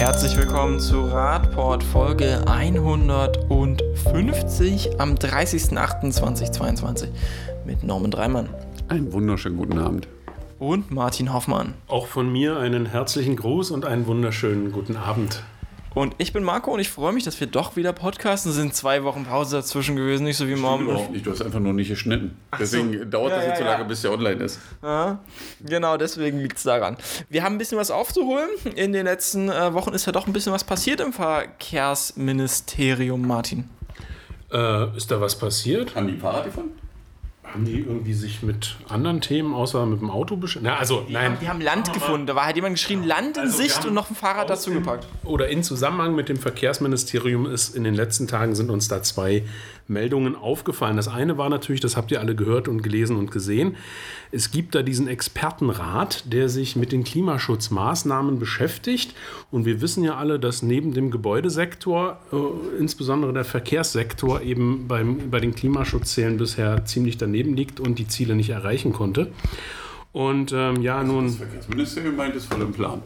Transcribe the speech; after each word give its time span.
Herzlich 0.00 0.34
willkommen 0.34 0.80
zu 0.80 1.04
Radport 1.08 1.84
Folge 1.84 2.42
150 2.46 4.98
am 4.98 5.12
30.08.2022 5.12 7.08
mit 7.66 7.84
Norman 7.84 8.10
Dreimann 8.10 8.48
Einen 8.88 9.12
wunderschönen 9.12 9.58
guten 9.58 9.78
Abend. 9.78 10.08
und 10.58 10.90
Martin 10.90 11.34
Hoffmann. 11.34 11.74
Auch 11.86 12.06
von 12.06 12.32
mir 12.32 12.56
einen 12.56 12.86
herzlichen 12.86 13.36
Gruß 13.36 13.72
und 13.72 13.84
einen 13.84 14.06
wunderschönen 14.06 14.72
guten 14.72 14.96
Abend. 14.96 15.42
Und 15.92 16.14
ich 16.18 16.32
bin 16.32 16.44
Marco 16.44 16.72
und 16.72 16.78
ich 16.78 16.88
freue 16.88 17.12
mich, 17.12 17.24
dass 17.24 17.40
wir 17.40 17.48
doch 17.48 17.74
wieder 17.74 17.92
podcasten. 17.92 18.52
Es 18.52 18.56
sind 18.56 18.72
zwei 18.74 19.02
Wochen 19.02 19.24
Pause 19.24 19.56
dazwischen 19.56 19.96
gewesen, 19.96 20.22
nicht 20.22 20.36
so 20.36 20.46
wie 20.46 20.54
morgen. 20.54 20.84
Überhaupt 20.84 21.10
nicht, 21.10 21.26
du 21.26 21.32
hast 21.32 21.42
einfach 21.42 21.58
nur 21.58 21.72
nicht 21.72 21.88
geschnitten. 21.88 22.36
Deswegen 22.58 23.10
dauert 23.10 23.32
Ja, 23.32 23.38
das 23.38 23.46
jetzt 23.46 23.58
ja, 23.58 23.58
so 23.58 23.64
ja. 23.64 23.72
lange, 23.72 23.84
bis 23.86 24.02
der 24.02 24.12
online 24.12 24.44
ist. 24.44 24.60
Ja, 24.82 25.18
genau, 25.64 25.96
deswegen 25.96 26.38
liegt 26.40 26.58
es 26.58 26.62
daran. 26.62 26.96
Wir 27.28 27.42
haben 27.42 27.56
ein 27.56 27.58
bisschen 27.58 27.76
was 27.76 27.90
aufzuholen. 27.90 28.48
In 28.76 28.92
den 28.92 29.04
letzten 29.06 29.48
äh, 29.48 29.74
Wochen 29.74 29.92
ist 29.92 30.06
ja 30.06 30.12
doch 30.12 30.28
ein 30.28 30.32
bisschen 30.32 30.52
was 30.52 30.62
passiert 30.62 31.00
im 31.00 31.12
Verkehrsministerium, 31.12 33.26
Martin. 33.26 33.68
Äh, 34.52 34.96
ist 34.96 35.10
da 35.10 35.20
was 35.20 35.36
passiert? 35.36 35.96
Haben 35.96 36.06
die 36.06 36.16
Fahrrad 36.16 36.44
gefunden? 36.44 36.78
Haben 37.52 37.64
die 37.64 37.80
irgendwie 37.80 38.12
sich 38.12 38.42
mit 38.42 38.76
anderen 38.88 39.20
Themen 39.20 39.54
außer 39.54 39.84
mit 39.84 40.00
dem 40.00 40.08
Auto 40.10 40.36
beschäftigt? 40.36 40.70
Na, 40.72 40.78
also, 40.78 41.04
nein. 41.08 41.36
Wir 41.40 41.48
haben 41.48 41.60
Land 41.60 41.92
gefunden. 41.92 42.26
Da 42.26 42.36
war, 42.36 42.46
hat 42.46 42.54
jemand 42.54 42.74
geschrieben, 42.76 43.02
Land 43.02 43.36
in 43.38 43.44
Also, 43.44 43.56
Sicht 43.58 43.78
haben 43.78 43.88
und 43.88 43.94
noch 43.94 44.08
ein 44.08 44.14
Fahrrad 44.14 44.48
dazu 44.48 44.70
gepackt. 44.70 45.06
Oder 45.24 45.48
in 45.48 45.64
Zusammenhang 45.64 46.14
mit 46.14 46.28
dem 46.28 46.36
Verkehrsministerium 46.36 47.46
ist 47.46 47.74
in 47.74 47.82
den 47.82 47.94
letzten 47.94 48.28
Tagen 48.28 48.54
sind 48.54 48.70
uns 48.70 48.86
da 48.86 49.02
zwei 49.02 49.44
Meldungen 49.90 50.36
aufgefallen. 50.36 50.96
Das 50.96 51.08
eine 51.08 51.36
war 51.36 51.50
natürlich, 51.50 51.80
das 51.80 51.96
habt 51.96 52.10
ihr 52.10 52.20
alle 52.20 52.34
gehört 52.34 52.68
und 52.68 52.82
gelesen 52.82 53.16
und 53.16 53.30
gesehen. 53.30 53.76
Es 54.32 54.50
gibt 54.50 54.74
da 54.74 54.82
diesen 54.82 55.08
Expertenrat, 55.08 56.32
der 56.32 56.48
sich 56.48 56.76
mit 56.76 56.92
den 56.92 57.04
Klimaschutzmaßnahmen 57.04 58.38
beschäftigt. 58.38 59.14
Und 59.50 59.66
wir 59.66 59.80
wissen 59.80 60.04
ja 60.04 60.16
alle, 60.16 60.38
dass 60.38 60.62
neben 60.62 60.94
dem 60.94 61.10
Gebäudesektor, 61.10 62.18
äh, 62.32 62.78
insbesondere 62.78 63.32
der 63.32 63.44
Verkehrssektor, 63.44 64.40
eben 64.40 64.86
beim, 64.88 65.30
bei 65.30 65.40
den 65.40 65.54
Klimaschutzzielen 65.54 66.38
bisher 66.38 66.84
ziemlich 66.84 67.18
daneben 67.18 67.54
liegt 67.54 67.80
und 67.80 67.98
die 67.98 68.06
Ziele 68.06 68.36
nicht 68.36 68.50
erreichen 68.50 68.92
konnte. 68.92 69.32
Und 70.12 70.52
ähm, 70.52 70.82
ja, 70.82 71.02
nun. 71.02 71.26
Das 71.26 71.36
Verkehrsministerium 71.36 72.16
meint, 72.16 72.34
es 72.34 72.46
voll 72.46 72.62
im 72.62 72.72
Plan. 72.72 73.02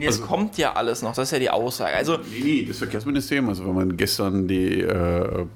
Nee, 0.00 0.06
es 0.06 0.22
kommt 0.22 0.56
ja 0.58 0.72
alles 0.72 1.02
noch. 1.02 1.14
Das 1.14 1.28
ist 1.28 1.32
ja 1.32 1.38
die 1.38 1.50
Aussage. 1.50 1.94
Also, 1.94 2.18
Nee, 2.30 2.42
nee, 2.42 2.64
das 2.66 2.78
Verkehrsministerium, 2.78 3.48
also 3.48 3.66
wenn 3.66 3.74
man 3.74 3.96
gestern 3.96 4.48
die 4.48 4.80
äh, 4.80 5.46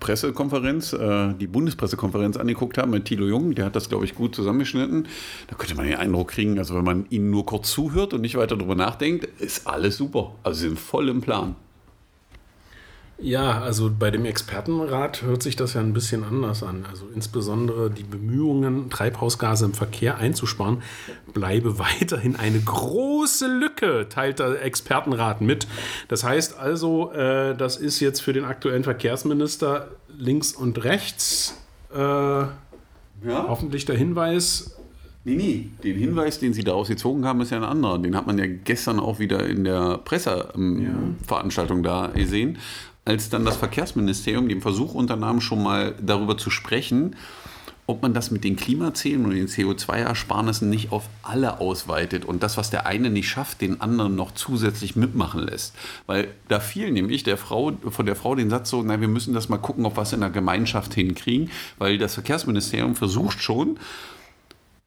Pressekonferenz, 0.00 0.92
äh, 0.92 1.34
die 1.34 1.46
Bundespressekonferenz 1.46 2.36
angeguckt 2.36 2.78
hat 2.78 2.88
mit 2.88 3.06
Thilo 3.06 3.26
Jung, 3.26 3.54
der 3.54 3.66
hat 3.66 3.76
das, 3.76 3.88
glaube 3.88 4.04
ich, 4.04 4.14
gut 4.14 4.34
zusammengeschnitten, 4.34 5.08
da 5.48 5.56
könnte 5.56 5.74
man 5.74 5.86
den 5.86 5.96
Eindruck 5.96 6.28
kriegen, 6.28 6.58
also 6.58 6.74
wenn 6.74 6.84
man 6.84 7.06
ihnen 7.10 7.30
nur 7.30 7.46
kurz 7.46 7.70
zuhört 7.70 8.14
und 8.14 8.20
nicht 8.20 8.36
weiter 8.36 8.56
darüber 8.56 8.74
nachdenkt, 8.74 9.24
ist 9.40 9.66
alles 9.66 9.96
super. 9.96 10.34
Also 10.42 10.60
sie 10.60 10.66
sind 10.68 10.78
voll 10.78 11.08
im 11.08 11.20
Plan. 11.20 11.56
Ja, 13.20 13.60
also 13.60 13.90
bei 13.96 14.12
dem 14.12 14.24
Expertenrat 14.24 15.22
hört 15.22 15.42
sich 15.42 15.56
das 15.56 15.74
ja 15.74 15.80
ein 15.80 15.92
bisschen 15.92 16.22
anders 16.22 16.62
an. 16.62 16.86
Also 16.88 17.06
insbesondere 17.12 17.90
die 17.90 18.04
Bemühungen, 18.04 18.90
Treibhausgase 18.90 19.64
im 19.64 19.74
Verkehr 19.74 20.18
einzusparen, 20.18 20.82
bleibe 21.34 21.78
weiterhin 21.80 22.36
eine 22.36 22.60
große 22.60 23.48
Lücke, 23.48 24.06
teilt 24.08 24.38
der 24.38 24.62
Expertenrat 24.62 25.40
mit. 25.40 25.66
Das 26.06 26.22
heißt 26.22 26.58
also, 26.58 27.10
äh, 27.12 27.56
das 27.56 27.76
ist 27.76 27.98
jetzt 27.98 28.20
für 28.20 28.32
den 28.32 28.44
aktuellen 28.44 28.84
Verkehrsminister 28.84 29.88
links 30.16 30.52
und 30.52 30.84
rechts 30.84 31.58
äh, 31.92 31.98
Ja? 31.98 32.52
hoffentlich 33.24 33.84
der 33.84 33.96
Hinweis, 33.96 34.76
Nee, 35.24 35.34
nee, 35.34 35.70
den 35.84 35.98
Hinweis, 35.98 36.38
den 36.38 36.54
Sie 36.54 36.64
daraus 36.64 36.88
gezogen 36.88 37.26
haben, 37.26 37.42
ist 37.42 37.50
ja 37.50 37.58
ein 37.58 37.64
anderer. 37.64 37.98
Den 37.98 38.16
hat 38.16 38.26
man 38.26 38.38
ja 38.38 38.46
gestern 38.46 38.98
auch 38.98 39.18
wieder 39.18 39.46
in 39.46 39.64
der 39.64 39.98
Presseveranstaltung 39.98 41.82
da 41.82 42.06
gesehen, 42.06 42.56
als 43.08 43.30
dann 43.30 43.46
das 43.46 43.56
Verkehrsministerium 43.56 44.48
den 44.48 44.60
Versuch 44.60 44.94
unternahm, 44.94 45.40
schon 45.40 45.62
mal 45.62 45.94
darüber 46.00 46.36
zu 46.36 46.50
sprechen, 46.50 47.16
ob 47.86 48.02
man 48.02 48.12
das 48.12 48.30
mit 48.30 48.44
den 48.44 48.56
Klimazielen 48.56 49.24
und 49.24 49.30
den 49.30 49.48
CO2-Ersparnissen 49.48 50.68
nicht 50.68 50.92
auf 50.92 51.08
alle 51.22 51.58
ausweitet 51.58 52.26
und 52.26 52.42
das, 52.42 52.58
was 52.58 52.68
der 52.68 52.84
eine 52.84 53.08
nicht 53.08 53.30
schafft, 53.30 53.62
den 53.62 53.80
anderen 53.80 54.14
noch 54.14 54.32
zusätzlich 54.32 54.94
mitmachen 54.94 55.42
lässt. 55.42 55.74
Weil 56.06 56.28
da 56.48 56.60
fiel 56.60 56.90
nämlich 56.90 57.22
der 57.22 57.38
Frau, 57.38 57.72
von 57.88 58.04
der 58.04 58.14
Frau 58.14 58.34
den 58.34 58.50
Satz 58.50 58.68
so, 58.68 58.82
na, 58.82 59.00
wir 59.00 59.08
müssen 59.08 59.32
das 59.32 59.48
mal 59.48 59.56
gucken, 59.56 59.86
ob 59.86 59.96
wir 59.96 60.02
es 60.02 60.12
in 60.12 60.20
der 60.20 60.28
Gemeinschaft 60.28 60.92
hinkriegen, 60.92 61.50
weil 61.78 61.96
das 61.96 62.12
Verkehrsministerium 62.12 62.94
versucht 62.94 63.42
schon, 63.42 63.78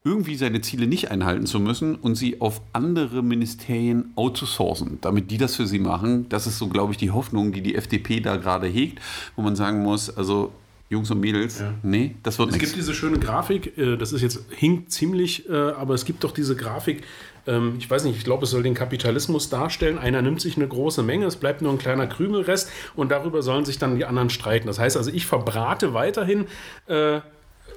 irgendwie 0.04 0.34
seine 0.34 0.60
Ziele 0.60 0.86
nicht 0.86 1.10
einhalten 1.10 1.46
zu 1.46 1.60
müssen 1.60 1.94
und 1.94 2.16
sie 2.16 2.40
auf 2.40 2.60
andere 2.72 3.22
Ministerien 3.22 4.12
outzusourcen, 4.16 4.98
damit 5.00 5.30
die 5.30 5.38
das 5.38 5.54
für 5.56 5.66
sie 5.66 5.78
machen. 5.78 6.28
Das 6.28 6.46
ist 6.46 6.58
so, 6.58 6.68
glaube 6.68 6.92
ich, 6.92 6.98
die 6.98 7.12
Hoffnung, 7.12 7.52
die 7.52 7.60
die 7.62 7.76
FDP 7.76 8.20
da 8.20 8.36
gerade 8.36 8.66
hegt, 8.66 9.00
wo 9.36 9.42
man 9.42 9.54
sagen 9.54 9.82
muss, 9.82 10.14
also 10.16 10.52
Jungs 10.90 11.10
und 11.10 11.20
Mädels, 11.20 11.62
nee, 11.82 12.16
das 12.22 12.38
wird 12.38 12.50
Es 12.50 12.54
nichts. 12.56 12.68
gibt 12.70 12.82
diese 12.82 12.92
schöne 12.92 13.18
Grafik, 13.18 13.78
äh, 13.78 13.96
das 13.96 14.12
ist 14.12 14.20
jetzt 14.20 14.44
hinkt 14.50 14.92
ziemlich, 14.92 15.48
äh, 15.48 15.52
aber 15.54 15.94
es 15.94 16.04
gibt 16.04 16.22
doch 16.22 16.32
diese 16.32 16.54
Grafik, 16.54 17.02
ähm, 17.46 17.76
ich 17.78 17.88
weiß 17.90 18.04
nicht, 18.04 18.18
ich 18.18 18.24
glaube, 18.24 18.44
es 18.44 18.50
soll 18.50 18.62
den 18.62 18.74
Kapitalismus 18.74 19.48
darstellen. 19.48 19.98
Einer 19.98 20.20
nimmt 20.20 20.40
sich 20.40 20.56
eine 20.56 20.68
große 20.68 21.02
Menge, 21.02 21.24
es 21.26 21.36
bleibt 21.36 21.62
nur 21.62 21.72
ein 21.72 21.78
kleiner 21.78 22.06
Krümelrest 22.06 22.70
und 22.94 23.10
darüber 23.10 23.42
sollen 23.42 23.64
sich 23.64 23.78
dann 23.78 23.96
die 23.96 24.04
anderen 24.04 24.28
streiten. 24.30 24.66
Das 24.66 24.78
heißt 24.78 24.96
also, 24.96 25.10
ich 25.10 25.26
verbrate 25.26 25.94
weiterhin 25.94 26.44
äh, 26.86 27.20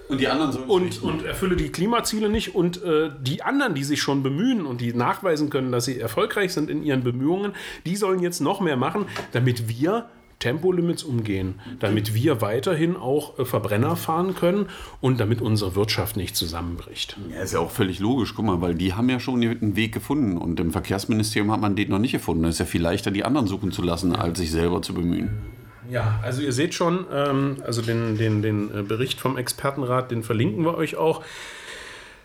Und 0.07 0.21
die 0.21 0.27
anderen 0.27 0.51
sollen 0.51 0.69
und, 0.69 1.01
und 1.01 1.25
erfülle 1.25 1.55
die 1.55 1.69
Klimaziele 1.69 2.29
nicht 2.29 2.55
und 2.55 2.83
äh, 2.83 3.09
die 3.19 3.41
anderen, 3.41 3.73
die 3.73 3.83
sich 3.83 4.01
schon 4.01 4.23
bemühen 4.23 4.65
und 4.65 4.81
die 4.81 4.93
nachweisen 4.93 5.49
können, 5.49 5.71
dass 5.71 5.85
sie 5.85 5.99
erfolgreich 5.99 6.53
sind 6.53 6.69
in 6.69 6.83
ihren 6.83 7.03
Bemühungen, 7.03 7.53
die 7.85 7.95
sollen 7.95 8.19
jetzt 8.19 8.39
noch 8.39 8.61
mehr 8.61 8.77
machen, 8.77 9.05
damit 9.31 9.67
wir 9.67 10.09
Tempolimits 10.39 11.03
umgehen, 11.03 11.55
damit 11.79 12.13
wir 12.13 12.41
weiterhin 12.41 12.97
auch 12.97 13.39
äh, 13.39 13.45
Verbrenner 13.45 13.95
fahren 13.95 14.35
können 14.35 14.67
und 15.01 15.19
damit 15.19 15.41
unsere 15.41 15.75
Wirtschaft 15.75 16.17
nicht 16.17 16.35
zusammenbricht. 16.35 17.17
Ja, 17.31 17.41
ist 17.41 17.53
ja 17.53 17.59
auch 17.59 17.71
völlig 17.71 17.99
logisch, 17.99 18.33
guck 18.35 18.45
mal, 18.45 18.61
weil 18.61 18.75
die 18.75 18.93
haben 18.93 19.09
ja 19.09 19.19
schon 19.19 19.41
einen 19.41 19.75
Weg 19.75 19.93
gefunden 19.93 20.37
und 20.37 20.59
im 20.59 20.71
Verkehrsministerium 20.71 21.51
hat 21.51 21.61
man 21.61 21.75
den 21.75 21.89
noch 21.89 21.99
nicht 21.99 22.11
gefunden. 22.11 22.43
Es 22.45 22.55
ist 22.55 22.59
ja 22.59 22.65
viel 22.65 22.81
leichter, 22.81 23.11
die 23.11 23.23
anderen 23.23 23.47
suchen 23.47 23.71
zu 23.71 23.81
lassen, 23.81 24.15
als 24.15 24.37
sich 24.37 24.51
selber 24.51 24.81
zu 24.81 24.93
bemühen. 24.93 25.29
Ja, 25.89 26.19
also 26.23 26.41
ihr 26.41 26.53
seht 26.53 26.73
schon, 26.73 27.05
ähm, 27.11 27.57
also 27.65 27.81
den, 27.81 28.17
den, 28.17 28.41
den 28.41 28.79
äh, 28.79 28.81
Bericht 28.81 29.19
vom 29.19 29.37
Expertenrat, 29.37 30.11
den 30.11 30.23
verlinken 30.23 30.63
wir 30.63 30.75
euch 30.75 30.95
auch. 30.95 31.23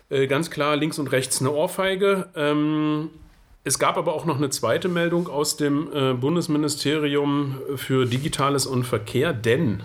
Äh, 0.09 0.27
ganz 0.27 0.49
klar 0.49 0.75
links 0.75 0.99
und 0.99 1.11
rechts 1.11 1.39
eine 1.39 1.51
Ohrfeige. 1.51 2.29
Ähm, 2.35 3.09
es 3.63 3.77
gab 3.77 3.97
aber 3.97 4.13
auch 4.13 4.25
noch 4.25 4.37
eine 4.37 4.49
zweite 4.49 4.89
Meldung 4.89 5.27
aus 5.27 5.55
dem 5.55 5.87
äh, 5.93 6.13
Bundesministerium 6.13 7.57
für 7.75 8.05
Digitales 8.05 8.65
und 8.65 8.85
Verkehr, 8.85 9.33
denn 9.33 9.83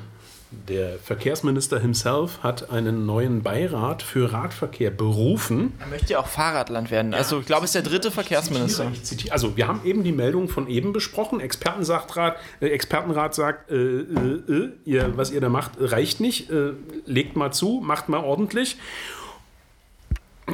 der 0.68 0.98
Verkehrsminister 0.98 1.78
himself 1.78 2.42
hat 2.42 2.70
einen 2.70 3.06
neuen 3.06 3.42
Beirat 3.42 4.02
für 4.02 4.32
Radverkehr 4.32 4.90
berufen. 4.90 5.72
er 5.80 5.86
möchte 5.86 6.12
ja 6.14 6.18
auch 6.20 6.26
Fahrradland 6.26 6.90
werden. 6.90 7.14
Also, 7.14 7.40
ich 7.40 7.46
glaube, 7.46 7.64
es 7.64 7.74
ist 7.74 7.74
der 7.74 7.90
dritte 7.90 8.10
Verkehrsminister. 8.10 8.90
Ich 8.92 9.04
zitiere, 9.04 9.32
also 9.32 9.56
wir 9.56 9.68
haben 9.68 9.80
eben 9.84 10.04
die 10.04 10.12
Meldung 10.12 10.48
von 10.48 10.68
eben 10.68 10.92
besprochen. 10.92 11.40
Expertensachrat, 11.40 12.36
äh, 12.60 12.68
Expertenrat 12.68 13.34
sagt, 13.34 13.70
äh, 13.70 13.74
äh, 13.74 14.00
äh, 14.48 14.72
ihr, 14.84 15.16
was 15.16 15.30
ihr 15.30 15.40
da 15.40 15.48
macht, 15.48 15.72
reicht 15.78 16.20
nicht. 16.20 16.50
Äh, 16.50 16.72
legt 17.04 17.36
mal 17.36 17.52
zu, 17.52 17.82
macht 17.84 18.08
mal 18.08 18.20
ordentlich. 18.20 18.76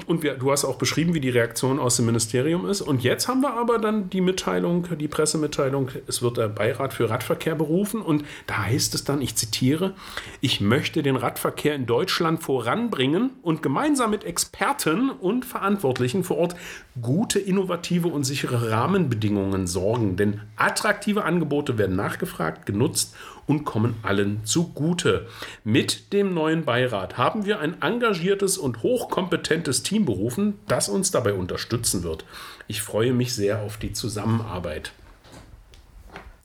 Und 0.06 0.22
wir, 0.22 0.34
du 0.34 0.50
hast 0.50 0.64
auch 0.64 0.76
beschrieben, 0.76 1.14
wie 1.14 1.20
die 1.20 1.30
Reaktion 1.30 1.78
aus 1.78 1.96
dem 1.96 2.06
Ministerium 2.06 2.68
ist. 2.68 2.80
Und 2.80 3.02
jetzt 3.02 3.28
haben 3.28 3.40
wir 3.40 3.54
aber 3.54 3.78
dann 3.78 4.10
die 4.10 4.20
Mitteilung, 4.20 4.86
die 4.98 5.08
Pressemitteilung, 5.08 5.90
es 6.06 6.22
wird 6.22 6.36
der 6.36 6.48
Beirat 6.48 6.92
für 6.92 7.10
Radverkehr 7.10 7.54
berufen. 7.54 8.02
Und 8.02 8.24
da 8.46 8.64
heißt 8.64 8.94
es 8.94 9.04
dann, 9.04 9.20
ich 9.22 9.36
zitiere, 9.36 9.94
ich 10.40 10.60
möchte 10.60 11.02
den 11.02 11.16
Radverkehr 11.16 11.74
in 11.74 11.86
Deutschland 11.86 12.42
voranbringen 12.42 13.30
und 13.42 13.62
gemeinsam 13.62 14.10
mit 14.10 14.24
Experten 14.24 15.10
und 15.10 15.44
Verantwortlichen 15.44 16.24
vor 16.24 16.38
Ort 16.38 16.56
gute, 17.00 17.38
innovative 17.38 18.08
und 18.08 18.24
sichere 18.24 18.70
Rahmenbedingungen 18.70 19.66
sorgen. 19.66 20.16
Denn 20.16 20.40
attraktive 20.56 21.24
Angebote 21.24 21.78
werden 21.78 21.96
nachgefragt, 21.96 22.66
genutzt 22.66 23.14
und 23.46 23.64
kommen 23.64 23.96
allen 24.02 24.44
zugute. 24.44 25.26
Mit 25.64 26.12
dem 26.12 26.34
neuen 26.34 26.64
Beirat 26.64 27.18
haben 27.18 27.44
wir 27.44 27.60
ein 27.60 27.80
engagiertes 27.82 28.58
und 28.58 28.82
hochkompetentes 28.82 29.82
Team 29.82 30.04
berufen, 30.04 30.58
das 30.68 30.88
uns 30.88 31.10
dabei 31.10 31.34
unterstützen 31.34 32.02
wird. 32.02 32.24
Ich 32.68 32.82
freue 32.82 33.12
mich 33.12 33.34
sehr 33.34 33.60
auf 33.60 33.76
die 33.76 33.92
Zusammenarbeit. 33.92 34.92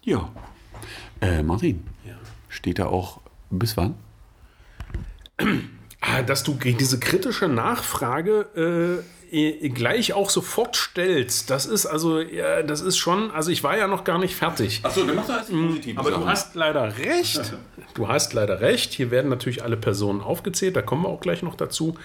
Ja. 0.03 0.29
Äh, 1.21 1.43
Martin, 1.43 1.85
Ja. 2.05 2.13
steht 2.49 2.79
da 2.79 2.85
auch 2.87 3.19
bis 3.49 3.77
wann? 3.77 3.95
Ah, 6.01 6.21
dass 6.21 6.43
du 6.43 6.53
diese 6.53 6.99
kritische 6.99 7.47
Nachfrage 7.47 9.03
äh, 9.03 9.16
gleich 9.29 10.13
auch 10.13 10.29
sofort 10.29 10.75
stellst, 10.75 11.49
das 11.49 11.65
ist 11.65 11.85
also, 11.85 12.19
ja, 12.19 12.63
das 12.63 12.81
ist 12.81 12.97
schon, 12.97 13.31
also 13.31 13.51
ich 13.51 13.63
war 13.63 13.77
ja 13.77 13.87
noch 13.87 14.03
gar 14.03 14.17
nicht 14.17 14.35
fertig. 14.35 14.81
Achso, 14.83 15.05
dann 15.05 15.15
machst 15.15 15.29
du 15.29 15.33
alles 15.33 15.49
positiv. 15.49 15.97
Aber 15.97 16.11
du 16.11 16.25
hast 16.25 16.55
leider 16.55 16.97
recht. 16.97 17.53
Du 17.93 18.07
hast 18.07 18.33
leider 18.33 18.61
recht. 18.61 18.93
Hier 18.93 19.09
werden 19.09 19.29
natürlich 19.29 19.63
alle 19.63 19.75
Personen 19.75 20.21
aufgezählt. 20.21 20.75
Da 20.75 20.83
kommen 20.83 21.01
wir 21.03 21.09
auch 21.09 21.19
gleich 21.19 21.41
noch 21.41 21.55
dazu. 21.55 21.97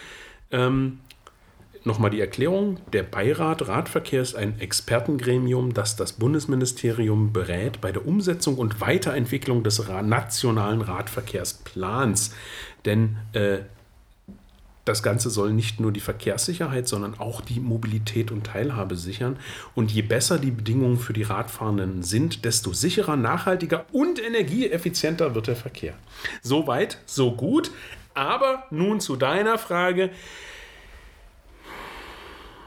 Ähm, 0.51 1.01
nochmal 1.85 2.11
die 2.11 2.21
Erklärung. 2.21 2.79
Der 2.95 3.03
Beirat 3.03 3.69
Radverkehr 3.69 4.23
ist 4.23 4.35
ein 4.35 4.59
Expertengremium, 4.59 5.75
das 5.75 5.97
das 5.97 6.15
Bundesministerium 6.15 7.33
berät 7.35 7.83
bei 7.83 7.93
der 7.93 8.07
Umsetzung 8.07 8.57
und 8.57 8.81
Weiterentwicklung 8.81 9.63
des 9.63 9.87
nationalen 9.87 10.81
Radverkehrsplans. 10.81 12.35
Denn 12.87 13.19
äh, 13.35 13.59
das 14.85 15.03
Ganze 15.03 15.31
soll 15.31 15.53
nicht 15.53 15.79
nur 15.79 15.93
die 15.93 16.01
Verkehrssicherheit, 16.01 16.89
sondern 16.89 17.19
auch 17.19 17.41
die 17.41 17.61
Mobilität 17.61 18.33
und 18.33 18.45
Teilhabe 18.45 18.97
sichern. 18.97 19.39
Und 19.75 19.93
je 19.93 20.03
besser 20.03 20.39
die 20.39 20.51
Bedingungen 20.51 20.99
für 20.99 21.13
die 21.13 21.23
Radfahrenden 21.23 22.03
sind, 22.03 22.45
desto 22.45 22.73
sicherer, 22.73 23.17
nachhaltiger 23.17 23.87
und 23.93 24.21
energieeffizienter 24.21 25.37
wird 25.37 25.47
der 25.47 25.57
Verkehr. 25.57 25.95
Soweit, 26.43 26.99
so 27.07 27.33
gut. 27.33 27.71
Aber 28.15 28.65
nun 28.71 29.01
zu 29.01 29.17
deiner 29.17 29.57
Frage. 29.57 30.11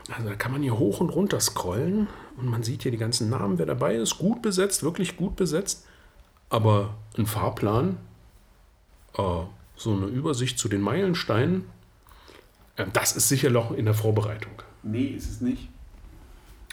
Also 0.09 0.29
da 0.29 0.35
kann 0.35 0.53
man 0.53 0.61
hier 0.61 0.79
hoch 0.79 1.01
und 1.01 1.09
runter 1.09 1.39
scrollen 1.39 2.07
und 2.37 2.45
man 2.47 2.63
sieht 2.63 2.83
hier 2.83 2.91
die 2.91 2.97
ganzen 2.97 3.29
Namen, 3.29 3.57
wer 3.57 3.65
dabei 3.65 3.95
ist. 3.95 4.17
Gut 4.17 4.41
besetzt, 4.41 4.83
wirklich 4.83 5.17
gut 5.17 5.35
besetzt. 5.35 5.85
Aber 6.49 6.95
ein 7.17 7.25
Fahrplan, 7.25 7.97
äh, 9.17 9.21
so 9.75 9.91
eine 9.91 10.05
Übersicht 10.05 10.59
zu 10.59 10.69
den 10.69 10.81
Meilensteinen, 10.81 11.65
das 12.93 13.15
ist 13.15 13.29
sicher 13.29 13.49
noch 13.49 13.71
in 13.71 13.85
der 13.85 13.93
Vorbereitung. 13.93 14.51
Nee, 14.83 15.05
ist 15.05 15.29
es 15.29 15.41
nicht. 15.41 15.69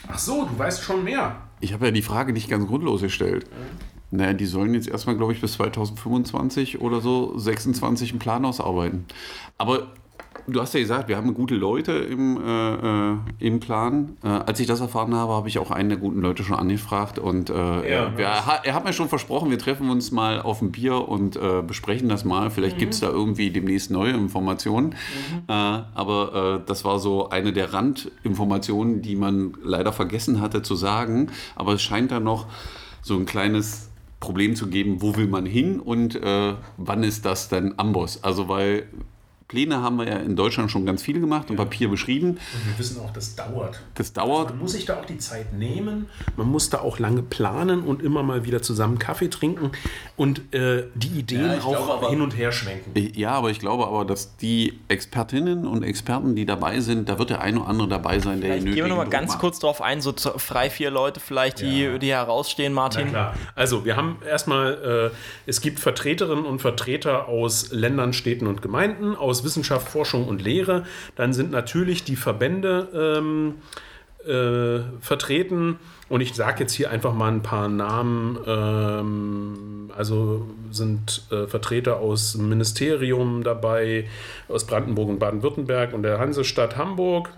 Ach 0.07 0.19
so, 0.19 0.45
du 0.45 0.57
weißt 0.57 0.83
schon 0.83 1.03
mehr. 1.03 1.41
Ich 1.61 1.73
habe 1.73 1.85
ja 1.85 1.91
die 1.91 2.01
Frage 2.01 2.33
nicht 2.33 2.49
ganz 2.49 2.67
grundlos 2.67 3.01
gestellt. 3.01 3.45
Naja, 4.11 4.33
die 4.33 4.45
sollen 4.45 4.73
jetzt 4.73 4.87
erstmal, 4.87 5.17
glaube 5.17 5.33
ich, 5.33 5.41
bis 5.41 5.53
2025 5.53 6.81
oder 6.81 7.01
so 7.01 7.37
26 7.37 8.11
einen 8.11 8.19
Plan 8.19 8.45
ausarbeiten. 8.45 9.05
Aber 9.57 9.87
du 10.47 10.61
hast 10.61 10.73
ja 10.73 10.79
gesagt, 10.79 11.07
wir 11.07 11.17
haben 11.17 11.33
gute 11.33 11.55
Leute 11.55 11.91
im, 11.91 12.37
äh, 12.37 13.11
äh, 13.11 13.17
im 13.39 13.59
Plan. 13.59 14.17
Äh, 14.23 14.27
als 14.27 14.59
ich 14.59 14.67
das 14.67 14.81
erfahren 14.81 15.13
habe, 15.15 15.33
habe 15.33 15.47
ich 15.47 15.59
auch 15.59 15.71
einen 15.71 15.89
der 15.89 15.97
guten 15.97 16.21
Leute 16.21 16.43
schon 16.43 16.55
angefragt. 16.55 17.19
Und 17.19 17.49
äh, 17.49 17.53
er, 17.53 18.17
wir, 18.17 18.25
er 18.25 18.73
hat 18.73 18.83
mir 18.83 18.93
schon 18.93 19.09
versprochen, 19.09 19.49
wir 19.49 19.59
treffen 19.59 19.89
uns 19.89 20.11
mal 20.11 20.41
auf 20.41 20.61
ein 20.61 20.71
Bier 20.71 21.07
und 21.07 21.35
äh, 21.35 21.61
besprechen 21.65 22.09
das 22.09 22.25
mal. 22.25 22.49
Vielleicht 22.49 22.77
gibt 22.77 22.93
es 22.93 22.99
da 22.99 23.09
irgendwie 23.09 23.51
demnächst 23.51 23.91
neue 23.91 24.11
Informationen. 24.11 24.95
Äh, 25.47 25.53
aber 25.53 26.61
das 26.65 26.85
war 26.85 26.99
so 26.99 27.29
eine 27.29 27.53
der 27.53 27.73
Randinformationen, 27.73 29.01
die 29.01 29.15
man 29.15 29.53
leider 29.63 29.93
vergessen 29.93 30.41
hatte 30.41 30.61
zu 30.61 30.75
sagen. 30.75 31.31
Aber 31.55 31.73
es 31.73 31.81
scheint 31.81 32.11
da 32.11 32.19
noch 32.19 32.47
so 33.01 33.15
ein 33.15 33.25
kleines 33.25 33.89
Problem 34.23 34.55
zu 34.55 34.67
geben, 34.67 35.01
wo 35.01 35.17
will 35.17 35.27
man 35.27 35.45
hin 35.45 35.81
und 35.81 36.15
äh, 36.15 36.53
wann 36.77 37.03
ist 37.03 37.25
das 37.25 37.49
denn 37.49 37.77
Amboss? 37.77 38.23
Also 38.23 38.47
weil 38.47 38.87
Pläne 39.47 39.81
haben 39.81 39.97
wir 39.97 40.07
ja 40.07 40.17
in 40.17 40.35
Deutschland 40.35 40.71
schon 40.71 40.85
ganz 40.85 41.01
viel 41.03 41.19
gemacht 41.19 41.49
und 41.49 41.57
Papier 41.57 41.89
beschrieben. 41.89 42.29
Und 42.31 42.39
wir 42.39 42.79
wissen 42.79 42.99
auch, 43.01 43.11
das 43.13 43.35
dauert. 43.35 43.81
Das 43.95 44.13
dauert. 44.13 44.49
Man 44.51 44.59
muss 44.59 44.71
sich 44.73 44.85
da 44.85 44.99
auch 44.99 45.05
die 45.05 45.17
Zeit 45.17 45.53
nehmen, 45.53 46.07
man 46.37 46.47
muss 46.47 46.69
da 46.69 46.79
auch 46.79 46.99
lange 46.99 47.21
planen 47.23 47.81
und 47.83 48.01
immer 48.01 48.23
mal 48.23 48.45
wieder 48.45 48.61
zusammen 48.61 48.97
Kaffee 48.99 49.29
trinken 49.29 49.71
und 50.15 50.53
äh, 50.53 50.85
die 50.95 51.19
Ideen 51.19 51.45
Ja, 51.45 51.55
ich 51.57 51.63
auch 51.63 51.69
glaube 51.75 51.93
aber- 51.93 52.09
hin 52.09 52.21
und 52.21 52.37
her 52.37 52.51
schwenken. 52.51 52.91
Ja, 53.15 53.31
aber 53.31 53.49
ich 53.51 53.59
glaube 53.59 53.85
aber, 53.87 54.05
dass 54.05 54.37
die 54.37 54.79
Expertinnen 54.87 55.67
und 55.67 55.83
Experten, 55.83 56.35
die 56.35 56.45
dabei 56.45 56.79
sind, 56.79 57.09
da 57.09 57.19
wird 57.19 57.29
der 57.29 57.41
eine 57.41 57.59
oder 57.59 57.69
andere 57.69 57.87
dabei 57.87 58.19
sein, 58.19 58.41
der 58.41 58.51
Vielleicht 58.51 58.67
den 58.67 58.73
gehen 58.75 58.85
wir 58.85 58.89
nochmal 58.89 59.09
ganz 59.09 59.31
Druck 59.33 59.41
kurz 59.41 59.59
drauf 59.59 59.81
ein, 59.81 60.01
so 60.01 60.13
frei 60.13 60.69
vier 60.69 60.89
Leute 60.91 61.19
vielleicht, 61.19 61.61
die, 61.61 61.83
Ja. 61.83 61.97
die 61.97 62.11
herausstehen, 62.11 62.73
Na 62.73 62.81
Martin. 62.81 63.09
klar. 63.09 63.33
Also, 63.55 63.85
wir 63.85 63.95
haben 63.97 64.17
erstmal, 64.27 65.11
äh, 65.13 65.15
es 65.45 65.61
gibt 65.61 65.79
Vertreterinnen 65.79 66.45
und 66.45 66.59
Vertreter 66.59 67.27
aus 67.27 67.71
Ländern, 67.71 68.13
Städten 68.13 68.47
und 68.47 68.61
Gemeinden, 68.61 69.15
aus 69.15 69.42
Wissenschaft, 69.43 69.89
Forschung 69.89 70.27
und 70.27 70.41
Lehre. 70.41 70.83
Dann 71.15 71.33
sind 71.33 71.51
natürlich 71.51 72.03
die 72.03 72.15
Verbände 72.15 72.89
ähm, 72.93 73.55
äh, 74.27 74.83
vertreten. 75.01 75.77
Und 76.09 76.21
ich 76.21 76.33
sage 76.33 76.61
jetzt 76.61 76.73
hier 76.73 76.91
einfach 76.91 77.13
mal 77.13 77.31
ein 77.31 77.41
paar 77.41 77.67
Namen. 77.67 78.37
Ähm, 78.45 79.91
also 79.95 80.47
sind 80.71 81.23
äh, 81.31 81.47
Vertreter 81.47 81.97
aus 81.97 82.33
dem 82.33 82.49
Ministerium 82.49 83.43
dabei, 83.43 84.07
aus 84.47 84.65
Brandenburg 84.65 85.09
und 85.09 85.19
Baden-Württemberg 85.19 85.93
und 85.93 86.03
der 86.03 86.19
Hansestadt 86.19 86.77
Hamburg. 86.77 87.29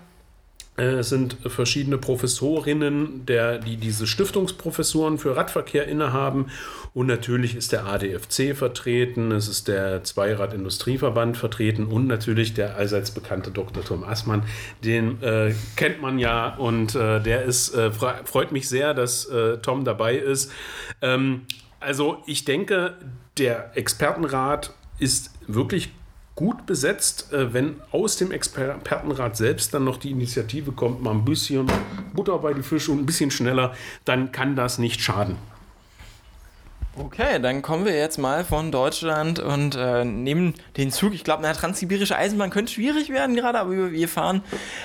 Äh, 0.76 0.82
Es 0.98 1.08
sind 1.08 1.36
verschiedene 1.46 1.98
Professorinnen, 1.98 3.24
der, 3.26 3.58
die 3.58 3.76
diese 3.76 4.06
Stiftungsprofessuren 4.06 5.18
für 5.18 5.36
Radverkehr 5.36 5.86
innehaben. 5.88 6.46
Und 6.94 7.06
natürlich 7.06 7.54
ist 7.54 7.72
der 7.72 7.84
ADFC 7.86 8.56
vertreten, 8.56 9.30
es 9.32 9.48
ist 9.48 9.68
der 9.68 10.02
Zweirad-Industrieverband 10.04 11.36
vertreten 11.36 11.86
und 11.86 12.06
natürlich 12.06 12.54
der 12.54 12.76
allseits 12.76 13.10
bekannte 13.10 13.50
Dr. 13.50 13.84
Tom 13.84 14.02
Assmann. 14.04 14.42
Den 14.84 15.22
äh, 15.22 15.54
kennt 15.76 16.00
man 16.00 16.18
ja 16.18 16.54
und 16.56 16.94
äh, 16.94 17.20
der 17.20 17.42
ist, 17.44 17.74
äh, 17.74 17.88
fre- 17.90 18.24
freut 18.24 18.52
mich 18.52 18.68
sehr, 18.68 18.94
dass 18.94 19.26
äh, 19.26 19.58
Tom 19.58 19.84
dabei 19.84 20.16
ist. 20.16 20.50
Ähm, 21.02 21.42
also 21.80 22.22
ich 22.26 22.44
denke, 22.46 22.94
der 23.36 23.76
Expertenrat 23.76 24.72
ist 24.98 25.32
wirklich 25.46 25.90
gut 26.36 26.66
besetzt, 26.66 27.32
äh, 27.32 27.52
wenn 27.52 27.80
aus 27.90 28.16
dem 28.16 28.30
Expertenrat 28.30 29.36
selbst 29.36 29.74
dann 29.74 29.84
noch 29.84 29.96
die 29.96 30.12
Initiative 30.12 30.70
kommt, 30.70 31.02
mal 31.02 31.10
ein 31.10 31.24
bisschen 31.24 31.66
Butter 32.14 32.38
bei 32.38 32.52
die 32.52 32.62
Fische 32.62 32.92
und 32.92 33.00
ein 33.00 33.06
bisschen 33.06 33.30
schneller, 33.30 33.74
dann 34.04 34.30
kann 34.30 34.54
das 34.54 34.78
nicht 34.78 35.00
schaden. 35.00 35.36
Okay, 36.98 37.38
dann 37.42 37.60
kommen 37.60 37.84
wir 37.84 37.94
jetzt 37.94 38.16
mal 38.16 38.42
von 38.42 38.72
Deutschland 38.72 39.38
und 39.38 39.74
äh, 39.74 40.02
nehmen 40.02 40.54
den 40.78 40.90
Zug. 40.90 41.12
Ich 41.12 41.24
glaube, 41.24 41.44
eine 41.44 41.54
transsibirische 41.54 42.16
Eisenbahn 42.16 42.48
könnte 42.48 42.72
schwierig 42.72 43.10
werden 43.10 43.36
gerade, 43.36 43.60
aber 43.60 43.70
wir, 43.70 43.92
wir 43.92 44.08
fahren 44.08 44.42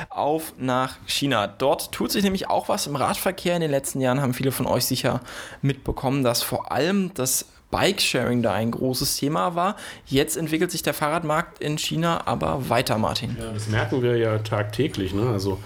auf 0.09 0.53
nach 0.57 0.97
China. 1.05 1.47
Dort 1.47 1.93
tut 1.93 2.11
sich 2.11 2.23
nämlich 2.23 2.49
auch 2.49 2.67
was 2.67 2.85
im 2.85 2.97
Radverkehr. 2.97 3.55
In 3.55 3.61
den 3.61 3.71
letzten 3.71 4.01
Jahren 4.01 4.21
haben 4.21 4.33
viele 4.33 4.51
von 4.51 4.67
euch 4.67 4.85
sicher 4.85 5.21
mitbekommen, 5.61 6.21
dass 6.21 6.43
vor 6.43 6.73
allem 6.73 7.13
das 7.13 7.45
Bikesharing 7.71 8.43
da 8.43 8.53
ein 8.53 8.71
großes 8.71 9.17
Thema 9.17 9.55
war. 9.55 9.75
Jetzt 10.05 10.37
entwickelt 10.37 10.71
sich 10.71 10.83
der 10.83 10.93
Fahrradmarkt 10.93 11.61
in 11.61 11.77
China 11.77 12.21
aber 12.25 12.69
weiter, 12.69 12.97
Martin. 12.97 13.35
Ja, 13.39 13.51
das 13.53 13.67
merken 13.69 14.03
wir 14.03 14.17
ja 14.17 14.37
tagtäglich. 14.39 15.13
Ne? 15.13 15.29
Also 15.29 15.59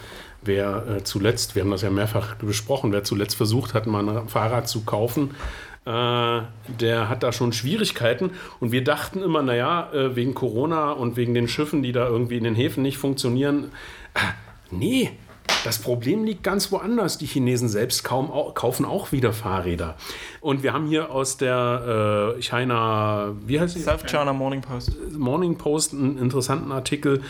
wer 0.43 0.87
äh, 0.87 1.03
zuletzt, 1.03 1.55
wir 1.55 1.63
haben 1.63 1.71
das 1.71 1.81
ja 1.81 1.89
mehrfach 1.89 2.35
besprochen, 2.35 2.91
wer 2.91 3.03
zuletzt 3.03 3.35
versucht 3.35 3.73
hat, 3.73 3.87
mal 3.87 4.07
ein 4.07 4.29
Fahrrad 4.29 4.69
zu 4.69 4.81
kaufen, 4.85 5.31
äh, 5.85 6.41
der 6.79 7.09
hat 7.09 7.23
da 7.23 7.31
schon 7.31 7.53
Schwierigkeiten. 7.53 8.31
Und 8.59 8.71
wir 8.71 8.83
dachten 8.83 9.21
immer, 9.21 9.41
naja, 9.41 9.91
äh, 9.93 10.15
wegen 10.15 10.33
Corona 10.33 10.91
und 10.91 11.15
wegen 11.15 11.33
den 11.33 11.47
Schiffen, 11.47 11.83
die 11.83 11.91
da 11.91 12.07
irgendwie 12.07 12.37
in 12.37 12.43
den 12.43 12.55
Häfen 12.55 12.81
nicht 12.81 12.97
funktionieren. 12.97 13.71
Äh, 14.13 14.19
nee, 14.71 15.11
das 15.65 15.79
Problem 15.79 16.23
liegt 16.23 16.43
ganz 16.43 16.71
woanders. 16.71 17.17
Die 17.17 17.25
Chinesen 17.25 17.67
selbst 17.67 18.03
kaum, 18.03 18.31
au- 18.31 18.51
kaufen 18.51 18.85
auch 18.85 19.11
wieder 19.11 19.33
Fahrräder. 19.33 19.95
Und 20.41 20.63
wir 20.63 20.73
haben 20.73 20.87
hier 20.87 21.11
aus 21.11 21.37
der 21.37 22.35
äh, 22.37 22.41
China, 22.41 23.33
wie 23.45 23.59
heißt 23.59 23.73
sie? 23.73 23.81
South 23.81 24.05
China 24.05 24.31
Morning 24.33 24.61
Post. 24.61 24.91
Morning 25.17 25.57
Post 25.57 25.93
einen 25.93 26.17
interessanten 26.17 26.71
Artikel, 26.71 27.21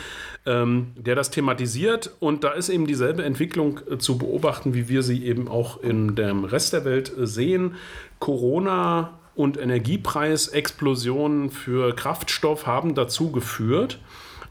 ähm, 0.46 0.88
der 0.98 1.16
das 1.16 1.32
thematisiert. 1.32 2.12
Und 2.20 2.44
da 2.44 2.52
ist 2.52 2.70
eben 2.70 2.86
dieselbe 2.88 3.24
Entwicklung 3.24 3.80
äh, 3.90 3.98
zu 3.98 4.18
beobachten, 4.18 4.74
wie 4.74 4.90
wir 4.90 5.02
sie 5.02 5.26
eben 5.26 5.48
auch 5.48 5.82
in 5.82 6.16
dem 6.16 6.44
Rest 6.44 6.74
der 6.74 6.84
Welt 6.86 7.12
äh, 7.18 7.26
sehen. 7.26 7.76
Corona 8.20 9.14
und 9.36 9.58
Energiepreisexplosionen 9.58 11.50
für 11.52 11.94
Kraftstoff 11.96 12.68
haben 12.68 12.96
dazu 12.96 13.32
geführt, 13.32 14.00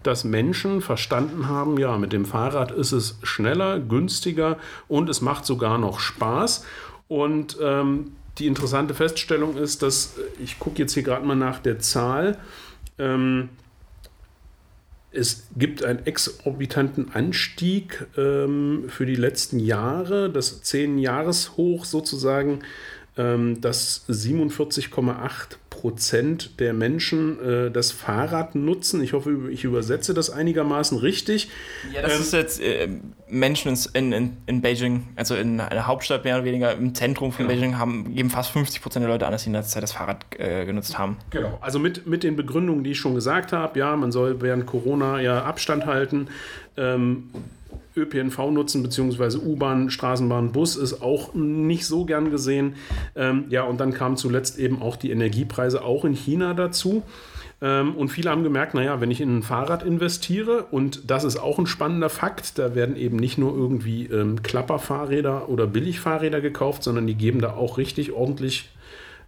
dass 0.06 0.25
Menschen 0.25 0.80
verstanden 0.80 1.49
haben, 1.49 1.78
ja, 1.78 1.99
mit 1.99 2.12
dem 2.12 2.25
Fahrrad 2.25 2.70
ist 2.70 2.92
es 2.92 3.18
schneller, 3.23 3.80
günstiger 3.80 4.58
und 4.88 5.08
es 5.08 5.20
macht 5.20 5.44
sogar 5.46 5.78
noch 5.78 6.00
Spaß. 6.00 6.64
Und 7.08 7.56
ähm, 7.61 8.12
die 8.38 8.46
interessante 8.46 8.94
Feststellung 8.94 9.56
ist, 9.56 9.82
dass, 9.82 10.18
äh, 10.18 10.42
ich 10.42 10.58
gucke 10.58 10.78
jetzt 10.78 10.94
hier 10.94 11.02
gerade 11.02 11.26
mal 11.26 11.37
nach 11.37 11.58
der 11.58 11.78
Zahl, 11.78 12.38
ähm, 12.99 13.49
es 15.11 15.46
gibt 15.56 15.84
einen 15.84 16.04
exorbitanten 16.06 17.14
Anstieg 17.14 18.04
ähm, 18.16 18.87
für 18.88 19.06
die 19.06 19.14
letzten 19.14 19.61
Jahre, 19.61 20.28
das 20.28 20.64
10-Jahres-Hoch 20.64 21.84
sozusagen, 21.84 22.61
ähm, 23.16 23.61
dass 23.61 24.08
47,8 24.08 25.56
Prozent 25.84 26.60
der 26.60 26.72
Menschen 26.72 27.38
äh, 27.44 27.70
das 27.70 27.92
Fahrrad 27.92 28.54
nutzen. 28.54 29.02
Ich 29.02 29.12
hoffe, 29.12 29.50
ich 29.50 29.64
übersetze 29.64 30.14
das 30.14 30.30
einigermaßen 30.30 30.96
richtig. 30.96 31.50
Ja, 31.92 32.00
das 32.00 32.14
Ähm, 32.14 32.20
ist 32.22 32.32
jetzt 32.32 32.60
äh, 32.62 32.88
Menschen 33.28 33.76
in, 33.92 34.12
in, 34.12 34.36
in 34.46 34.62
Beijing, 34.62 35.08
also 35.14 35.34
in 35.34 35.60
einer 35.60 35.86
Hauptstadt 35.86 36.24
mehr 36.24 36.36
oder 36.36 36.46
weniger, 36.46 36.72
im 36.72 36.94
Zentrum 36.94 37.32
von 37.32 37.46
Beijing, 37.48 37.76
haben, 37.76 38.14
geben 38.14 38.30
fast 38.30 38.52
50 38.52 38.80
Prozent 38.80 39.02
der 39.02 39.12
Leute 39.12 39.26
an, 39.26 39.32
dass 39.32 39.42
sie 39.42 39.50
in 39.50 39.52
der 39.52 39.62
Zeit 39.64 39.82
das 39.82 39.92
Fahrrad 39.92 40.24
äh, 40.38 40.64
genutzt 40.64 40.98
haben. 40.98 41.18
Genau. 41.28 41.58
Also 41.60 41.78
mit, 41.78 42.06
mit 42.06 42.22
den 42.22 42.34
Begründungen, 42.34 42.82
die 42.82 42.92
ich 42.92 42.98
schon 42.98 43.14
gesagt 43.14 43.52
habe, 43.52 43.78
ja, 43.78 43.94
man 43.94 44.10
soll 44.10 44.40
während 44.40 44.64
Corona 44.64 45.20
ja 45.20 45.44
Abstand 45.44 45.84
halten. 45.84 46.28
Ähm, 46.78 47.24
ÖPNV 47.97 48.50
nutzen, 48.50 48.83
beziehungsweise 48.83 49.40
U-Bahn, 49.43 49.90
Straßenbahn, 49.90 50.52
Bus 50.52 50.76
ist 50.76 51.02
auch 51.02 51.35
nicht 51.35 51.87
so 51.87 52.04
gern 52.04 52.31
gesehen. 52.31 52.75
Ähm, 53.14 53.45
ja, 53.49 53.62
und 53.62 53.81
dann 53.81 53.93
kamen 53.93 54.16
zuletzt 54.16 54.59
eben 54.59 54.83
auch 54.83 54.97
die 54.97 55.11
Energiepreise 55.11 55.83
auch 55.83 56.04
in 56.04 56.14
China 56.14 56.54
dazu. 56.54 57.02
Ähm, 57.62 57.95
und 57.95 58.09
viele 58.09 58.31
haben 58.31 58.43
gemerkt, 58.43 58.75
naja, 58.75 59.00
wenn 59.00 59.11
ich 59.11 59.21
in 59.21 59.38
ein 59.38 59.43
Fahrrad 59.43 59.83
investiere, 59.85 60.66
und 60.71 61.11
das 61.11 61.25
ist 61.25 61.37
auch 61.37 61.59
ein 61.59 61.66
spannender 61.66 62.11
Fakt, 62.11 62.59
da 62.59 62.75
werden 62.75 62.97
eben 62.97 63.16
nicht 63.16 63.38
nur 63.38 63.54
irgendwie 63.54 64.07
ähm, 64.07 64.43
Klapperfahrräder 64.43 65.49
oder 65.49 65.66
Billigfahrräder 65.66 66.40
gekauft, 66.40 66.83
sondern 66.83 67.07
die 67.07 67.14
geben 67.14 67.40
da 67.40 67.54
auch 67.54 67.78
richtig 67.78 68.12
ordentlich 68.12 68.71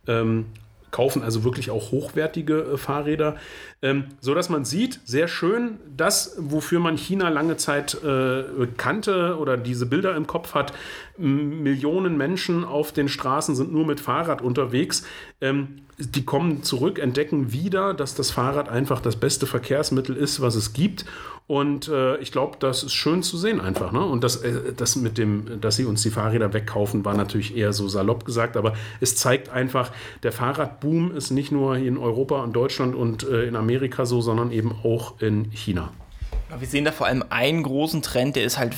ähm, 0.07 0.47
kaufen 0.91 1.23
also 1.23 1.45
wirklich 1.45 1.71
auch 1.71 1.91
hochwertige 1.91 2.61
äh, 2.61 2.77
Fahrräder, 2.79 3.37
ähm, 3.83 4.05
so 4.21 4.35
dass 4.35 4.49
man 4.49 4.65
sieht, 4.65 5.01
sehr 5.05 5.29
schön, 5.29 5.79
das, 5.97 6.37
wofür 6.39 6.81
man 6.81 6.97
China 6.97 7.29
lange 7.29 7.57
Zeit 7.57 7.95
äh, 8.03 8.45
kannte 8.77 9.37
oder 9.39 9.57
diese 9.57 9.87
Bilder 9.87 10.17
im 10.17 10.27
Kopf 10.27 10.55
hat, 10.55 10.73
Millionen 11.19 12.17
Menschen 12.17 12.65
auf 12.65 12.93
den 12.93 13.09
Straßen 13.09 13.55
sind 13.55 13.73
nur 13.73 13.87
mit 13.87 14.01
Fahrrad 14.01 14.43
unterwegs. 14.43 15.05
Ähm, 15.41 15.83
die 15.99 16.25
kommen 16.25 16.63
zurück, 16.63 16.99
entdecken 16.99 17.53
wieder, 17.53 17.95
dass 17.95 18.15
das 18.15 18.31
Fahrrad 18.31 18.69
einfach 18.69 19.01
das 19.01 19.17
beste 19.17 19.47
Verkehrsmittel 19.47 20.15
ist, 20.15 20.43
was 20.43 20.55
es 20.55 20.75
gibt. 20.75 21.07
Und 21.47 21.87
äh, 21.89 22.17
ich 22.19 22.33
glaube, 22.33 22.57
das 22.59 22.83
ist 22.83 22.93
schön 22.93 23.23
zu 23.23 23.37
sehen 23.39 23.61
einfach. 23.61 23.93
Ne? 23.93 24.05
Und 24.05 24.25
das, 24.25 24.37
äh, 24.37 24.73
das 24.77 24.97
mit 24.97 25.17
dem, 25.17 25.61
dass 25.61 25.77
sie 25.77 25.85
uns 25.85 26.03
die 26.03 26.11
Fahrräder 26.11 26.53
wegkaufen, 26.53 27.05
war 27.05 27.15
natürlich 27.15 27.57
eher 27.57 27.73
so 27.73 27.89
salopp 27.89 28.25
gesagt, 28.25 28.57
aber 28.57 28.75
es 29.01 29.15
zeigt 29.17 29.49
einfach, 29.49 29.93
der 30.25 30.33
Fahrradboom 30.33 31.13
ist 31.13 31.31
nicht 31.31 31.53
nur 31.53 31.77
in 31.77 31.99
Europa 31.99 32.43
und 32.43 32.55
Deutschland 32.55 32.97
und 32.97 33.23
äh, 33.23 33.45
in 33.47 33.55
Amerika 33.55 33.66
so, 34.07 34.21
sondern 34.21 34.53
eben 34.53 34.73
auch 34.85 35.21
in 35.21 35.51
China. 35.51 35.93
Wir 36.59 36.69
sehen 36.69 36.85
da 36.85 36.93
vor 36.93 37.07
allem 37.07 37.25
einen 37.29 37.63
großen 37.63 38.03
Trend, 38.03 38.37
der 38.37 38.45
ist 38.45 38.59
halt 38.59 38.73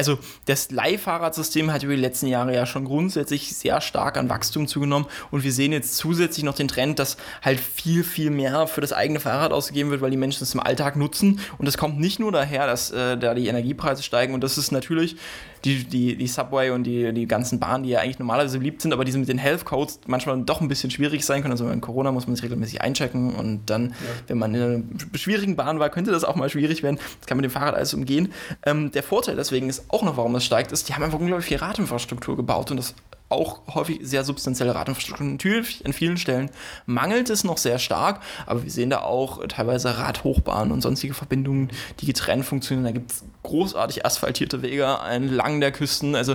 also 0.00 0.18
das 0.46 0.70
Leihfahrradsystem 0.70 1.70
hat 1.70 1.82
über 1.82 1.94
die 1.94 2.00
letzten 2.00 2.26
Jahre 2.26 2.54
ja 2.54 2.64
schon 2.64 2.86
grundsätzlich 2.86 3.54
sehr 3.54 3.82
stark 3.82 4.16
an 4.16 4.30
Wachstum 4.30 4.66
zugenommen. 4.66 5.06
Und 5.30 5.44
wir 5.44 5.52
sehen 5.52 5.72
jetzt 5.72 5.94
zusätzlich 5.98 6.42
noch 6.42 6.54
den 6.54 6.68
Trend, 6.68 6.98
dass 6.98 7.18
halt 7.42 7.60
viel, 7.60 8.02
viel 8.02 8.30
mehr 8.30 8.66
für 8.66 8.80
das 8.80 8.94
eigene 8.94 9.20
Fahrrad 9.20 9.52
ausgegeben 9.52 9.90
wird, 9.90 10.00
weil 10.00 10.10
die 10.10 10.16
Menschen 10.16 10.42
es 10.42 10.54
im 10.54 10.60
Alltag 10.60 10.96
nutzen. 10.96 11.40
Und 11.58 11.66
das 11.66 11.76
kommt 11.76 12.00
nicht 12.00 12.18
nur 12.18 12.32
daher, 12.32 12.66
dass 12.66 12.90
äh, 12.92 13.18
da 13.18 13.34
die 13.34 13.48
Energiepreise 13.48 14.02
steigen. 14.02 14.32
Und 14.32 14.42
das 14.42 14.56
ist 14.56 14.70
natürlich 14.70 15.16
die, 15.64 15.84
die, 15.84 16.16
die 16.16 16.26
Subway 16.26 16.70
und 16.70 16.84
die, 16.84 17.12
die 17.12 17.26
ganzen 17.26 17.60
Bahnen, 17.60 17.84
die 17.84 17.90
ja 17.90 18.00
eigentlich 18.00 18.18
normalerweise 18.18 18.58
beliebt 18.58 18.82
sind, 18.82 18.92
aber 18.92 19.04
die 19.04 19.12
mit 19.12 19.28
den 19.28 19.38
Health 19.38 19.64
Codes 19.64 20.00
manchmal 20.06 20.40
doch 20.42 20.60
ein 20.60 20.68
bisschen 20.68 20.90
schwierig 20.90 21.24
sein 21.24 21.42
können. 21.42 21.52
Also 21.52 21.68
in 21.68 21.80
Corona 21.80 22.12
muss 22.12 22.26
man 22.26 22.36
sich 22.36 22.44
regelmäßig 22.44 22.80
einchecken 22.80 23.34
und 23.34 23.68
dann, 23.68 23.90
ja. 23.90 23.94
wenn 24.28 24.38
man 24.38 24.54
in 24.54 24.62
einer 24.62 24.82
schwierigen 25.18 25.56
Bahn 25.56 25.78
war, 25.78 25.90
könnte 25.90 26.10
das 26.10 26.24
auch 26.24 26.36
mal 26.36 26.48
schwierig 26.48 26.82
werden. 26.82 26.98
Das 27.18 27.26
kann 27.26 27.36
mit 27.36 27.44
dem 27.44 27.50
Fahrrad 27.50 27.74
alles 27.74 27.94
umgehen. 27.94 28.32
Ähm, 28.64 28.90
der 28.92 29.02
Vorteil 29.02 29.36
deswegen 29.36 29.68
ist 29.68 29.84
auch 29.88 30.02
noch, 30.02 30.16
warum 30.16 30.32
das 30.32 30.44
steigt, 30.44 30.72
ist, 30.72 30.88
die 30.88 30.94
haben 30.94 31.02
einfach 31.02 31.18
unglaublich 31.18 31.46
viel 31.46 31.58
Radinfrastruktur 31.58 32.36
gebaut 32.36 32.70
und 32.70 32.78
das 32.78 32.94
auch 33.30 33.60
häufig 33.74 34.00
sehr 34.02 34.24
substanzielle 34.24 34.74
Radinfrastruktur. 34.74 35.26
Natürlich, 35.26 35.84
in 35.84 35.92
vielen 35.92 36.16
Stellen 36.16 36.50
mangelt 36.84 37.30
es 37.30 37.44
noch 37.44 37.58
sehr 37.58 37.78
stark, 37.78 38.20
aber 38.44 38.64
wir 38.64 38.70
sehen 38.70 38.90
da 38.90 39.00
auch 39.00 39.46
teilweise 39.46 39.96
Radhochbahnen 39.96 40.72
und 40.72 40.82
sonstige 40.82 41.14
Verbindungen, 41.14 41.70
die 42.00 42.06
getrennt 42.06 42.44
funktionieren. 42.44 42.84
Da 42.84 42.92
gibt 42.92 43.12
es 43.12 43.24
großartig 43.44 44.04
asphaltierte 44.04 44.62
Wege 44.62 44.98
entlang 45.08 45.60
der 45.60 45.72
Küsten. 45.72 46.14
Also 46.14 46.34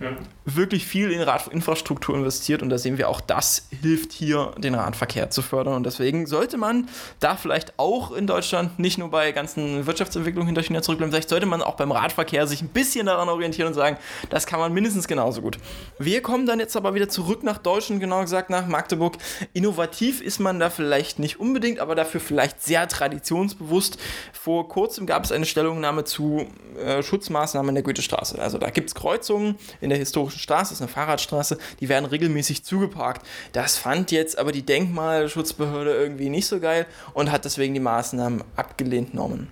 ja. 0.00 0.10
wirklich 0.44 0.86
viel 0.86 1.10
in 1.10 1.20
Radinfrastruktur 1.20 2.14
investiert 2.14 2.62
und 2.62 2.70
da 2.70 2.78
sehen 2.78 2.98
wir 2.98 3.08
auch, 3.08 3.20
das 3.20 3.68
hilft 3.82 4.12
hier, 4.12 4.52
den 4.58 4.74
Radverkehr 4.74 5.30
zu 5.30 5.42
fördern. 5.42 5.74
Und 5.74 5.86
deswegen 5.86 6.26
sollte 6.26 6.58
man 6.58 6.88
da 7.20 7.36
vielleicht 7.36 7.78
auch 7.78 8.12
in 8.12 8.26
Deutschland 8.26 8.78
nicht 8.78 8.98
nur 8.98 9.10
bei 9.10 9.32
ganzen 9.32 9.86
Wirtschaftsentwicklungen 9.86 10.46
hinter 10.46 10.62
China 10.62 10.82
zurückbleiben, 10.82 11.12
vielleicht 11.12 11.28
sollte 11.28 11.46
man 11.46 11.62
auch 11.62 11.76
beim 11.76 11.92
Radverkehr 11.92 12.46
sich 12.46 12.62
ein 12.62 12.68
bisschen 12.68 13.06
daran 13.06 13.28
orientieren 13.28 13.68
und 13.68 13.74
sagen, 13.74 13.96
das 14.30 14.46
kann 14.46 14.60
man 14.60 14.72
mindestens 14.72 15.08
genauso 15.08 15.42
gut. 15.42 15.58
Wir 15.98 16.22
kommen 16.22 16.46
dann 16.46 16.60
jetzt 16.60 16.76
aber 16.76 16.94
wieder 16.94 17.08
zurück 17.08 17.42
nach 17.42 17.58
Deutschland, 17.58 18.00
genau 18.00 18.20
gesagt 18.20 18.50
nach 18.50 18.66
Magdeburg. 18.66 19.16
Innovativ 19.52 20.20
ist 20.20 20.40
man 20.40 20.58
da 20.60 20.70
vielleicht 20.70 21.18
nicht 21.18 21.40
unbedingt, 21.40 21.80
aber 21.80 21.94
dafür 21.94 22.20
vielleicht 22.20 22.62
sehr 22.62 22.86
traditionsbewusst. 22.88 23.98
Vor 24.32 24.68
kurzem 24.68 25.06
gab 25.06 25.24
es 25.24 25.32
eine 25.32 25.46
Stellungnahme 25.46 26.04
zu 26.04 26.46
äh, 26.78 27.02
Schutzmaßnahmen 27.02 27.70
in 27.70 27.74
der 27.76 27.84
Goethestraße. 27.84 28.40
Also 28.40 28.58
da 28.58 28.70
gibt 28.70 28.88
es 28.88 28.94
Kreuzungen 28.94 29.56
in 29.86 29.90
der 29.90 29.98
historischen 29.98 30.40
Straße, 30.40 30.70
das 30.70 30.72
ist 30.72 30.82
eine 30.82 30.88
Fahrradstraße, 30.88 31.58
die 31.80 31.88
werden 31.88 32.06
regelmäßig 32.06 32.64
zugeparkt. 32.64 33.24
Das 33.52 33.78
fand 33.78 34.10
jetzt 34.10 34.36
aber 34.36 34.50
die 34.50 34.62
Denkmalschutzbehörde 34.62 35.94
irgendwie 35.94 36.28
nicht 36.28 36.46
so 36.46 36.58
geil 36.58 36.86
und 37.14 37.30
hat 37.30 37.44
deswegen 37.44 37.72
die 37.72 37.80
Maßnahmen 37.80 38.42
abgelehnt 38.56 39.12
genommen. 39.12 39.48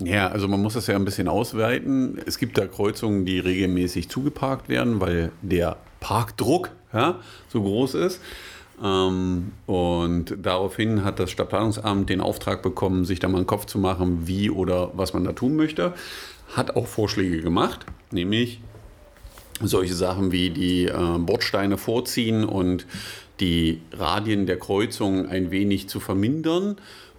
Ja, 0.00 0.28
also 0.28 0.46
man 0.46 0.60
muss 0.60 0.74
das 0.74 0.86
ja 0.86 0.94
ein 0.94 1.06
bisschen 1.06 1.26
ausweiten. 1.26 2.20
Es 2.26 2.38
gibt 2.38 2.58
da 2.58 2.66
Kreuzungen, 2.66 3.24
die 3.24 3.38
regelmäßig 3.38 4.10
zugeparkt 4.10 4.68
werden, 4.68 5.00
weil 5.00 5.32
der 5.40 5.78
Parkdruck 6.00 6.70
ja, 6.92 7.18
so 7.48 7.62
groß 7.62 7.94
ist. 7.94 8.20
Ähm, 8.84 9.52
und 9.66 10.36
daraufhin 10.40 11.02
hat 11.02 11.18
das 11.18 11.30
Stadtplanungsamt 11.30 12.10
den 12.10 12.20
Auftrag 12.20 12.62
bekommen, 12.62 13.06
sich 13.06 13.20
da 13.20 13.28
mal 13.28 13.38
einen 13.38 13.46
Kopf 13.46 13.64
zu 13.64 13.78
machen, 13.78 14.28
wie 14.28 14.50
oder 14.50 14.90
was 14.92 15.14
man 15.14 15.24
da 15.24 15.32
tun 15.32 15.56
möchte. 15.56 15.94
Hat 16.54 16.76
auch 16.76 16.86
Vorschläge 16.86 17.40
gemacht, 17.40 17.86
nämlich 18.10 18.60
solche 19.62 19.94
Sachen 19.94 20.32
wie 20.32 20.50
die 20.50 20.86
äh, 20.86 21.18
Bordsteine 21.18 21.78
vorziehen 21.78 22.44
und 22.44 22.86
die 23.40 23.80
Radien 23.92 24.46
der 24.46 24.58
Kreuzung 24.58 25.26
ein 25.28 25.50
wenig 25.50 25.88
zu 25.88 26.00
vermindern, 26.00 26.76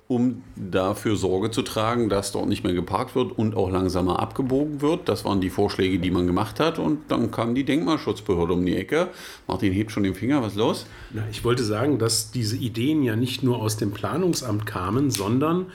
um 0.07 0.41
dafür 0.55 1.15
Sorge 1.15 1.51
zu 1.51 1.61
tragen, 1.61 2.09
dass 2.09 2.31
dort 2.31 2.49
nicht 2.49 2.63
mehr 2.63 2.73
geparkt 2.73 3.13
wird 3.13 3.31
und 3.37 3.55
auch 3.55 3.69
langsamer 3.69 4.19
abgebogen 4.19 4.81
wird. 4.81 5.07
Das 5.07 5.23
waren 5.23 5.39
die 5.39 5.51
Vorschläge, 5.51 5.99
die 5.99 6.09
man 6.09 6.25
gemacht 6.25 6.59
hat. 6.59 6.79
Und 6.79 7.11
dann 7.11 7.29
kam 7.29 7.53
die 7.53 7.63
Denkmalschutzbehörde 7.63 8.53
um 8.53 8.65
die 8.65 8.75
Ecke. 8.75 9.09
Martin 9.47 9.71
hebt 9.71 9.91
schon 9.91 10.01
den 10.01 10.15
Finger, 10.15 10.41
was 10.41 10.53
ist 10.53 10.57
los? 10.57 10.87
Na, 11.13 11.23
ich 11.29 11.43
wollte 11.43 11.63
sagen, 11.63 11.99
dass 11.99 12.31
diese 12.31 12.57
Ideen 12.57 13.03
ja 13.03 13.15
nicht 13.15 13.43
nur 13.43 13.61
aus 13.61 13.77
dem 13.77 13.91
Planungsamt 13.91 14.65
kamen, 14.65 15.11
sondern 15.11 15.67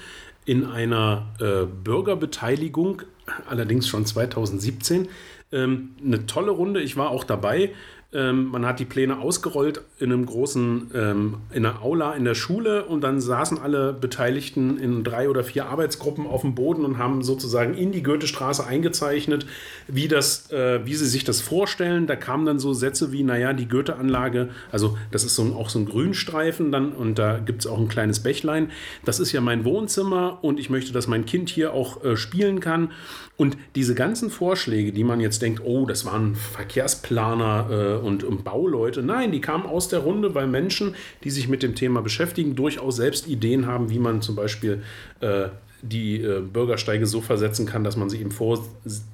in 0.44 0.66
einer 0.66 1.26
äh, 1.40 1.64
Bürgerbeteiligung, 1.64 3.02
allerdings 3.49 3.87
schon 3.87 4.04
2017, 4.04 5.09
ähm, 5.54 5.94
eine 6.04 6.26
tolle 6.26 6.50
Runde. 6.50 6.82
Ich 6.82 6.96
war 6.96 7.11
auch 7.11 7.25
dabei. 7.25 7.73
Ähm, 8.14 8.47
man 8.47 8.64
hat 8.64 8.78
die 8.78 8.85
Pläne 8.85 9.18
ausgerollt 9.18 9.83
in 9.99 10.12
einem 10.12 10.25
großen, 10.25 10.92
ähm, 10.94 11.35
in 11.52 11.66
einer 11.66 11.83
Aula 11.83 12.12
in 12.12 12.25
der 12.25 12.37
Schule 12.37 12.85
und 12.85 13.02
dann 13.02 13.21
saßen 13.21 13.59
alle 13.59 13.92
Beteiligten 13.92 14.78
in 14.78 15.02
drei 15.02 15.28
oder 15.28 15.42
vier 15.42 15.66
Arbeitsgruppen 15.66 16.26
auf 16.26 16.42
dem 16.42 16.54
Boden 16.54 16.85
und 16.85 16.99
haben 16.99 17.23
sozusagen 17.23 17.75
in 17.75 17.90
die 17.90 18.04
Goethestraße 18.04 18.64
eingezeichnet, 18.64 19.47
wie, 19.88 20.06
das, 20.06 20.50
äh, 20.52 20.87
wie 20.87 20.94
sie 20.94 21.06
sich 21.06 21.25
das 21.25 21.40
vorstellen. 21.40 22.06
Da 22.06 22.14
kamen 22.14 22.47
dann 22.47 22.61
so 22.61 22.73
Sätze 22.73 23.11
wie, 23.11 23.25
naja, 23.25 23.52
die 23.52 23.66
Goethe-Anlage, 23.66 24.50
also 24.71 24.97
das 25.11 25.25
ist 25.25 25.35
so 25.35 25.42
ein, 25.42 25.52
auch 25.52 25.68
so 25.68 25.80
ein 25.80 25.87
Grünstreifen 25.87 26.71
dann 26.71 26.92
und 26.92 27.18
da 27.18 27.38
gibt 27.38 27.62
es 27.62 27.66
auch 27.66 27.78
ein 27.78 27.88
kleines 27.88 28.21
Bächlein. 28.21 28.71
Das 29.04 29.18
ist 29.18 29.33
ja 29.33 29.40
mein 29.40 29.64
Wohnzimmer 29.64 30.38
und 30.42 30.61
ich 30.61 30.71
möchte, 30.71 30.92
dass 30.92 31.09
mein 31.09 31.26
Kind 31.26 31.49
hier 31.49 31.73
auch 31.73 32.04
äh, 32.04 32.16
spielen 32.16 32.61
kann. 32.61 32.92
Und 33.37 33.56
diese 33.75 33.97
ganzen 33.97 34.30
Vorschläge, 34.30 34.92
die 34.92 35.02
man 35.02 35.18
jetzt 35.18 35.42
denkt, 35.42 35.62
oh, 35.64 35.87
das 35.87 36.04
waren 36.04 36.37
Verkehrsplaner 36.37 37.66
äh, 37.68 38.03
und, 38.04 38.25
und, 38.25 38.44
Bauleute, 38.44 39.02
nein, 39.02 39.32
die 39.32 39.40
kamen 39.40 39.66
aus 39.66 39.88
der 39.88 40.00
Runde, 40.00 40.34
weil 40.34 40.46
Menschen, 40.46 40.94
die 41.25 41.30
sich 41.30 41.49
mit 41.49 41.62
dem 41.62 41.75
Thema 41.75 42.02
beschäftigen, 42.02 42.54
durchaus 42.54 42.96
selbst 42.96 43.26
Ideen 43.26 43.66
haben, 43.66 43.90
wie 43.90 43.99
man 43.99 44.23
zum 44.23 44.37
Beispiel 44.37 44.82
äh, 45.20 45.49
die 45.82 46.23
äh, 46.23 46.40
Bürgersteige 46.40 47.06
so 47.06 47.20
versetzen 47.20 47.66
kann, 47.66 47.84
dass 47.84 47.96
man 47.96 48.08
sie 48.08 48.18
eben 48.18 48.30
vor, 48.30 48.64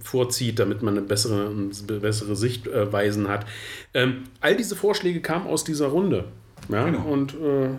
vorzieht, 0.01 0.59
damit 0.59 0.83
man 0.83 0.97
eine 0.97 1.07
bessere, 1.07 1.51
eine 1.51 1.99
bessere 2.01 2.37
Sichtweisen 2.37 3.29
hat. 3.29 3.47
Ähm, 3.93 4.25
all 4.41 4.57
diese 4.57 4.77
Vorschläge 4.77 5.21
kamen 5.21 5.47
aus 5.47 5.65
dieser 5.65 5.89
Runde. 5.89 6.27
Ja? 6.69 6.85
Genau. 6.85 7.05
Und 7.07 7.35
äh, 7.35 7.71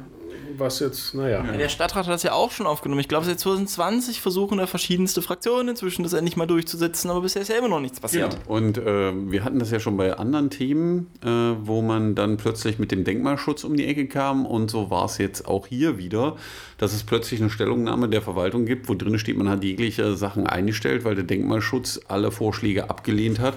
was 0.61 0.79
jetzt, 0.79 1.13
naja. 1.13 1.43
Ja, 1.43 1.57
der 1.57 1.69
Stadtrat 1.69 2.05
hat 2.05 2.13
das 2.13 2.23
ja 2.23 2.33
auch 2.33 2.51
schon 2.51 2.65
aufgenommen. 2.65 3.01
Ich 3.01 3.07
glaube, 3.07 3.25
seit 3.25 3.39
2020 3.39 4.21
versuchen 4.21 4.57
da 4.57 4.67
verschiedenste 4.67 5.21
Fraktionen 5.21 5.69
inzwischen 5.69 6.03
das 6.03 6.13
endlich 6.13 6.37
mal 6.37 6.45
durchzusetzen, 6.45 7.09
aber 7.09 7.21
bisher 7.21 7.41
ist 7.41 7.49
ja 7.49 7.57
immer 7.57 7.67
noch 7.67 7.79
nichts 7.79 7.99
passiert. 7.99 8.37
Genau. 8.43 8.55
Und 8.57 8.77
äh, 8.77 9.11
wir 9.31 9.43
hatten 9.43 9.59
das 9.59 9.71
ja 9.71 9.79
schon 9.79 9.97
bei 9.97 10.13
anderen 10.17 10.49
Themen, 10.49 11.11
äh, 11.23 11.27
wo 11.27 11.81
man 11.81 12.15
dann 12.15 12.37
plötzlich 12.37 12.79
mit 12.79 12.91
dem 12.91 13.03
Denkmalschutz 13.03 13.63
um 13.63 13.75
die 13.75 13.87
Ecke 13.87 14.07
kam 14.07 14.45
und 14.45 14.71
so 14.71 14.89
war 14.89 15.05
es 15.05 15.17
jetzt 15.17 15.47
auch 15.47 15.67
hier 15.67 15.97
wieder, 15.97 16.37
dass 16.81 16.93
es 16.93 17.03
plötzlich 17.03 17.39
eine 17.39 17.51
Stellungnahme 17.51 18.09
der 18.09 18.23
Verwaltung 18.23 18.65
gibt, 18.65 18.89
wo 18.89 18.95
drin 18.95 19.19
steht, 19.19 19.37
man 19.37 19.47
hat 19.47 19.63
jegliche 19.63 20.15
Sachen 20.15 20.47
eingestellt, 20.47 21.05
weil 21.05 21.13
der 21.13 21.23
Denkmalschutz 21.23 21.99
alle 22.07 22.31
Vorschläge 22.31 22.89
abgelehnt 22.89 23.39
hat, 23.39 23.53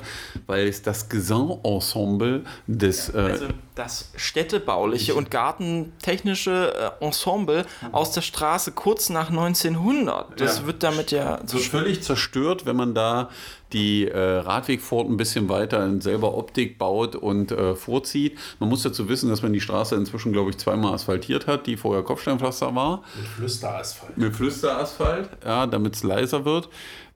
weil 0.46 0.68
es 0.68 0.82
das 0.82 1.08
Gesamtensemble 1.08 2.44
des... 2.66 3.08
Äh, 3.08 3.18
also 3.18 3.46
das 3.74 4.12
städtebauliche 4.14 5.14
und 5.14 5.30
gartentechnische 5.30 6.92
äh, 7.00 7.04
Ensemble 7.04 7.64
aus 7.92 8.12
der 8.12 8.20
Straße 8.20 8.72
kurz 8.72 9.08
nach 9.08 9.30
1900. 9.30 10.38
Das 10.38 10.58
ja. 10.58 10.66
wird 10.66 10.82
damit 10.82 11.10
ja 11.10 11.40
so 11.46 11.58
völlig 11.58 12.02
zerstört, 12.02 12.66
wenn 12.66 12.76
man 12.76 12.94
da 12.94 13.30
die 13.74 14.08
äh, 14.08 14.18
Radwegfort 14.18 15.06
ein 15.06 15.16
bisschen 15.16 15.48
weiter 15.48 15.84
in 15.84 16.00
selber 16.00 16.36
Optik 16.36 16.78
baut 16.78 17.16
und 17.16 17.52
äh, 17.52 17.74
vorzieht. 17.74 18.38
Man 18.60 18.68
muss 18.68 18.82
dazu 18.82 19.08
wissen, 19.08 19.28
dass 19.28 19.42
man 19.42 19.52
die 19.52 19.60
Straße 19.60 19.96
inzwischen, 19.96 20.32
glaube 20.32 20.50
ich, 20.50 20.58
zweimal 20.58 20.94
asphaltiert 20.94 21.46
hat, 21.46 21.66
die 21.66 21.76
vorher 21.76 22.02
Kopfsteinpflaster 22.02 22.74
war. 22.74 23.02
Mit 23.16 23.26
Flüsterasphalt. 23.26 24.16
Mit 24.16 24.34
Flüsterasphalt, 24.34 25.28
ja, 25.44 25.66
damit 25.66 25.96
es 25.96 26.02
leiser 26.04 26.44
wird. 26.44 26.68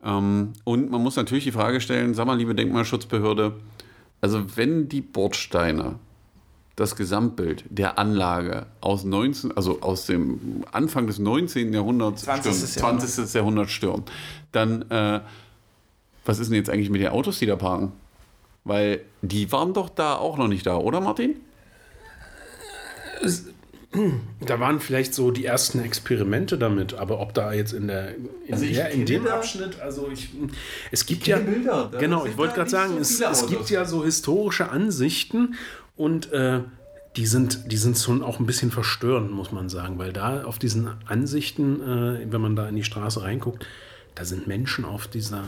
Ähm, 0.04 0.52
und 0.64 0.90
man 0.90 1.02
muss 1.02 1.16
natürlich 1.16 1.44
die 1.44 1.52
Frage 1.52 1.80
stellen, 1.80 2.14
sag 2.14 2.26
mal, 2.26 2.36
liebe 2.36 2.54
Denkmalschutzbehörde, 2.54 3.54
also 4.20 4.56
wenn 4.56 4.88
die 4.88 5.00
Bordsteine 5.00 5.94
das 6.78 6.94
Gesamtbild 6.94 7.64
der 7.70 7.98
Anlage 7.98 8.66
aus 8.80 9.02
19, 9.02 9.56
also 9.56 9.80
aus 9.80 10.06
dem 10.06 10.64
Anfang 10.70 11.08
des 11.08 11.18
19. 11.18 11.72
Jahrhunderts 11.72 12.22
20. 12.22 12.52
stürmt, 12.52 13.00
20. 13.00 13.34
Jahrhundert 13.34 13.70
stürmt, 13.70 14.12
dann 14.52 14.82
äh, 14.90 15.20
was 16.28 16.38
ist 16.38 16.50
denn 16.50 16.56
jetzt 16.56 16.68
eigentlich 16.68 16.90
mit 16.90 17.00
den 17.00 17.08
Autos, 17.08 17.38
die 17.38 17.46
da 17.46 17.56
parken? 17.56 17.92
Weil 18.64 19.00
die 19.22 19.50
waren 19.50 19.72
doch 19.72 19.88
da 19.88 20.14
auch 20.16 20.36
noch 20.36 20.46
nicht 20.46 20.66
da, 20.66 20.76
oder 20.76 21.00
Martin? 21.00 21.36
Da 24.40 24.60
waren 24.60 24.78
vielleicht 24.80 25.14
so 25.14 25.30
die 25.30 25.46
ersten 25.46 25.82
Experimente 25.82 26.58
damit, 26.58 26.92
aber 26.92 27.20
ob 27.20 27.32
da 27.32 27.54
jetzt 27.54 27.72
in 27.72 27.88
der 27.88 28.14
in, 28.14 28.28
Also 28.52 28.66
der, 28.66 28.90
in 28.90 29.06
dem 29.06 29.26
Abschnitt, 29.26 29.80
also 29.80 30.10
ich 30.12 30.28
es 30.90 31.06
gibt 31.06 31.26
ja 31.26 31.38
Bilder, 31.38 31.90
genau, 31.98 32.26
ich 32.26 32.36
wollte 32.36 32.54
gerade 32.54 32.68
sagen, 32.68 32.92
so 32.92 33.00
es, 33.00 33.20
es 33.20 33.46
gibt 33.46 33.70
ja 33.70 33.86
so 33.86 34.04
historische 34.04 34.68
Ansichten 34.68 35.54
und 35.96 36.30
äh, 36.32 36.60
die 37.16 37.26
sind, 37.26 37.72
die 37.72 37.78
sind 37.78 37.96
schon 37.96 38.22
auch 38.22 38.38
ein 38.38 38.46
bisschen 38.46 38.70
verstörend, 38.70 39.32
muss 39.32 39.50
man 39.50 39.70
sagen, 39.70 39.98
weil 39.98 40.12
da 40.12 40.44
auf 40.44 40.58
diesen 40.58 40.90
Ansichten, 41.06 41.80
äh, 41.80 42.30
wenn 42.30 42.40
man 42.42 42.54
da 42.54 42.68
in 42.68 42.76
die 42.76 42.84
Straße 42.84 43.22
reinguckt, 43.22 43.66
da 44.14 44.26
sind 44.26 44.46
Menschen 44.46 44.84
auf 44.84 45.06
dieser 45.06 45.44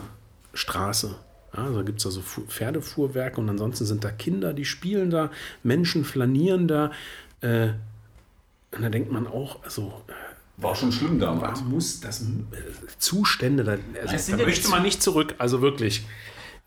Straße. 0.53 1.15
Ja, 1.55 1.69
da 1.69 1.81
gibt 1.81 1.99
es 1.99 2.05
also 2.05 2.21
Fu- 2.21 2.45
Pferdefuhrwerke 2.47 3.39
und 3.41 3.49
ansonsten 3.49 3.85
sind 3.85 4.03
da 4.03 4.11
Kinder, 4.11 4.53
die 4.53 4.65
spielen 4.65 5.09
da, 5.09 5.31
Menschen 5.63 6.05
flanieren 6.05 6.67
da. 6.67 6.91
Äh, 7.41 7.69
und 8.73 8.81
da 8.81 8.89
denkt 8.89 9.11
man 9.11 9.27
auch, 9.27 9.61
also 9.63 10.01
War 10.57 10.75
schon 10.75 10.91
schlimm 10.93 11.19
damals. 11.19 11.59
man 11.61 11.71
muss 11.71 11.99
das 11.99 12.21
äh, 12.21 12.25
Zustände, 12.99 13.63
da, 13.65 13.71
also, 14.01 14.31
da 14.37 14.43
möchte 14.45 14.61
nicht- 14.61 14.69
man 14.69 14.83
nicht 14.83 15.01
zurück, 15.03 15.35
also 15.39 15.61
wirklich. 15.61 16.05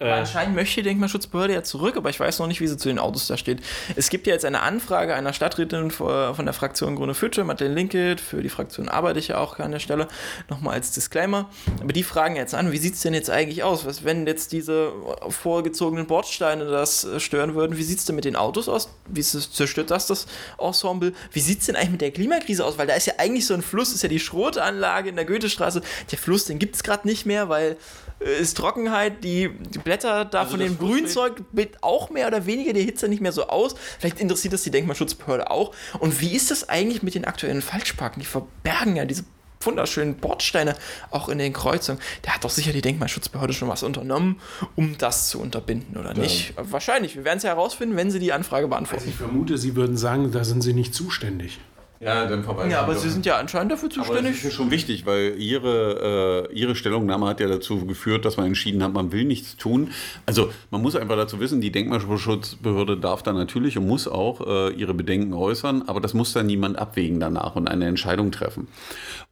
Aber 0.00 0.14
anscheinend 0.14 0.56
möchte 0.56 0.82
die 0.82 0.88
Denkmalschutzbehörde 0.88 1.54
ja 1.54 1.62
zurück, 1.62 1.96
aber 1.96 2.10
ich 2.10 2.18
weiß 2.18 2.40
noch 2.40 2.48
nicht, 2.48 2.60
wie 2.60 2.66
sie 2.66 2.76
zu 2.76 2.88
den 2.88 2.98
Autos 2.98 3.28
da 3.28 3.36
steht. 3.36 3.60
Es 3.94 4.10
gibt 4.10 4.26
ja 4.26 4.32
jetzt 4.32 4.44
eine 4.44 4.60
Anfrage 4.60 5.14
einer 5.14 5.32
Stadträtin 5.32 5.90
von 5.90 6.44
der 6.44 6.52
Fraktion 6.52 6.96
Grüne 6.96 7.14
Fütsche, 7.14 7.44
Madeleine 7.44 7.74
Linkelt, 7.76 8.20
für 8.20 8.42
die 8.42 8.48
Fraktion 8.48 8.88
arbeite 8.88 9.18
ich 9.20 9.28
ja 9.28 9.38
auch 9.38 9.58
an 9.60 9.70
der 9.70 9.78
Stelle, 9.78 10.08
nochmal 10.50 10.74
als 10.74 10.90
Disclaimer. 10.90 11.48
Aber 11.80 11.92
die 11.92 12.02
fragen 12.02 12.36
jetzt 12.36 12.54
an, 12.54 12.72
wie 12.72 12.78
sieht 12.78 12.94
es 12.94 13.00
denn 13.00 13.14
jetzt 13.14 13.30
eigentlich 13.30 13.62
aus? 13.62 13.86
Was, 13.86 14.04
wenn 14.04 14.26
jetzt 14.26 14.52
diese 14.52 14.92
vorgezogenen 15.28 16.06
Bordsteine 16.06 16.64
das 16.66 17.04
äh, 17.04 17.20
stören 17.20 17.54
würden, 17.54 17.78
wie 17.78 17.84
sieht 17.84 17.98
es 17.98 18.04
denn 18.04 18.16
mit 18.16 18.24
den 18.24 18.36
Autos 18.36 18.68
aus? 18.68 18.88
Wie 19.08 19.20
es, 19.20 19.52
zerstört 19.52 19.90
das 19.90 20.06
das 20.06 20.26
Ensemble? 20.58 21.12
Wie 21.30 21.40
sieht 21.40 21.60
es 21.60 21.66
denn 21.66 21.76
eigentlich 21.76 21.90
mit 21.90 22.00
der 22.00 22.10
Klimakrise 22.10 22.64
aus? 22.64 22.78
Weil 22.78 22.86
da 22.86 22.94
ist 22.94 23.06
ja 23.06 23.14
eigentlich 23.18 23.46
so 23.46 23.54
ein 23.54 23.62
Fluss, 23.62 23.92
ist 23.92 24.02
ja 24.02 24.08
die 24.08 24.20
Schrotanlage 24.20 25.08
in 25.08 25.16
der 25.16 25.24
Goethestraße. 25.24 25.82
Der 26.10 26.18
Fluss, 26.18 26.46
den 26.46 26.58
gibt 26.58 26.74
es 26.74 26.82
gerade 26.82 27.06
nicht 27.06 27.26
mehr, 27.26 27.48
weil 27.48 27.72
äh, 27.72 27.76
ist 28.20 28.56
Trockenheit, 28.56 29.22
die, 29.22 29.50
die 29.50 29.78
Blätter 29.78 30.24
da 30.24 30.46
von 30.46 30.58
das 30.58 30.68
dem 30.68 30.78
Grünzeug 30.78 31.42
auch 31.80 32.10
mehr 32.10 32.26
oder 32.26 32.46
weniger 32.46 32.72
die 32.72 32.82
Hitze 32.82 33.08
nicht 33.08 33.20
mehr 33.20 33.32
so 33.32 33.48
aus. 33.48 33.74
Vielleicht 33.98 34.20
interessiert 34.20 34.54
das 34.54 34.62
die 34.62 34.70
Denkmalschutzbehörde 34.70 35.50
auch. 35.50 35.74
Und 35.98 36.20
wie 36.20 36.34
ist 36.34 36.50
das 36.50 36.68
eigentlich 36.68 37.02
mit 37.02 37.14
den 37.14 37.24
aktuellen 37.24 37.62
Falschparken? 37.62 38.20
Die 38.20 38.26
verbergen 38.26 38.96
ja 38.96 39.04
diese 39.04 39.24
wunderschönen 39.60 40.16
Bordsteine 40.16 40.74
auch 41.10 41.28
in 41.28 41.38
den 41.38 41.52
Kreuzungen. 41.52 42.00
Da 42.22 42.32
hat 42.32 42.44
doch 42.44 42.50
sicher 42.50 42.72
die 42.72 42.82
Denkmalschutzbehörde 42.82 43.52
schon 43.52 43.68
was 43.68 43.82
unternommen, 43.82 44.40
um 44.76 44.96
das 44.98 45.28
zu 45.28 45.40
unterbinden, 45.40 45.96
oder 45.96 46.14
nicht? 46.14 46.54
Wahrscheinlich. 46.56 47.16
Wir 47.16 47.24
werden 47.24 47.38
es 47.38 47.44
ja 47.44 47.50
herausfinden, 47.50 47.96
wenn 47.96 48.10
sie 48.10 48.18
die 48.18 48.32
Anfrage 48.32 48.68
beantworten. 48.68 49.08
Ich 49.08 49.14
vermute, 49.14 49.58
Sie 49.58 49.76
würden 49.76 49.96
sagen, 49.96 50.30
da 50.32 50.44
sind 50.44 50.62
Sie 50.62 50.74
nicht 50.74 50.94
zuständig. 50.94 51.60
Ja, 52.00 52.26
dann 52.26 52.44
verweisen 52.44 52.70
Ja, 52.70 52.80
aber 52.82 52.92
wir 52.92 52.98
sie 53.00 53.08
sind 53.08 53.24
ja 53.24 53.36
anscheinend 53.36 53.72
dafür 53.72 53.88
Aber 53.88 53.98
das 53.98 54.06
zuständig. 54.08 54.34
ist 54.36 54.44
ja 54.44 54.50
schon 54.50 54.70
wichtig, 54.70 55.06
weil 55.06 55.34
ihre, 55.38 56.48
äh, 56.50 56.54
ihre 56.54 56.74
Stellungnahme 56.74 57.26
hat 57.26 57.40
ja 57.40 57.48
dazu 57.48 57.86
geführt, 57.86 58.24
dass 58.24 58.36
man 58.36 58.46
entschieden 58.46 58.82
hat, 58.82 58.92
man 58.92 59.12
will 59.12 59.24
nichts 59.24 59.56
tun. 59.56 59.90
Also 60.26 60.50
man 60.70 60.82
muss 60.82 60.96
einfach 60.96 61.16
dazu 61.16 61.40
wissen, 61.40 61.60
die 61.60 61.72
Denkmalschutzbehörde 61.72 62.98
darf 62.98 63.22
da 63.22 63.32
natürlich 63.32 63.78
und 63.78 63.86
muss 63.86 64.08
auch 64.08 64.46
äh, 64.46 64.72
ihre 64.74 64.92
Bedenken 64.94 65.32
äußern, 65.32 65.84
aber 65.86 66.00
das 66.00 66.14
muss 66.14 66.32
dann 66.32 66.46
niemand 66.46 66.78
abwägen 66.78 67.20
danach 67.20 67.56
und 67.56 67.68
eine 67.68 67.86
Entscheidung 67.86 68.32
treffen. 68.32 68.68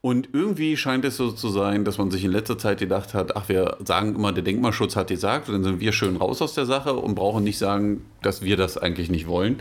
Und 0.00 0.30
irgendwie 0.32 0.76
scheint 0.76 1.04
es 1.04 1.16
so 1.16 1.30
zu 1.30 1.48
sein, 1.48 1.84
dass 1.84 1.98
man 1.98 2.10
sich 2.10 2.24
in 2.24 2.32
letzter 2.32 2.58
Zeit 2.58 2.78
gedacht 2.78 3.14
hat, 3.14 3.36
ach, 3.36 3.48
wir 3.48 3.76
sagen 3.84 4.14
immer, 4.14 4.32
der 4.32 4.42
Denkmalschutz 4.42 4.96
hat 4.96 5.08
gesagt, 5.08 5.48
dann 5.48 5.62
sind 5.62 5.80
wir 5.80 5.92
schön 5.92 6.16
raus 6.16 6.40
aus 6.42 6.54
der 6.54 6.66
Sache 6.66 6.94
und 6.94 7.14
brauchen 7.14 7.44
nicht 7.44 7.58
sagen, 7.58 8.04
dass 8.22 8.42
wir 8.42 8.56
das 8.56 8.78
eigentlich 8.78 9.10
nicht 9.10 9.26
wollen. 9.26 9.60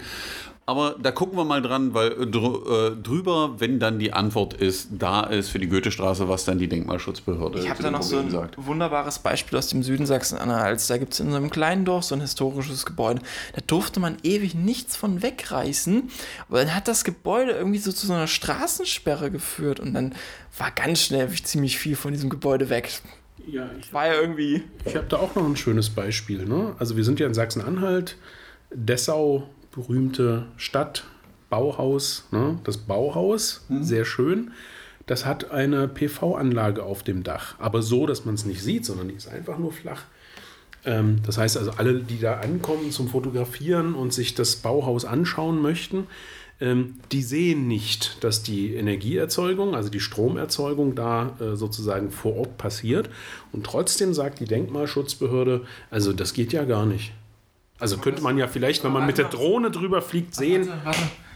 Aber 0.72 0.96
da 1.02 1.12
gucken 1.12 1.38
wir 1.38 1.44
mal 1.44 1.62
dran, 1.62 1.94
weil 1.94 2.14
äh, 2.14 2.16
drü- 2.26 2.92
äh, 2.94 2.96
drüber, 2.96 3.56
wenn 3.60 3.78
dann 3.80 4.00
die 4.00 4.14
Antwort 4.14 4.54
ist, 4.54 4.88
da 4.92 5.24
ist 5.24 5.50
für 5.50 5.60
die 5.60 5.68
Goethestraße, 5.68 6.30
was 6.30 6.46
dann 6.46 6.60
die 6.60 6.70
Denkmalschutzbehörde 6.70 7.60
Ich 7.60 7.70
habe 7.70 7.84
da 7.84 7.92
noch 7.92 8.02
so 8.02 8.18
ein 8.20 8.32
wunderbares 8.56 9.20
Beispiel 9.20 9.58
aus 9.58 9.68
dem 9.68 9.84
Süden 9.84 10.06
Sachsen-Anhalts. 10.06 10.88
Da 10.88 10.98
gibt 10.98 11.12
es 11.14 11.20
in 11.20 11.30
so 11.30 11.36
einem 11.36 11.50
kleinen 11.50 11.84
Dorf 11.84 12.06
so 12.06 12.16
ein 12.16 12.22
historisches 12.22 12.86
Gebäude. 12.86 13.22
Da 13.54 13.62
durfte 13.68 14.00
man 14.00 14.16
ewig 14.24 14.56
nichts 14.56 14.96
von 14.96 15.22
wegreißen. 15.22 16.10
Aber 16.48 16.60
dann 16.60 16.74
hat 16.74 16.88
das 16.88 17.04
Gebäude 17.04 17.52
irgendwie 17.52 17.80
so 17.80 17.92
zu 17.92 18.08
so 18.08 18.14
einer 18.14 18.28
Straßensperre 18.28 19.30
geführt. 19.30 19.82
Und 19.82 19.94
dann 19.94 20.16
war 20.58 20.72
ganz 20.72 21.02
schnell 21.02 21.30
ziemlich 21.44 21.78
viel 21.78 21.98
von 21.98 22.14
diesem 22.14 22.30
Gebäude 22.30 22.70
weg. 22.70 23.02
Ja, 23.48 23.70
ich, 23.80 23.92
War 23.92 24.08
ja 24.08 24.14
irgendwie. 24.22 24.64
ich 24.86 24.96
habe 24.96 25.08
da 25.10 25.18
auch 25.18 25.36
noch 25.36 25.44
ein 25.46 25.58
schönes 25.58 25.90
Beispiel. 25.90 26.46
Ne? 26.46 26.76
Also 26.80 26.96
wir 26.96 27.04
sind 27.04 27.20
ja 27.20 27.28
in 27.28 27.34
Sachsen-Anhalt, 27.34 28.16
Dessau, 28.74 29.50
berühmte 29.74 30.46
Stadt, 30.58 31.06
Bauhaus, 31.50 32.26
ne? 32.32 32.60
das 32.64 32.78
Bauhaus, 32.78 33.66
sehr 33.70 34.06
schön. 34.06 34.52
Das 35.06 35.26
hat 35.26 35.52
eine 35.52 35.88
PV-Anlage 35.88 36.84
auf 36.84 37.04
dem 37.04 37.24
Dach, 37.24 37.56
aber 37.60 37.82
so, 37.82 38.06
dass 38.06 38.24
man 38.24 38.36
es 38.36 38.46
nicht 38.46 38.62
sieht, 38.62 38.86
sondern 38.86 39.10
die 39.10 39.16
ist 39.16 39.28
einfach 39.28 39.58
nur 39.58 39.74
flach. 39.74 40.04
Ähm, 40.86 41.18
das 41.26 41.38
heißt 41.38 41.58
also, 41.58 41.72
alle, 41.72 41.96
die 41.96 42.20
da 42.20 42.40
ankommen 42.40 42.92
zum 42.92 43.10
Fotografieren 43.10 43.94
und 43.96 44.14
sich 44.14 44.36
das 44.36 44.56
Bauhaus 44.58 45.06
anschauen 45.06 45.62
möchten, 45.62 46.08
ähm, 46.62 46.96
die 47.12 47.24
sehen 47.24 47.68
nicht, 47.68 48.24
dass 48.24 48.44
die 48.44 48.76
Energieerzeugung, 48.76 49.76
also 49.76 49.90
die 49.90 50.00
Stromerzeugung 50.00 50.96
da 50.96 51.36
äh, 51.40 51.56
sozusagen 51.56 52.12
vor 52.12 52.38
Ort 52.38 52.58
passiert. 52.58 53.10
Und 53.52 53.66
trotzdem 53.66 54.14
sagt 54.14 54.40
die 54.40 54.46
Denkmalschutzbehörde, 54.46 55.66
also 55.90 56.14
das 56.14 56.34
geht 56.34 56.54
ja 56.54 56.64
gar 56.66 56.86
nicht. 56.86 57.12
Also 57.82 57.98
könnte 57.98 58.22
man 58.22 58.38
ja 58.38 58.48
vielleicht, 58.48 58.84
wenn 58.84 58.94
man 58.94 59.06
mit 59.06 59.18
der 59.18 59.26
Drohne 59.26 59.72
drüber 59.72 60.02
fliegt, 60.02 60.36
sehen. 60.36 60.70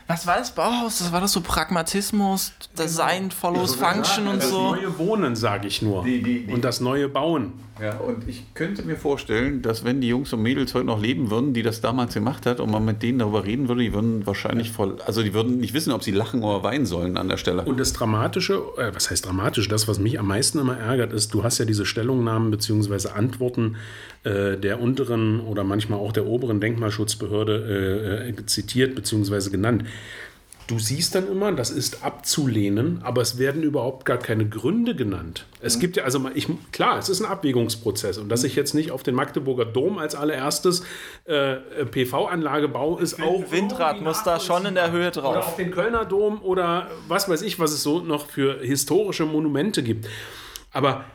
Was 0.08 0.28
war 0.28 0.38
das 0.38 0.54
Bauhaus? 0.54 1.00
Das 1.00 1.12
war 1.12 1.20
das 1.20 1.32
so 1.32 1.42
Pragmatismus, 1.42 2.54
Design 2.78 3.32
follows 3.32 3.74
Function 3.74 4.28
und 4.28 4.38
Das 4.38 4.50
so. 4.52 4.76
neue 4.76 4.98
Wohnen, 5.00 5.36
sage 5.36 5.68
ich 5.68 5.82
nur. 5.82 6.04
Die- 6.04 6.22
die- 6.22 6.46
die- 6.46 6.54
Und 6.54 6.64
das 6.64 6.80
neue 6.80 7.10
Bauen. 7.10 7.54
Ja, 7.82 7.98
und 7.98 8.30
ich 8.30 8.54
könnte 8.54 8.84
mir 8.84 8.98
vorstellen, 8.98 9.64
dass 9.64 9.84
wenn 9.84 10.00
die 10.02 10.08
Jungs 10.08 10.32
und 10.32 10.44
Mädels 10.44 10.76
heute 10.76 10.86
noch 10.86 11.02
leben 11.02 11.32
würden, 11.32 11.54
die 11.56 11.64
das 11.64 11.82
damals 11.82 12.14
gemacht 12.14 12.46
hat, 12.46 12.60
und 12.60 12.70
man 12.72 12.86
mit 12.86 13.02
denen 13.02 13.18
darüber 13.20 13.44
reden 13.46 13.68
würde, 13.68 13.82
die 13.82 13.94
würden 13.94 14.26
wahrscheinlich 14.28 14.72
voll, 14.72 14.98
also 15.06 15.24
die 15.24 15.34
würden 15.34 15.58
nicht 15.58 15.74
wissen, 15.74 15.92
ob 15.92 16.04
sie 16.04 16.12
lachen 16.12 16.44
oder 16.44 16.62
weinen 16.64 16.86
sollen 16.86 17.18
an 17.18 17.28
der 17.28 17.38
Stelle. 17.38 17.64
Und 17.64 17.80
das 17.80 17.92
Dramatische, 17.92 18.62
äh, 18.78 18.94
was 18.94 19.10
heißt 19.10 19.26
dramatisch? 19.26 19.68
Das, 19.68 19.88
was 19.88 19.98
mich 19.98 20.20
am 20.20 20.28
meisten 20.28 20.60
immer 20.60 20.78
ärgert, 20.78 21.12
ist, 21.14 21.34
du 21.34 21.44
hast 21.44 21.58
ja 21.58 21.66
diese 21.66 21.86
Stellungnahmen 21.86 22.52
bzw. 22.52 23.10
Antworten 23.10 23.76
äh, 24.26 24.58
der 24.58 24.82
unteren 24.82 25.40
oder 25.40 25.64
manchmal 25.64 26.00
auch 26.00 26.12
der 26.12 26.26
oberen 26.26 26.60
Denkmalschutzbehörde 26.60 28.26
äh, 28.26 28.30
äh, 28.30 28.46
zitiert 28.48 28.96
bzw. 28.96 29.50
genannt. 29.50 29.86
Du 30.68 30.80
siehst 30.80 31.14
dann 31.14 31.28
immer, 31.32 31.52
das 31.52 31.70
ist 31.70 32.04
abzulehnen, 32.04 33.00
aber 33.04 33.22
es 33.22 33.38
werden 33.38 33.62
überhaupt 33.62 34.04
gar 34.04 34.18
keine 34.18 34.50
Gründe 34.50 34.96
genannt. 34.96 35.46
Es 35.62 35.78
gibt 35.80 35.96
ja, 35.96 36.06
also 36.06 36.18
mal- 36.18 36.32
ich, 36.34 36.48
klar, 36.72 36.98
es 36.98 37.08
ist 37.08 37.22
ein 37.22 37.28
Abwägungsprozess 37.28 38.18
und 38.18 38.30
dass 38.30 38.44
ich 38.44 38.56
jetzt 38.56 38.74
nicht 38.74 38.90
auf 38.90 39.04
den 39.04 39.14
Magdeburger 39.14 39.66
Dom 39.66 40.00
als 40.00 40.16
allererstes 40.16 40.84
äh, 41.26 41.58
PV-Anlage 41.86 42.68
baue, 42.68 43.00
ist 43.00 43.22
auch. 43.22 43.52
Windrad 43.52 44.02
muss 44.02 44.24
da 44.24 44.40
schon 44.40 44.66
in 44.66 44.74
der 44.74 44.92
Höhe 44.92 45.10
oder 45.10 45.22
drauf. 45.22 45.38
auf 45.50 45.56
den 45.56 45.70
Kölner 45.70 46.04
Dom 46.04 46.42
oder 46.42 46.88
was 47.08 47.30
weiß 47.30 47.44
ich, 47.44 47.60
was 47.60 47.72
es 47.72 47.84
so 47.84 48.00
noch 48.00 48.26
für 48.26 48.60
historische 48.62 49.26
Monumente 49.28 49.84
gibt. 49.84 50.08
Aber 50.72 51.06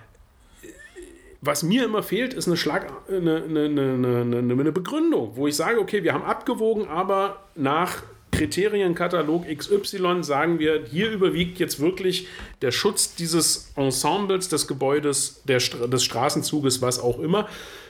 was 1.43 1.63
mir 1.63 1.85
immer 1.85 2.03
fehlt, 2.03 2.35
ist 2.35 2.47
eine, 2.47 2.57
Schlag, 2.57 2.93
eine, 3.09 3.45
eine, 3.45 3.65
eine, 3.65 4.39
eine, 4.39 4.73
Begründung, 4.73 5.33
wo 5.37 5.47
ich 5.47 5.57
sage, 5.57 5.81
okay, 5.81 6.03
wir 6.03 6.13
haben 6.13 6.25
abgewogen, 6.25 6.87
aber 6.89 7.45
nach 7.55 8.03
Kriterienkatalog 8.33 9.47
XY 9.47 10.23
sagen 10.23 10.59
wir, 10.59 10.85
hier 10.85 11.11
überwiegt 11.11 11.59
jetzt 11.59 11.81
wirklich 11.81 12.29
der 12.63 12.71
Schutz 12.71 13.15
dieses 13.15 13.73
Ensembles, 13.77 14.49
des 14.49 14.69
Gebäudes, 14.69 15.43
der, 15.45 15.59
des 15.59 16.05
Straßenzuges, 16.05 16.83
was 16.83 17.01
auch 17.01 17.19
immer. 17.19 17.49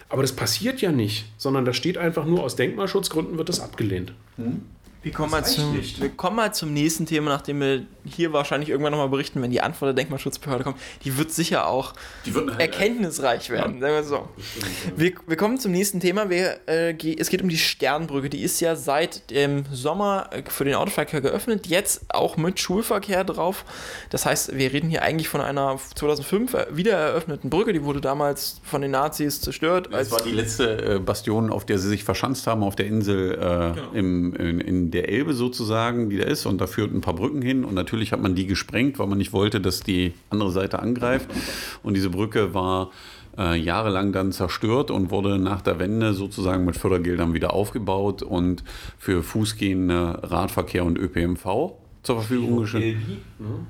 Aber 0.08 0.22
das 0.22 0.32
passiert 0.32 0.80
ja 0.80 0.90
nicht, 0.90 1.26
sondern 1.36 1.64
da 1.64 1.72
steht 1.72 1.98
einfach 1.98 2.26
nur, 2.26 2.42
aus 2.42 2.56
Denkmalschutzgründen 2.56 3.38
wird 3.38 3.48
das 3.48 3.60
abgelehnt. 3.60 4.12
Wir 5.02 5.12
kommen, 5.12 5.30
mal 5.30 5.44
zum, 5.44 5.76
nicht. 5.76 5.98
wir 6.00 6.10
kommen 6.10 6.36
mal 6.36 6.52
zum 6.52 6.74
nächsten 6.74 7.06
Thema, 7.06 7.30
nachdem 7.30 7.60
wir 7.60 7.86
hier 8.04 8.34
wahrscheinlich 8.34 8.68
irgendwann 8.68 8.90
nochmal 8.90 9.08
berichten, 9.08 9.40
wenn 9.40 9.50
die 9.50 9.62
Antwort 9.62 9.88
der 9.88 9.94
Denkmalschutzbehörde 9.94 10.62
kommt. 10.62 10.76
Die 11.04 11.16
wird 11.16 11.30
sicher 11.32 11.68
auch 11.68 11.94
wird 12.24 12.60
erkenntnisreich 12.60 13.48
werden, 13.48 13.80
sagen 13.80 13.94
wir 13.94 14.04
so. 14.04 14.28
Wir, 14.96 15.12
wir 15.26 15.36
kommen 15.36 15.58
zum 15.58 15.72
nächsten 15.72 16.00
Thema. 16.00 16.28
Wir, 16.28 16.60
äh, 16.66 16.94
es 17.16 17.30
geht 17.30 17.40
um 17.40 17.48
die 17.48 17.56
Sternbrücke. 17.56 18.28
Die 18.28 18.42
ist 18.42 18.60
ja 18.60 18.76
seit 18.76 19.30
dem 19.30 19.64
Sommer 19.72 20.28
äh, 20.32 20.42
für 20.46 20.64
den 20.64 20.74
Autoverkehr 20.74 21.22
geöffnet, 21.22 21.66
jetzt 21.66 22.04
auch 22.10 22.36
mit 22.36 22.60
Schulverkehr 22.60 23.24
drauf. 23.24 23.64
Das 24.10 24.26
heißt, 24.26 24.58
wir 24.58 24.70
reden 24.70 24.90
hier 24.90 25.02
eigentlich 25.02 25.28
von 25.28 25.40
einer 25.40 25.78
2005 25.94 26.54
wieder 26.72 26.92
eröffneten 26.92 27.48
Brücke. 27.48 27.72
Die 27.72 27.84
wurde 27.84 28.02
damals 28.02 28.60
von 28.64 28.82
den 28.82 28.90
Nazis 28.90 29.40
zerstört. 29.40 29.88
Das 29.90 30.10
war 30.10 30.20
die 30.22 30.32
letzte 30.32 30.96
äh, 30.96 30.98
Bastion, 30.98 31.50
auf 31.50 31.64
der 31.64 31.78
sie 31.78 31.88
sich 31.88 32.04
verschanzt 32.04 32.46
haben, 32.46 32.62
auf 32.62 32.76
der 32.76 32.86
Insel 32.86 33.74
äh, 33.94 33.98
im, 33.98 34.34
in, 34.34 34.60
in 34.60 34.89
in 34.90 34.92
der 34.92 35.08
Elbe 35.08 35.34
sozusagen, 35.34 36.10
die 36.10 36.16
da 36.16 36.24
ist, 36.24 36.46
und 36.46 36.60
da 36.60 36.66
führten 36.66 36.96
ein 36.96 37.00
paar 37.00 37.14
Brücken 37.14 37.42
hin. 37.42 37.64
Und 37.64 37.74
natürlich 37.74 38.10
hat 38.10 38.20
man 38.20 38.34
die 38.34 38.46
gesprengt, 38.46 38.98
weil 38.98 39.06
man 39.06 39.18
nicht 39.18 39.32
wollte, 39.32 39.60
dass 39.60 39.80
die 39.80 40.14
andere 40.30 40.50
Seite 40.50 40.80
angreift. 40.80 41.30
Und 41.84 41.94
diese 41.94 42.10
Brücke 42.10 42.54
war 42.54 42.90
äh, 43.38 43.56
jahrelang 43.56 44.10
dann 44.10 44.32
zerstört 44.32 44.90
und 44.90 45.12
wurde 45.12 45.38
nach 45.38 45.62
der 45.62 45.78
Wende 45.78 46.12
sozusagen 46.12 46.64
mit 46.64 46.76
Fördergeldern 46.76 47.34
wieder 47.34 47.54
aufgebaut 47.54 48.24
und 48.24 48.64
für 48.98 49.22
Fußgehende, 49.22 50.22
Radverkehr 50.24 50.84
und 50.84 50.98
ÖPNV 50.98 51.74
zur 52.02 52.16
Verfügung 52.16 52.56
gestellt. 52.62 52.96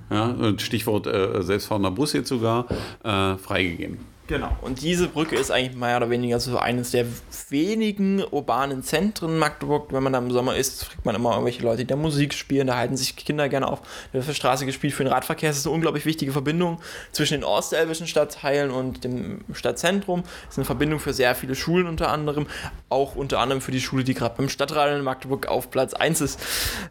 Ja, 0.08 0.34
Stichwort 0.56 1.06
äh, 1.06 1.42
selbstfahrender 1.42 1.90
Bus 1.90 2.14
jetzt 2.14 2.30
sogar 2.30 2.66
äh, 3.04 3.36
freigegeben. 3.36 3.98
Genau. 4.30 4.56
Und 4.60 4.80
diese 4.80 5.08
Brücke 5.08 5.34
ist 5.34 5.50
eigentlich 5.50 5.76
mehr 5.76 5.96
oder 5.96 6.08
weniger 6.08 6.38
so 6.38 6.56
eines 6.56 6.92
der 6.92 7.04
wenigen 7.48 8.22
urbanen 8.22 8.84
Zentren 8.84 9.36
Magdeburg. 9.38 9.92
Wenn 9.92 10.04
man 10.04 10.12
da 10.12 10.20
im 10.20 10.30
Sommer 10.30 10.54
ist, 10.54 10.84
fragt 10.84 11.04
man 11.04 11.16
immer 11.16 11.32
irgendwelche 11.32 11.64
Leute, 11.64 11.78
die 11.78 11.86
da 11.88 11.96
Musik 11.96 12.32
spielen. 12.32 12.68
Da 12.68 12.76
halten 12.76 12.96
sich 12.96 13.16
Kinder 13.16 13.48
gerne 13.48 13.66
auf. 13.66 13.80
Da 14.12 14.24
wird 14.24 14.36
Straße 14.36 14.66
gespielt 14.66 14.94
für 14.94 15.02
den 15.02 15.12
Radverkehr. 15.12 15.50
Es 15.50 15.58
ist 15.58 15.66
eine 15.66 15.74
unglaublich 15.74 16.06
wichtige 16.06 16.30
Verbindung 16.30 16.80
zwischen 17.10 17.34
den 17.34 17.44
ostelbischen 17.44 18.06
Stadtteilen 18.06 18.70
und 18.70 19.02
dem 19.02 19.40
Stadtzentrum. 19.52 20.22
Es 20.44 20.52
ist 20.52 20.58
eine 20.58 20.64
Verbindung 20.64 21.00
für 21.00 21.12
sehr 21.12 21.34
viele 21.34 21.56
Schulen 21.56 21.88
unter 21.88 22.08
anderem. 22.12 22.46
Auch 22.88 23.16
unter 23.16 23.40
anderem 23.40 23.60
für 23.60 23.72
die 23.72 23.80
Schule, 23.80 24.04
die 24.04 24.14
gerade 24.14 24.36
beim 24.36 24.48
Stadtrat 24.48 24.96
in 24.96 25.02
Magdeburg 25.02 25.48
auf 25.48 25.72
Platz 25.72 25.92
1 25.92 26.20
ist. 26.20 26.40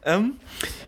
Ähm, 0.04 0.34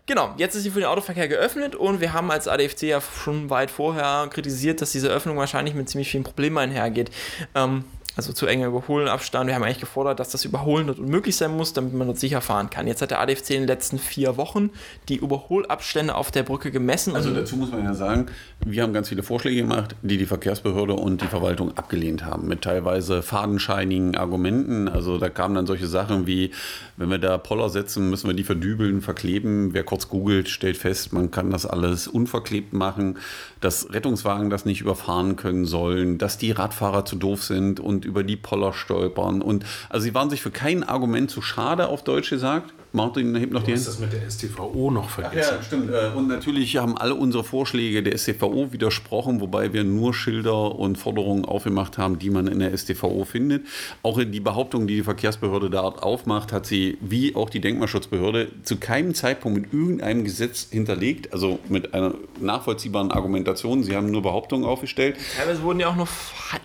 genau, 0.04 0.34
jetzt 0.36 0.54
ist 0.54 0.64
sie 0.64 0.70
für 0.70 0.80
den 0.80 0.88
Autoverkehr 0.88 1.28
geöffnet 1.28 1.74
und 1.74 2.02
wir 2.02 2.12
haben 2.12 2.30
als 2.30 2.46
ADFC 2.46 2.82
ja 2.82 3.00
schon 3.00 3.48
weit 3.48 3.70
vorher 3.70 4.28
kritisiert, 4.28 4.82
dass 4.82 4.92
diese 4.92 5.08
Öffnung 5.08 5.38
wahrscheinlich 5.38 5.74
mit 5.74 5.88
ziemlich 5.88 6.10
vielen 6.10 6.24
Problemen 6.24 6.41
einhergeht. 6.50 7.10
Ähm, 7.54 7.84
also 8.16 8.32
zu 8.32 8.46
enger 8.46 8.66
Überholenabstand. 8.66 9.46
Wir 9.46 9.54
haben 9.54 9.62
eigentlich 9.62 9.80
gefordert, 9.80 10.20
dass 10.20 10.30
das 10.30 10.44
Überholen 10.44 10.86
dort 10.86 10.98
unmöglich 10.98 11.36
sein 11.36 11.56
muss, 11.56 11.72
damit 11.72 11.94
man 11.94 12.06
dort 12.06 12.18
sicher 12.18 12.40
fahren 12.40 12.68
kann. 12.68 12.86
Jetzt 12.86 13.00
hat 13.00 13.10
der 13.10 13.20
ADFC 13.20 13.50
in 13.50 13.62
den 13.62 13.66
letzten 13.66 13.98
vier 13.98 14.36
Wochen 14.36 14.70
die 15.08 15.16
Überholabstände 15.16 16.14
auf 16.14 16.30
der 16.30 16.42
Brücke 16.42 16.70
gemessen. 16.70 17.16
Also 17.16 17.32
dazu 17.32 17.56
muss 17.56 17.70
man 17.70 17.84
ja 17.84 17.94
sagen, 17.94 18.26
wir 18.64 18.82
haben 18.82 18.92
ganz 18.92 19.08
viele 19.08 19.22
Vorschläge 19.22 19.62
gemacht, 19.62 19.96
die 20.02 20.18
die 20.18 20.26
Verkehrsbehörde 20.26 20.92
und 20.92 21.22
die 21.22 21.26
Verwaltung 21.26 21.76
abgelehnt 21.78 22.24
haben, 22.24 22.48
mit 22.48 22.62
teilweise 22.62 23.22
fadenscheinigen 23.22 24.16
Argumenten. 24.16 24.88
Also 24.88 25.16
da 25.16 25.30
kamen 25.30 25.54
dann 25.54 25.66
solche 25.66 25.86
Sachen 25.86 26.26
wie, 26.26 26.50
wenn 26.98 27.08
wir 27.08 27.18
da 27.18 27.38
Poller 27.38 27.70
setzen, 27.70 28.10
müssen 28.10 28.26
wir 28.26 28.34
die 28.34 28.44
verdübeln, 28.44 29.00
verkleben. 29.00 29.72
Wer 29.72 29.84
kurz 29.84 30.08
googelt, 30.08 30.50
stellt 30.50 30.76
fest, 30.76 31.14
man 31.14 31.30
kann 31.30 31.50
das 31.50 31.64
alles 31.64 32.08
unverklebt 32.08 32.74
machen, 32.74 33.16
dass 33.64 33.92
Rettungswagen 33.92 34.50
das 34.50 34.64
nicht 34.64 34.80
überfahren 34.80 35.36
können 35.36 35.64
sollen, 35.64 36.18
dass 36.18 36.36
die 36.36 36.50
Radfahrer 36.50 37.04
zu 37.04 37.16
doof 37.16 37.42
sind 37.44 37.80
und 37.80 38.04
über 38.04 38.24
die 38.24 38.36
Poller 38.36 38.72
stolpern. 38.72 39.40
Und 39.40 39.64
also 39.88 40.04
sie 40.04 40.14
waren 40.14 40.30
sich 40.30 40.42
für 40.42 40.50
kein 40.50 40.82
Argument 40.82 41.30
zu 41.30 41.40
schade, 41.42 41.88
auf 41.88 42.04
Deutsch 42.04 42.30
gesagt. 42.30 42.72
Martin 42.92 43.34
hebt 43.36 43.52
noch 43.52 43.60
du 43.60 43.66
die 43.66 43.72
hast 43.72 43.88
das 43.88 43.98
mit 43.98 44.12
der 44.12 44.30
STVO 44.30 44.90
noch 44.90 45.08
vergessen. 45.08 45.54
ja, 45.56 45.62
stimmt. 45.62 45.90
Äh, 45.90 46.10
Und 46.16 46.28
natürlich 46.28 46.76
haben 46.76 46.96
alle 46.96 47.14
unsere 47.14 47.44
Vorschläge 47.44 48.02
der 48.02 48.16
STVO 48.16 48.72
widersprochen, 48.72 49.40
wobei 49.40 49.72
wir 49.72 49.84
nur 49.84 50.14
Schilder 50.14 50.74
und 50.74 50.98
Forderungen 50.98 51.44
aufgemacht 51.44 51.98
haben, 51.98 52.18
die 52.18 52.30
man 52.30 52.46
in 52.46 52.58
der 52.58 52.76
STVO 52.76 53.24
findet. 53.24 53.66
Auch 54.02 54.22
die 54.22 54.40
Behauptung, 54.40 54.86
die 54.86 54.96
die 54.96 55.02
Verkehrsbehörde 55.02 55.70
da 55.70 55.82
aufmacht, 55.82 56.52
hat 56.52 56.66
sie, 56.66 56.98
wie 57.00 57.34
auch 57.34 57.50
die 57.50 57.60
Denkmalschutzbehörde, 57.60 58.48
zu 58.62 58.76
keinem 58.76 59.14
Zeitpunkt 59.14 59.62
mit 59.62 59.72
irgendeinem 59.72 60.24
Gesetz 60.24 60.68
hinterlegt, 60.70 61.32
also 61.32 61.58
mit 61.68 61.94
einer 61.94 62.14
nachvollziehbaren 62.40 63.10
Argumentation. 63.10 63.82
Sie 63.82 63.96
haben 63.96 64.10
nur 64.10 64.22
Behauptungen 64.22 64.66
aufgestellt. 64.66 65.16
Teilweise 65.36 65.62
wurden 65.62 65.80
ja 65.80 65.88
auch 65.88 65.96
nur 65.96 66.08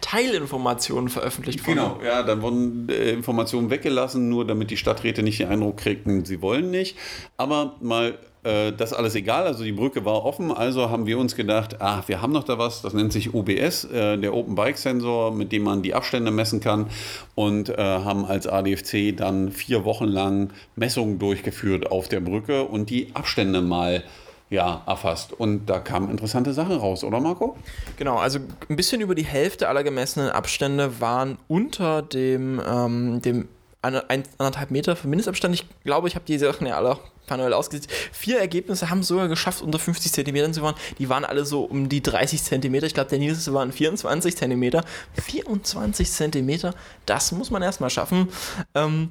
Teilinformationen 0.02 1.10
veröffentlicht. 1.10 1.64
Genau, 1.66 2.00
ja, 2.04 2.24
dann 2.24 2.42
wurden 2.42 2.90
äh, 2.90 3.12
Informationen 3.12 3.70
weggelassen, 3.70 4.30
nur 4.30 4.46
damit 4.46 4.72
die 4.72 4.78
Stadträte 4.78 5.24
nicht 5.24 5.40
den 5.40 5.50
Eindruck 5.50 5.78
kriegten, 5.78 6.17
sie 6.26 6.42
wollen 6.42 6.72
nicht. 6.72 6.98
Aber 7.38 7.76
mal 7.82 8.18
äh, 8.48 8.72
das 8.72 8.94
alles 8.94 9.16
egal, 9.16 9.46
also 9.46 9.64
die 9.64 9.72
Brücke 9.74 10.06
war 10.06 10.24
offen, 10.24 10.52
also 10.52 10.90
haben 10.90 11.06
wir 11.06 11.20
uns 11.20 11.36
gedacht, 11.36 11.82
ah, 11.82 12.04
wir 12.08 12.22
haben 12.22 12.32
noch 12.32 12.46
da 12.46 12.58
was, 12.58 12.82
das 12.82 12.94
nennt 12.94 13.12
sich 13.12 13.34
OBS, 13.34 13.86
äh, 13.86 14.18
der 14.18 14.34
Open 14.34 14.56
Bike 14.56 14.78
Sensor, 14.78 15.32
mit 15.34 15.52
dem 15.52 15.64
man 15.64 15.82
die 15.82 15.94
Abstände 15.94 16.32
messen 16.32 16.60
kann 16.60 16.88
und 17.36 17.70
äh, 17.70 17.76
haben 17.78 18.26
als 18.26 18.48
ADFC 18.48 19.16
dann 19.18 19.52
vier 19.52 19.84
Wochen 19.84 20.06
lang 20.06 20.52
Messungen 20.76 21.20
durchgeführt 21.20 21.92
auf 21.92 22.08
der 22.08 22.22
Brücke 22.22 22.64
und 22.64 22.90
die 22.90 23.10
Abstände 23.14 23.62
mal 23.62 24.04
ja, 24.50 24.82
erfasst. 24.86 25.34
Und 25.34 25.66
da 25.66 25.80
kamen 25.80 26.10
interessante 26.10 26.54
Sachen 26.54 26.78
raus, 26.78 27.04
oder 27.04 27.20
Marco? 27.20 27.58
Genau, 27.98 28.16
also 28.16 28.40
ein 28.70 28.78
bisschen 28.78 29.02
über 29.02 29.14
die 29.14 29.26
Hälfte 29.26 29.68
aller 29.68 29.84
gemessenen 29.84 30.30
Abstände 30.30 31.02
waren 31.02 31.38
unter 31.50 32.02
dem, 32.02 32.62
ähm, 32.66 33.22
dem 33.22 33.50
eine, 33.82 34.10
ein, 34.10 34.24
anderthalb 34.38 34.72
Meter 34.72 34.96
für 34.96 35.08
Mindestabstand. 35.08 35.56
Ich 35.56 35.66
glaube, 35.84 36.08
ich 36.08 36.16
habe 36.16 36.26
die 36.26 36.38
Sachen 36.38 36.68
ja 36.68 36.78
alle 36.78 36.92
auch 36.92 37.02
manuell 37.30 37.54
ausgesetzt. 37.54 37.90
Vier 38.12 38.40
Ergebnisse 38.40 38.90
haben 38.90 39.00
es 39.00 39.08
sogar 39.08 39.28
geschafft, 39.28 39.62
unter 39.62 39.80
50 39.80 40.12
Zentimetern 40.12 40.54
zu 40.54 40.62
fahren. 40.62 40.76
Die 41.00 41.10
waren 41.10 41.26
alle 41.26 41.46
so 41.46 41.64
um 41.64 41.90
die 41.90 42.02
30 42.02 42.44
Zentimeter. 42.44 42.88
Ich 42.88 42.94
glaube, 42.94 43.10
der 43.10 43.20
niedrigste 43.20 43.54
waren 43.54 43.72
24 43.72 44.36
Zentimeter. 44.36 44.84
24 45.22 46.10
Zentimeter, 46.10 46.74
das 47.06 47.32
muss 47.32 47.52
man 47.52 47.62
erstmal 47.62 47.90
schaffen. 47.90 48.30
Ähm, 48.76 49.10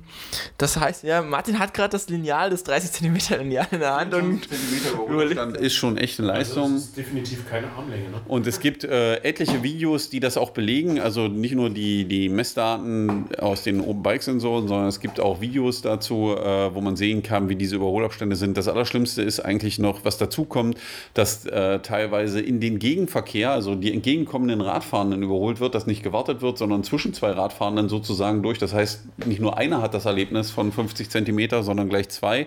das 0.58 0.76
heißt, 0.76 1.04
ja, 1.04 1.22
Martin 1.22 1.58
hat 1.58 1.74
gerade 1.74 1.90
das 1.90 2.08
Lineal, 2.08 2.50
das 2.50 2.64
30 2.64 2.92
Zentimeter 2.92 3.38
Lineal 3.38 3.66
in 3.70 3.80
der 3.80 3.96
Hand 3.96 4.14
und 4.14 4.48
Überstand 5.08 5.56
ist 5.56 5.74
schon 5.74 5.96
echt 5.96 6.18
eine 6.18 6.28
Leistung. 6.28 6.74
Das 6.74 6.84
ist 6.84 6.96
definitiv 6.96 7.48
keine 7.48 7.70
Armlänge. 7.72 8.10
Ne? 8.10 8.20
Und 8.26 8.46
es 8.46 8.60
gibt 8.60 8.84
äh, 8.84 9.16
etliche 9.16 9.62
Videos, 9.62 10.10
die 10.10 10.20
das 10.20 10.36
auch 10.36 10.50
belegen. 10.50 11.00
Also 11.00 11.28
nicht 11.28 11.54
nur 11.54 11.70
die, 11.70 12.04
die 12.04 12.28
Messdaten 12.28 13.26
aus 13.38 13.62
den 13.62 13.80
Open 13.80 14.02
Bike 14.02 14.22
Sensoren, 14.22 14.68
sondern 14.68 14.88
es 14.88 15.00
gibt 15.00 15.20
auch 15.20 15.40
Videos 15.40 15.82
dazu, 15.82 16.34
äh, 16.36 16.74
wo 16.74 16.80
man 16.80 16.96
sehen 16.96 17.22
kann, 17.22 17.48
wie 17.48 17.56
diese 17.56 17.76
Überholabstände 18.06 18.36
sind. 18.36 18.56
Das 18.56 18.68
Allerschlimmste 18.68 19.22
ist 19.22 19.40
eigentlich 19.40 19.78
noch, 19.78 20.04
was 20.04 20.18
dazu 20.18 20.44
kommt, 20.44 20.78
dass 21.14 21.44
äh, 21.46 21.80
teilweise 21.80 22.40
in 22.40 22.60
den 22.60 22.78
Gegenverkehr, 22.78 23.50
also 23.50 23.74
die 23.74 23.92
entgegenkommenden 23.92 24.60
Radfahrenden 24.60 25.22
überholt 25.22 25.60
wird, 25.60 25.74
dass 25.74 25.86
nicht 25.86 26.02
gewartet 26.02 26.40
wird, 26.42 26.58
sondern 26.58 26.84
zwischen 26.84 27.12
zwei 27.14 27.32
Radfahrenden 27.32 27.88
sozusagen 27.88 28.42
durch. 28.42 28.58
Das 28.58 28.72
heißt, 28.72 29.26
nicht 29.26 29.40
nur 29.40 29.58
einer 29.58 29.82
hat 29.82 29.94
das 29.94 30.04
Erlebnis 30.04 30.50
von 30.50 30.72
50 30.72 31.10
Zentimeter, 31.10 31.62
sondern 31.62 31.88
gleich 31.88 32.08
zwei. 32.08 32.46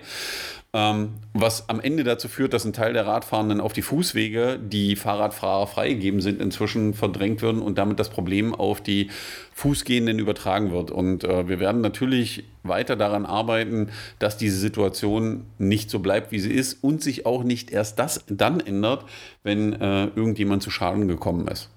Ähm, 0.71 1.15
was 1.33 1.67
am 1.67 1.79
Ende 1.79 2.03
dazu 2.03 2.27
führt, 2.27 2.53
dass 2.53 2.63
ein 2.63 2.73
Teil 2.73 2.93
der 2.93 3.07
Radfahrenden 3.07 3.59
auf 3.59 3.73
die 3.73 3.81
Fußwege, 3.81 4.59
die 4.59 4.95
Fahrradfahrer 4.95 5.65
freigegeben 5.65 6.21
sind, 6.21 6.39
inzwischen 6.39 6.93
verdrängt 6.93 7.41
werden 7.41 7.59
und 7.59 7.79
damit 7.79 7.99
das 7.99 8.09
Problem 8.09 8.53
auf 8.53 8.79
die 8.79 9.09
Fußgehenden 9.55 10.19
übertragen 10.19 10.71
wird. 10.71 10.91
Und 10.91 11.23
äh, 11.23 11.47
wir 11.47 11.59
werden 11.59 11.81
natürlich 11.81 12.43
weiter 12.61 12.95
daran 12.95 13.25
arbeiten, 13.25 13.89
dass 14.19 14.37
diese 14.37 14.57
Situation 14.57 15.47
nicht 15.57 15.89
so 15.89 15.99
bleibt, 15.99 16.31
wie 16.31 16.39
sie 16.39 16.51
ist 16.51 16.83
und 16.83 17.01
sich 17.01 17.25
auch 17.25 17.43
nicht 17.43 17.71
erst 17.71 17.97
das 17.97 18.23
dann 18.27 18.59
ändert, 18.59 19.05
wenn 19.41 19.73
äh, 19.73 20.05
irgendjemand 20.15 20.61
zu 20.61 20.69
Schaden 20.69 21.07
gekommen 21.07 21.47
ist. 21.47 21.69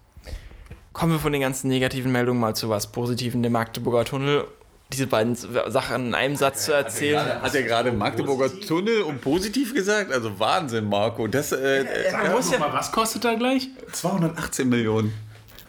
Kommen 0.93 1.13
wir 1.13 1.19
von 1.19 1.33
den 1.33 1.41
ganzen 1.41 1.69
negativen 1.69 2.13
Meldungen 2.13 2.43
mal 2.43 2.55
zu 2.55 2.69
was 2.69 2.93
Positivem, 2.93 3.43
dem 3.43 3.53
Magdeburger 3.53 4.05
Tunnel. 4.05 4.45
Diese 4.93 5.07
beiden 5.07 5.35
Sachen 5.35 6.09
in 6.09 6.15
einem 6.15 6.37
Satz 6.37 6.67
zu 6.67 6.73
erzählen. 6.73 7.43
Hat 7.43 7.55
er 7.55 7.63
gerade 7.63 7.93
Magdeburger 7.93 8.51
Tunnel 8.61 9.03
und 9.03 9.21
positiv 9.21 9.75
gesagt? 9.75 10.13
Also 10.13 10.39
Wahnsinn, 10.39 10.89
Marco. 10.89 11.27
Das 11.27 11.53
äh, 11.53 11.85
Sag 12.11 12.31
muss 12.33 12.47
noch 12.47 12.53
ja- 12.53 12.59
mal, 12.59 12.73
was 12.73 12.93
kostet 12.93 13.25
da 13.25 13.35
gleich? 13.35 13.69
218 13.93 14.69
Millionen. 14.69 15.13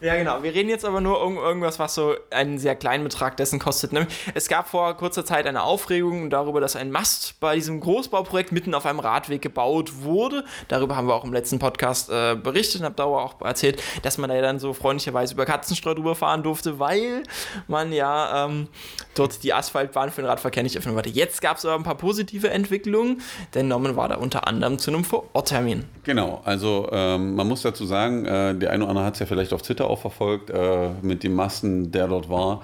Ja, 0.04 0.18
genau. 0.18 0.44
Wir 0.44 0.54
reden 0.54 0.68
jetzt 0.68 0.84
aber 0.84 1.00
nur 1.00 1.24
um 1.24 1.38
irgendwas, 1.38 1.80
was 1.80 1.96
so 1.96 2.13
einen 2.30 2.60
sehr 2.60 2.76
kleinen 2.76 3.06
Betrag 3.06 3.38
dessen 3.38 3.58
kostet. 3.58 3.94
Nämlich, 3.94 4.13
Es 4.34 4.50
gab 4.50 4.68
vor 4.68 4.98
kurzer 4.98 5.24
Zeit 5.24 5.48
eine 5.48 5.63
Aufregung 5.63 6.30
darüber, 6.30 6.60
dass 6.60 6.76
ein 6.76 6.92
Mast 6.92 7.39
bei 7.39 7.56
diesem 7.56 7.80
Großbauprojekt 7.80 8.52
mitten 8.52 8.74
auf 8.74 8.86
einem 8.86 9.00
Radweg 9.00 9.42
gebaut 9.42 10.04
wurde. 10.04 10.44
Darüber 10.68 10.98
haben 10.98 11.08
wir 11.08 11.16
auch 11.16 11.24
im 11.24 11.32
letzten 11.32 11.58
Podcast 11.58 12.10
äh, 12.10 12.36
berichtet 12.36 12.82
und 12.82 12.86
habe 12.86 12.96
darüber 12.98 13.24
auch 13.24 13.39
erzählt, 13.46 13.82
dass 14.02 14.18
man 14.18 14.30
da 14.30 14.36
ja 14.36 14.42
dann 14.42 14.60
so 14.60 14.74
freundlicherweise 14.74 15.36
über 15.36 15.46
Katzenstreu 15.46 15.94
drüber 15.94 16.16
fahren 16.16 16.44
durfte, 16.44 16.80
weil 16.80 17.24
man 17.68 17.94
ja 17.94 18.48
ähm, 18.48 18.68
dort 19.16 19.42
die 19.42 19.54
Asphaltbahn 19.54 20.12
für 20.12 20.22
den 20.22 20.28
Radverkehr 20.28 20.63
nicht 20.63 20.78
öffnen 20.78 20.96
wollte. 20.96 21.12
Jetzt 21.12 21.42
gab 21.42 21.56
es 21.56 21.66
aber 21.66 21.76
ein 21.76 21.84
paar 21.84 21.96
positive 21.96 22.50
Entwicklungen, 22.50 23.22
denn 23.54 23.70
Norman 23.70 23.96
war 23.96 24.10
da 24.10 24.16
unter 24.16 24.48
anderem 24.48 24.80
zu 24.80 24.92
einem 24.92 25.06
Vororttermin. 25.06 25.86
Genau, 26.04 26.42
also 26.44 26.89
ähm, 26.92 27.36
man 27.36 27.48
muss 27.48 27.62
dazu 27.62 27.86
sagen, 27.86 28.26
äh, 28.26 28.54
der 28.54 28.72
eine 28.72 28.84
oder 28.84 28.89
andere 28.89 29.06
hat 29.06 29.13
es 29.13 29.22
ja 29.22 29.26
vielleicht 29.28 29.54
auf 29.54 29.62
Twitter 29.62 29.92
auch 29.93 30.01
verfolgt, 30.01 30.49
äh, 30.49 30.89
mit 31.01 31.23
dem 31.23 31.34
Masten, 31.34 31.91
der 31.91 32.08
dort 32.08 32.29
war. 32.29 32.62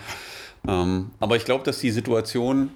Ähm, 0.68 1.12
aber 1.20 1.36
ich 1.36 1.46
glaube, 1.46 1.64
dass 1.64 1.80
die 1.80 1.92
Situation 1.92 2.72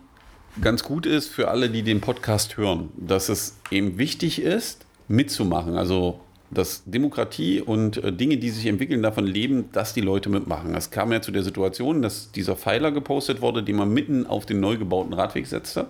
ganz 0.61 0.83
gut 0.83 1.05
ist 1.05 1.27
für 1.27 1.49
alle, 1.49 1.69
die 1.69 1.83
den 1.83 1.99
Podcast 1.99 2.57
hören, 2.57 2.89
dass 2.95 3.29
es 3.29 3.57
eben 3.71 3.97
wichtig 3.97 4.41
ist, 4.41 4.85
mitzumachen. 5.07 5.77
Also 5.77 6.19
dass 6.51 6.83
Demokratie 6.85 7.61
und 7.61 7.97
äh, 7.97 8.13
Dinge, 8.13 8.37
die 8.37 8.51
sich 8.51 8.67
entwickeln, 8.67 9.01
davon 9.01 9.25
leben, 9.25 9.71
dass 9.71 9.93
die 9.93 10.01
Leute 10.01 10.29
mitmachen. 10.29 10.75
Es 10.75 10.91
kam 10.91 11.11
ja 11.11 11.19
zu 11.19 11.31
der 11.31 11.41
Situation, 11.43 12.03
dass 12.03 12.31
dieser 12.31 12.55
Pfeiler 12.55 12.91
gepostet 12.91 13.41
wurde, 13.41 13.63
den 13.63 13.75
man 13.75 13.91
mitten 13.91 14.27
auf 14.27 14.45
den 14.45 14.59
neu 14.59 14.77
gebauten 14.77 15.13
Radweg 15.13 15.47
setzte 15.47 15.87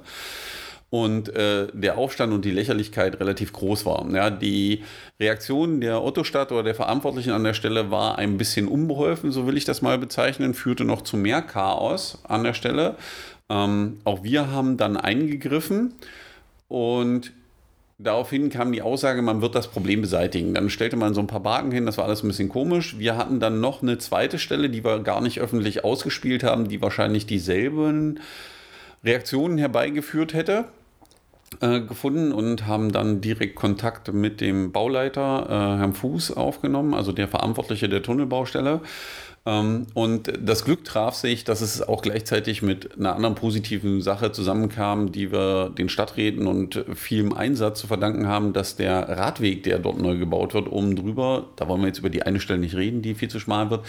und 0.94 1.36
äh, 1.36 1.70
der 1.74 1.98
Aufstand 1.98 2.34
und 2.34 2.46
die 2.46 2.52
Lächerlichkeit 2.52 3.20
relativ 3.20 3.52
groß 3.52 3.84
war. 3.88 4.08
Ja, 4.14 4.30
die 4.30 4.84
Reaktion 5.20 5.82
der 5.82 6.04
Ottostadt 6.04 6.52
oder 6.52 6.62
der 6.62 6.76
Verantwortlichen 6.76 7.32
an 7.32 7.44
der 7.44 7.56
Stelle 7.56 7.90
war 7.90 8.20
ein 8.20 8.38
bisschen 8.38 8.68
unbeholfen, 8.68 9.32
so 9.32 9.48
will 9.48 9.58
ich 9.58 9.66
das 9.66 9.82
mal 9.82 9.98
bezeichnen, 9.98 10.54
führte 10.54 10.86
noch 10.86 11.02
zu 11.02 11.18
mehr 11.18 11.42
Chaos 11.42 12.20
an 12.28 12.44
der 12.44 12.54
Stelle. 12.54 12.96
Ähm, 13.50 14.02
auch 14.04 14.22
wir 14.22 14.52
haben 14.52 14.78
dann 14.78 14.96
eingegriffen. 14.96 15.96
Und 16.68 17.32
daraufhin 17.98 18.52
kam 18.52 18.72
die 18.72 18.84
Aussage, 18.84 19.24
man 19.24 19.42
wird 19.42 19.56
das 19.56 19.70
Problem 19.70 20.02
beseitigen. 20.02 20.54
Dann 20.54 20.70
stellte 20.70 20.96
man 20.96 21.16
so 21.16 21.22
ein 21.22 21.28
paar 21.28 21.40
Barken 21.40 21.72
hin, 21.72 21.88
das 21.88 21.98
war 21.98 22.06
alles 22.06 22.22
ein 22.22 22.28
bisschen 22.28 22.50
komisch. 22.50 23.00
Wir 23.00 23.18
hatten 23.18 23.40
dann 23.40 23.62
noch 23.62 23.82
eine 23.82 23.98
zweite 23.98 24.38
Stelle, 24.38 24.70
die 24.70 24.86
wir 24.86 25.00
gar 25.00 25.22
nicht 25.22 25.42
öffentlich 25.42 25.84
ausgespielt 25.84 26.44
haben, 26.44 26.68
die 26.68 26.84
wahrscheinlich 26.84 27.26
dieselben 27.26 28.20
Reaktionen 29.04 29.58
herbeigeführt 29.58 30.36
hätte 30.36 30.66
äh, 31.62 31.82
gefunden 31.82 32.32
und 32.32 32.68
haben 32.68 32.92
dann 32.92 33.22
direkt 33.22 33.56
Kontakt 33.56 34.13
mit 34.13 34.42
dem 34.42 34.72
Bauleiter, 34.72 35.46
äh, 35.48 35.80
Herrn 35.80 35.94
Fuß, 35.94 36.36
aufgenommen, 36.36 36.94
also 36.94 37.12
der 37.12 37.28
Verantwortliche 37.28 37.89
der 37.89 38.04
Tunnelbaustelle. 38.04 38.82
Ähm, 39.46 39.88
und 39.94 40.32
das 40.42 40.63
Glück 40.63 40.86
traf 40.86 41.16
sich, 41.16 41.44
dass 41.44 41.62
es 41.62 41.82
auch 41.82 42.02
gleichzeitig 42.02 42.62
mit 42.62 42.98
einer 42.98 43.16
anderen 43.16 43.36
positiven 43.36 44.02
Sache 44.02 44.32
zusammenkam, 44.32 45.12
die 45.12 45.32
wir 45.32 45.70
den 45.70 45.89
Stadträten 45.89 46.48
und 46.48 46.86
vielem 46.96 47.34
Einsatz 47.34 47.82
zu 47.82 47.88
verdanken 47.88 48.28
haben, 48.28 48.54
dass 48.54 48.78
der 48.78 49.10
Radweg, 49.10 49.63
der 49.63 49.80
dort 49.80 50.00
neu 50.00 50.18
gebaut 50.18 50.54
wird, 50.54 50.72
oben 50.72 50.96
drüber, 50.96 51.48
da 51.58 51.68
wollen 51.68 51.82
wir 51.82 51.88
jetzt 51.88 52.00
über 52.00 52.10
die 52.10 52.24
eine 52.24 52.39
Stelle 52.39 52.60
nicht 52.60 52.76
reden, 52.76 53.02
die 53.02 53.16
viel 53.16 53.30
zu 53.30 53.39
schmal 53.39 53.70
wird, 53.70 53.86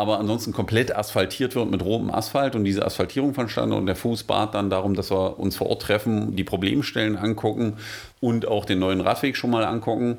aber 0.00 0.18
ansonsten 0.18 0.52
komplett 0.52 0.96
asphaltiert 0.96 1.54
wird 1.54 1.70
mit 1.70 1.84
rotem 1.84 2.10
Asphalt 2.10 2.56
und 2.56 2.64
diese 2.64 2.86
Asphaltierung 2.86 3.34
statt 3.48 3.70
und 3.70 3.84
der 3.84 3.96
Fuß 3.96 4.22
bat 4.22 4.54
dann 4.54 4.70
darum, 4.70 4.94
dass 4.94 5.10
wir 5.10 5.38
uns 5.38 5.56
vor 5.56 5.68
Ort 5.68 5.82
treffen, 5.82 6.34
die 6.36 6.42
Problemstellen 6.42 7.16
angucken 7.16 7.74
und 8.18 8.48
auch 8.48 8.64
den 8.64 8.78
neuen 8.78 9.02
Radweg 9.02 9.36
schon 9.36 9.50
mal 9.50 9.62
angucken. 9.62 10.16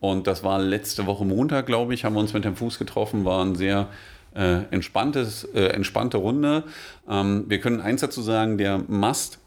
Und 0.00 0.26
das 0.26 0.44
war 0.44 0.58
letzte 0.58 1.06
Woche 1.06 1.24
Montag, 1.24 1.64
glaube 1.64 1.94
ich, 1.94 2.04
haben 2.04 2.12
wir 2.12 2.20
uns 2.20 2.34
mit 2.34 2.44
dem 2.44 2.56
Fuß 2.56 2.78
getroffen, 2.78 3.24
war 3.24 3.42
ein 3.42 3.54
sehr 3.54 3.88
äh, 4.36 4.64
entspanntes, 4.70 5.44
äh, 5.44 5.68
entspannte 5.68 6.18
Runde. 6.18 6.64
Ähm, 7.08 7.44
wir 7.48 7.58
können 7.58 7.80
eins 7.80 8.02
dazu 8.02 8.20
sagen, 8.20 8.58
der 8.58 8.82
Mast 8.86 9.38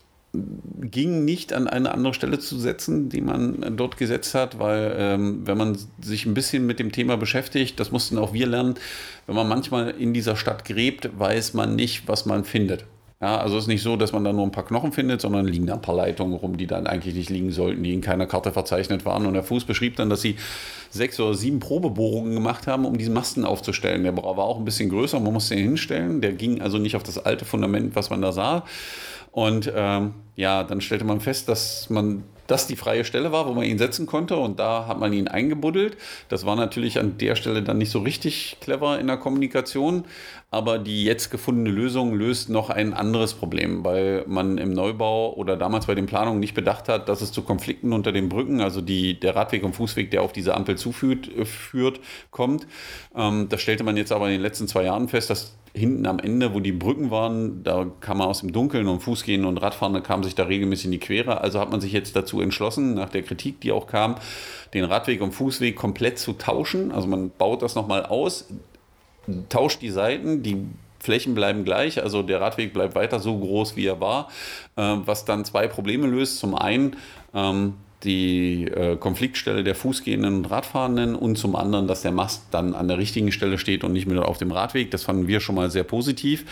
ging 0.81 1.25
nicht 1.25 1.53
an 1.53 1.67
eine 1.67 1.93
andere 1.93 2.13
Stelle 2.13 2.39
zu 2.39 2.57
setzen, 2.57 3.09
die 3.09 3.21
man 3.21 3.75
dort 3.77 3.97
gesetzt 3.97 4.33
hat, 4.33 4.59
weil 4.59 4.95
ähm, 4.97 5.41
wenn 5.45 5.57
man 5.57 5.77
sich 6.01 6.25
ein 6.25 6.33
bisschen 6.33 6.65
mit 6.65 6.79
dem 6.79 6.91
Thema 6.91 7.17
beschäftigt, 7.17 7.79
das 7.79 7.91
mussten 7.91 8.17
auch 8.17 8.33
wir 8.33 8.47
lernen, 8.47 8.75
wenn 9.27 9.35
man 9.35 9.47
manchmal 9.47 9.89
in 9.91 10.13
dieser 10.13 10.35
Stadt 10.35 10.65
gräbt, 10.65 11.17
weiß 11.17 11.53
man 11.53 11.75
nicht, 11.75 12.07
was 12.07 12.25
man 12.25 12.43
findet. 12.43 12.85
Ja, 13.21 13.37
also 13.37 13.55
es 13.57 13.63
ist 13.63 13.67
nicht 13.69 13.81
so, 13.81 13.95
dass 13.95 14.11
man 14.11 14.25
da 14.25 14.33
nur 14.33 14.43
ein 14.43 14.51
paar 14.51 14.65
Knochen 14.65 14.91
findet, 14.91 15.21
sondern 15.21 15.47
liegen 15.47 15.65
da 15.65 15.75
ein 15.75 15.81
paar 15.81 15.95
Leitungen 15.95 16.37
rum, 16.37 16.57
die 16.57 16.67
dann 16.67 16.85
eigentlich 16.85 17.15
nicht 17.15 17.29
liegen 17.29 17.49
sollten, 17.51 17.81
die 17.81 17.93
in 17.93 18.01
keiner 18.01 18.27
Karte 18.27 18.51
verzeichnet 18.51 19.05
waren. 19.05 19.25
Und 19.25 19.33
der 19.33 19.43
Fuß 19.43 19.63
beschrieb 19.63 19.95
dann, 19.95 20.09
dass 20.09 20.21
sie 20.21 20.35
sechs 20.89 21.17
oder 21.19 21.33
sieben 21.33 21.59
Probebohrungen 21.59 22.33
gemacht 22.33 22.67
haben, 22.67 22.85
um 22.85 22.97
diesen 22.97 23.13
Masten 23.13 23.45
aufzustellen. 23.45 24.03
Der 24.03 24.17
war 24.17 24.25
auch 24.25 24.59
ein 24.59 24.65
bisschen 24.65 24.89
größer, 24.89 25.19
man 25.21 25.31
musste 25.31 25.55
ihn 25.55 25.63
hinstellen. 25.63 26.19
Der 26.19 26.33
ging 26.33 26.61
also 26.61 26.77
nicht 26.77 26.97
auf 26.97 27.03
das 27.03 27.17
alte 27.17 27.45
Fundament, 27.45 27.95
was 27.95 28.09
man 28.09 28.21
da 28.21 28.33
sah. 28.33 28.65
Und 29.35 29.69
ähm, 29.75 30.13
ja, 30.37 30.63
dann 30.63 30.79
stellte 30.79 31.03
man 31.03 31.19
fest, 31.19 31.49
dass 31.49 31.89
man 31.89 32.23
das 32.47 32.67
die 32.67 32.77
freie 32.77 33.03
Stelle 33.03 33.33
war, 33.33 33.45
wo 33.47 33.53
man 33.53 33.65
ihn 33.65 33.77
setzen 33.77 34.05
konnte 34.05 34.37
und 34.37 34.59
da 34.59 34.87
hat 34.87 34.97
man 34.97 35.11
ihn 35.11 35.27
eingebuddelt. 35.27 35.97
Das 36.29 36.45
war 36.45 36.55
natürlich 36.55 36.99
an 36.99 37.17
der 37.17 37.35
Stelle 37.35 37.61
dann 37.61 37.77
nicht 37.77 37.91
so 37.91 37.99
richtig 37.99 38.55
clever 38.61 38.97
in 38.97 39.07
der 39.07 39.17
Kommunikation, 39.17 40.05
aber 40.51 40.79
die 40.79 41.03
jetzt 41.03 41.31
gefundene 41.31 41.69
Lösung 41.69 42.13
löst 42.13 42.49
noch 42.49 42.69
ein 42.69 42.93
anderes 42.93 43.33
Problem, 43.33 43.83
weil 43.83 44.23
man 44.25 44.57
im 44.57 44.71
Neubau 44.71 45.33
oder 45.33 45.57
damals 45.57 45.87
bei 45.87 45.95
den 45.95 46.05
Planungen 46.05 46.39
nicht 46.39 46.53
bedacht 46.53 46.87
hat, 46.87 47.09
dass 47.09 47.19
es 47.21 47.33
zu 47.33 47.41
Konflikten 47.41 47.91
unter 47.91 48.13
den 48.13 48.29
Brücken, 48.29 48.61
also 48.61 48.79
die, 48.79 49.19
der 49.19 49.35
Radweg 49.35 49.65
und 49.65 49.75
Fußweg, 49.75 50.11
der 50.11 50.21
auf 50.21 50.31
diese 50.31 50.55
Ampel 50.55 50.77
zuführt, 50.77 51.29
äh, 51.35 51.43
führt, 51.43 51.99
kommt. 52.31 52.67
Ähm, 53.13 53.49
das 53.49 53.59
stellte 53.59 53.83
man 53.83 53.97
jetzt 53.97 54.13
aber 54.13 54.27
in 54.27 54.31
den 54.31 54.41
letzten 54.41 54.69
zwei 54.69 54.83
Jahren 54.83 55.09
fest, 55.09 55.29
dass 55.29 55.57
hinten 55.75 56.05
am 56.05 56.19
Ende, 56.19 56.53
wo 56.53 56.61
die 56.61 56.71
Brücken 56.71 57.11
waren, 57.11 57.63
da 57.63 57.85
kam 57.99 58.19
man 58.19 58.27
aus 58.27 58.39
dem 58.39 58.53
Dunkeln 58.53 58.87
und 58.87 59.01
Fußgehen 59.01 59.43
und 59.43 59.57
Radfahrende 59.57 60.01
kamen 60.01 60.23
sich 60.23 60.33
da 60.33 60.43
regelmäßig 60.43 60.85
in 60.85 60.91
die 60.91 60.99
Quere. 60.99 61.41
Also 61.41 61.59
hat 61.59 61.69
man 61.69 61.81
sich 61.81 61.91
jetzt 61.91 62.15
dazu 62.15 62.39
entschlossen, 62.39 62.93
nach 62.93 63.09
der 63.09 63.23
Kritik, 63.23 63.59
die 63.59 63.73
auch 63.73 63.85
kam, 63.85 64.15
den 64.73 64.85
Radweg 64.85 65.21
und 65.21 65.33
Fußweg 65.33 65.75
komplett 65.75 66.17
zu 66.17 66.33
tauschen. 66.33 66.91
Also 66.91 67.07
man 67.07 67.29
baut 67.29 67.61
das 67.61 67.75
nochmal 67.75 68.05
aus, 68.05 68.47
tauscht 69.49 69.81
die 69.81 69.89
Seiten, 69.89 70.43
die 70.43 70.65
Flächen 70.99 71.35
bleiben 71.35 71.65
gleich, 71.65 72.01
also 72.01 72.23
der 72.23 72.41
Radweg 72.41 72.73
bleibt 72.73 72.95
weiter 72.95 73.19
so 73.19 73.37
groß, 73.37 73.75
wie 73.75 73.85
er 73.85 73.99
war, 73.99 74.29
äh, 74.77 74.95
was 75.05 75.25
dann 75.25 75.45
zwei 75.45 75.67
Probleme 75.67 76.07
löst. 76.07 76.39
Zum 76.39 76.55
einen 76.55 76.95
ähm, 77.33 77.73
die 78.05 78.65
äh, 78.65 78.95
Konfliktstelle 78.95 79.63
der 79.63 79.75
Fußgehenden 79.75 80.37
und 80.37 80.45
Radfahrenden 80.45 81.15
und 81.15 81.37
zum 81.37 81.55
anderen, 81.55 81.87
dass 81.87 82.01
der 82.01 82.11
Mast 82.11 82.43
dann 82.51 82.73
an 82.73 82.87
der 82.87 82.97
richtigen 82.97 83.31
Stelle 83.31 83.57
steht 83.57 83.83
und 83.83 83.91
nicht 83.91 84.07
mehr 84.07 84.27
auf 84.27 84.37
dem 84.37 84.51
Radweg. 84.51 84.91
Das 84.91 85.03
fanden 85.03 85.27
wir 85.27 85.41
schon 85.41 85.55
mal 85.55 85.69
sehr 85.71 85.83
positiv. 85.83 86.45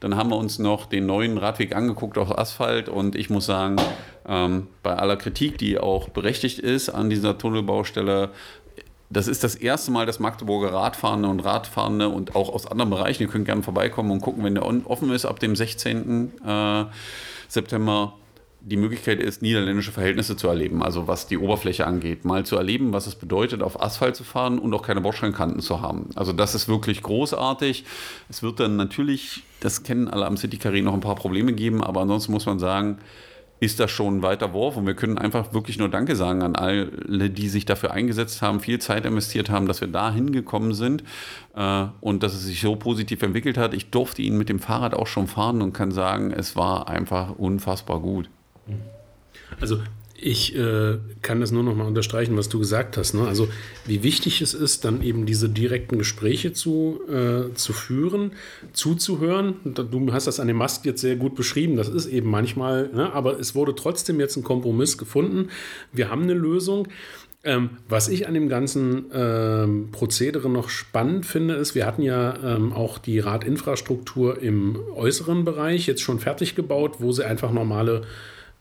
Dann 0.00 0.16
haben 0.16 0.30
wir 0.30 0.36
uns 0.36 0.58
noch 0.58 0.86
den 0.86 1.06
neuen 1.06 1.38
Radweg 1.38 1.74
angeguckt 1.74 2.18
auf 2.18 2.38
Asphalt 2.38 2.88
und 2.88 3.16
ich 3.16 3.30
muss 3.30 3.46
sagen, 3.46 3.76
ähm, 4.28 4.68
bei 4.82 4.94
aller 4.94 5.16
Kritik, 5.16 5.58
die 5.58 5.78
auch 5.78 6.08
berechtigt 6.10 6.58
ist 6.60 6.90
an 6.90 7.10
dieser 7.10 7.36
Tunnelbaustelle, 7.36 8.30
das 9.10 9.26
ist 9.26 9.42
das 9.42 9.54
erste 9.54 9.90
Mal, 9.90 10.04
dass 10.04 10.20
Magdeburger 10.20 10.72
Radfahrende 10.72 11.28
und 11.28 11.40
Radfahrende 11.40 12.10
und 12.10 12.36
auch 12.36 12.52
aus 12.52 12.66
anderen 12.66 12.90
Bereichen, 12.90 13.22
ihr 13.22 13.28
könnt 13.28 13.46
gerne 13.46 13.62
vorbeikommen 13.62 14.10
und 14.10 14.20
gucken, 14.20 14.44
wenn 14.44 14.54
der 14.54 14.66
offen 14.66 15.10
ist 15.10 15.24
ab 15.24 15.40
dem 15.40 15.56
16. 15.56 16.32
Äh, 16.46 16.84
September 17.48 18.12
die 18.60 18.76
Möglichkeit 18.76 19.20
ist, 19.20 19.40
niederländische 19.40 19.92
Verhältnisse 19.92 20.36
zu 20.36 20.48
erleben, 20.48 20.82
also 20.82 21.06
was 21.06 21.26
die 21.26 21.38
Oberfläche 21.38 21.86
angeht, 21.86 22.24
mal 22.24 22.44
zu 22.44 22.56
erleben, 22.56 22.92
was 22.92 23.06
es 23.06 23.14
bedeutet, 23.14 23.62
auf 23.62 23.80
Asphalt 23.80 24.16
zu 24.16 24.24
fahren 24.24 24.58
und 24.58 24.74
auch 24.74 24.82
keine 24.82 25.00
Bordsteinkanten 25.00 25.60
zu 25.60 25.80
haben. 25.80 26.10
Also 26.16 26.32
das 26.32 26.54
ist 26.54 26.68
wirklich 26.68 27.02
großartig. 27.02 27.84
Es 28.28 28.42
wird 28.42 28.60
dann 28.60 28.76
natürlich, 28.76 29.44
das 29.60 29.84
kennen 29.84 30.08
alle 30.08 30.26
am 30.26 30.36
City 30.36 30.56
Carré, 30.56 30.82
noch 30.82 30.94
ein 30.94 31.00
paar 31.00 31.14
Probleme 31.14 31.52
geben, 31.52 31.82
aber 31.82 32.00
ansonsten 32.00 32.32
muss 32.32 32.46
man 32.46 32.58
sagen, 32.58 32.98
ist 33.60 33.80
das 33.80 33.90
schon 33.90 34.18
ein 34.18 34.22
weiter 34.22 34.52
Wurf 34.52 34.76
und 34.76 34.86
wir 34.86 34.94
können 34.94 35.18
einfach 35.18 35.52
wirklich 35.52 35.78
nur 35.78 35.88
Danke 35.88 36.14
sagen 36.14 36.42
an 36.42 36.54
alle, 36.54 37.30
die 37.30 37.48
sich 37.48 37.64
dafür 37.64 37.92
eingesetzt 37.92 38.40
haben, 38.40 38.60
viel 38.60 38.78
Zeit 38.78 39.04
investiert 39.04 39.50
haben, 39.50 39.66
dass 39.66 39.80
wir 39.80 39.88
da 39.88 40.12
hingekommen 40.12 40.74
sind 40.74 41.02
äh, 41.56 41.86
und 42.00 42.22
dass 42.22 42.34
es 42.34 42.44
sich 42.44 42.60
so 42.60 42.76
positiv 42.76 43.22
entwickelt 43.22 43.58
hat. 43.58 43.74
Ich 43.74 43.90
durfte 43.90 44.22
ihn 44.22 44.38
mit 44.38 44.48
dem 44.48 44.60
Fahrrad 44.60 44.94
auch 44.94 45.08
schon 45.08 45.26
fahren 45.26 45.60
und 45.60 45.72
kann 45.72 45.90
sagen, 45.90 46.30
es 46.30 46.54
war 46.54 46.88
einfach 46.88 47.36
unfassbar 47.36 48.00
gut. 48.00 48.30
Also 49.60 49.78
ich 50.20 50.56
äh, 50.56 50.98
kann 51.22 51.40
das 51.40 51.52
nur 51.52 51.62
noch 51.62 51.76
mal 51.76 51.86
unterstreichen, 51.86 52.36
was 52.36 52.48
du 52.48 52.58
gesagt 52.58 52.96
hast. 52.96 53.14
Ne? 53.14 53.26
Also 53.26 53.48
wie 53.86 54.02
wichtig 54.02 54.42
es 54.42 54.52
ist, 54.52 54.84
dann 54.84 55.00
eben 55.02 55.26
diese 55.26 55.48
direkten 55.48 55.96
Gespräche 55.96 56.52
zu, 56.52 57.00
äh, 57.08 57.54
zu 57.54 57.72
führen, 57.72 58.32
zuzuhören. 58.72 59.54
Du 59.64 60.12
hast 60.12 60.26
das 60.26 60.40
an 60.40 60.48
dem 60.48 60.56
Mast 60.56 60.84
jetzt 60.86 61.02
sehr 61.02 61.14
gut 61.14 61.36
beschrieben. 61.36 61.76
Das 61.76 61.88
ist 61.88 62.06
eben 62.06 62.30
manchmal, 62.30 62.90
ne? 62.92 63.12
aber 63.12 63.38
es 63.38 63.54
wurde 63.54 63.76
trotzdem 63.76 64.18
jetzt 64.18 64.36
ein 64.36 64.42
Kompromiss 64.42 64.98
gefunden. 64.98 65.50
Wir 65.92 66.10
haben 66.10 66.24
eine 66.24 66.34
Lösung. 66.34 66.88
Ähm, 67.44 67.70
was 67.88 68.08
ich 68.08 68.26
an 68.26 68.34
dem 68.34 68.48
ganzen 68.48 69.04
ähm, 69.14 69.90
Prozedere 69.92 70.50
noch 70.50 70.68
spannend 70.68 71.24
finde, 71.24 71.54
ist, 71.54 71.76
wir 71.76 71.86
hatten 71.86 72.02
ja 72.02 72.34
ähm, 72.44 72.72
auch 72.72 72.98
die 72.98 73.20
Radinfrastruktur 73.20 74.42
im 74.42 74.76
äußeren 74.96 75.44
Bereich 75.44 75.86
jetzt 75.86 76.02
schon 76.02 76.18
fertig 76.18 76.56
gebaut, 76.56 76.96
wo 76.98 77.12
sie 77.12 77.24
einfach 77.24 77.52
normale 77.52 78.02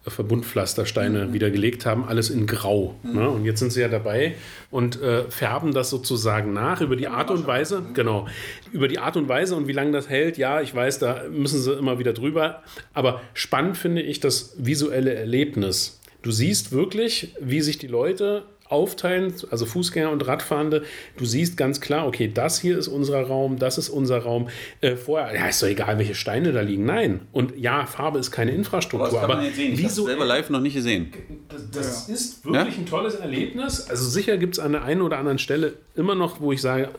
Verbundpflastersteine 0.10 1.28
mhm. 1.28 1.34
wieder 1.34 1.50
gelegt 1.50 1.86
haben, 1.86 2.08
alles 2.08 2.30
in 2.30 2.48
Grau. 2.48 2.96
Mhm. 3.04 3.16
Ne? 3.16 3.30
Und 3.30 3.46
jetzt 3.46 3.60
sind 3.60 3.72
sie 3.72 3.82
ja 3.82 3.88
dabei 3.88 4.36
und 4.72 5.02
äh, 5.02 5.30
färben 5.30 5.74
das 5.74 5.90
sozusagen 5.90 6.54
nach 6.54 6.82
über 6.82 6.96
die 6.96 7.04
ja, 7.04 7.12
Art 7.12 7.32
und 7.32 7.48
Weise. 7.48 7.82
Mhm. 7.82 7.94
Genau. 7.94 8.28
Über 8.72 8.88
die 8.88 9.00
Art 9.00 9.18
und 9.18 9.30
Weise 9.30 9.56
und 9.56 9.68
wie 9.68 9.74
lange 9.74 9.92
das 9.92 10.10
hält, 10.10 10.38
ja, 10.38 10.62
ich 10.62 10.74
weiß, 10.74 11.00
da 11.00 11.24
müssen 11.30 11.62
sie 11.62 11.74
immer 11.74 12.00
wieder 12.00 12.14
drüber. 12.14 12.64
Aber 12.94 13.22
spannend 13.34 13.78
finde 13.78 14.02
ich 14.02 14.20
das 14.20 14.56
visuelle 14.58 15.14
Erlebnis. 15.14 16.00
Du 16.22 16.32
siehst 16.32 16.72
wirklich, 16.72 17.34
wie 17.40 17.62
sich 17.62 17.78
die 17.78 17.88
Leute 17.88 18.44
aufteilen, 18.70 19.34
also 19.52 19.66
Fußgänger 19.66 20.10
und 20.10 20.26
Radfahrende. 20.28 20.84
Du 21.18 21.26
siehst 21.26 21.58
ganz 21.58 21.82
klar, 21.82 22.08
okay, 22.08 22.32
das 22.34 22.60
hier 22.60 22.78
ist 22.78 22.88
unser 22.88 23.22
Raum, 23.22 23.60
das 23.60 23.78
ist 23.78 23.90
unser 23.90 24.20
Raum. 24.20 24.50
Äh, 24.82 24.96
vorher, 24.96 25.34
ja, 25.34 25.48
ist 25.48 25.62
doch 25.62 25.68
egal, 25.68 25.98
welche 25.98 26.16
Steine 26.16 26.52
da 26.52 26.62
liegen. 26.62 26.86
Nein. 26.86 27.22
Und 27.32 27.58
ja, 27.58 27.86
Farbe 27.86 28.20
ist 28.20 28.32
keine 28.32 28.52
Infrastruktur. 28.52 29.24
Aber, 29.24 29.36
aber 29.36 29.52
sehen. 29.52 29.74
Ich 29.74 29.84
habe 29.84 29.94
selber 29.94 30.26
live 30.26 30.50
noch 30.50 30.62
nicht 30.62 30.76
gesehen. 30.76 31.12
Das, 31.50 31.72
das 31.72 32.08
ja. 32.08 32.14
ist 32.14 32.46
wirklich 32.46 32.76
ja? 32.76 32.82
ein 32.82 32.86
tolles 32.86 33.16
Erlebnis. 33.16 33.88
Also 33.90 34.08
sicher 34.10 34.38
gibt 34.38 34.56
es 34.56 34.60
an 34.60 34.72
der 34.74 34.84
einen 34.84 35.02
oder 35.02 35.18
anderen 35.18 35.40
Stelle 35.40 35.74
immer 35.96 36.16
noch, 36.16 36.40
wo 36.40 36.52
ich 36.52 36.62
sage, 36.62 36.92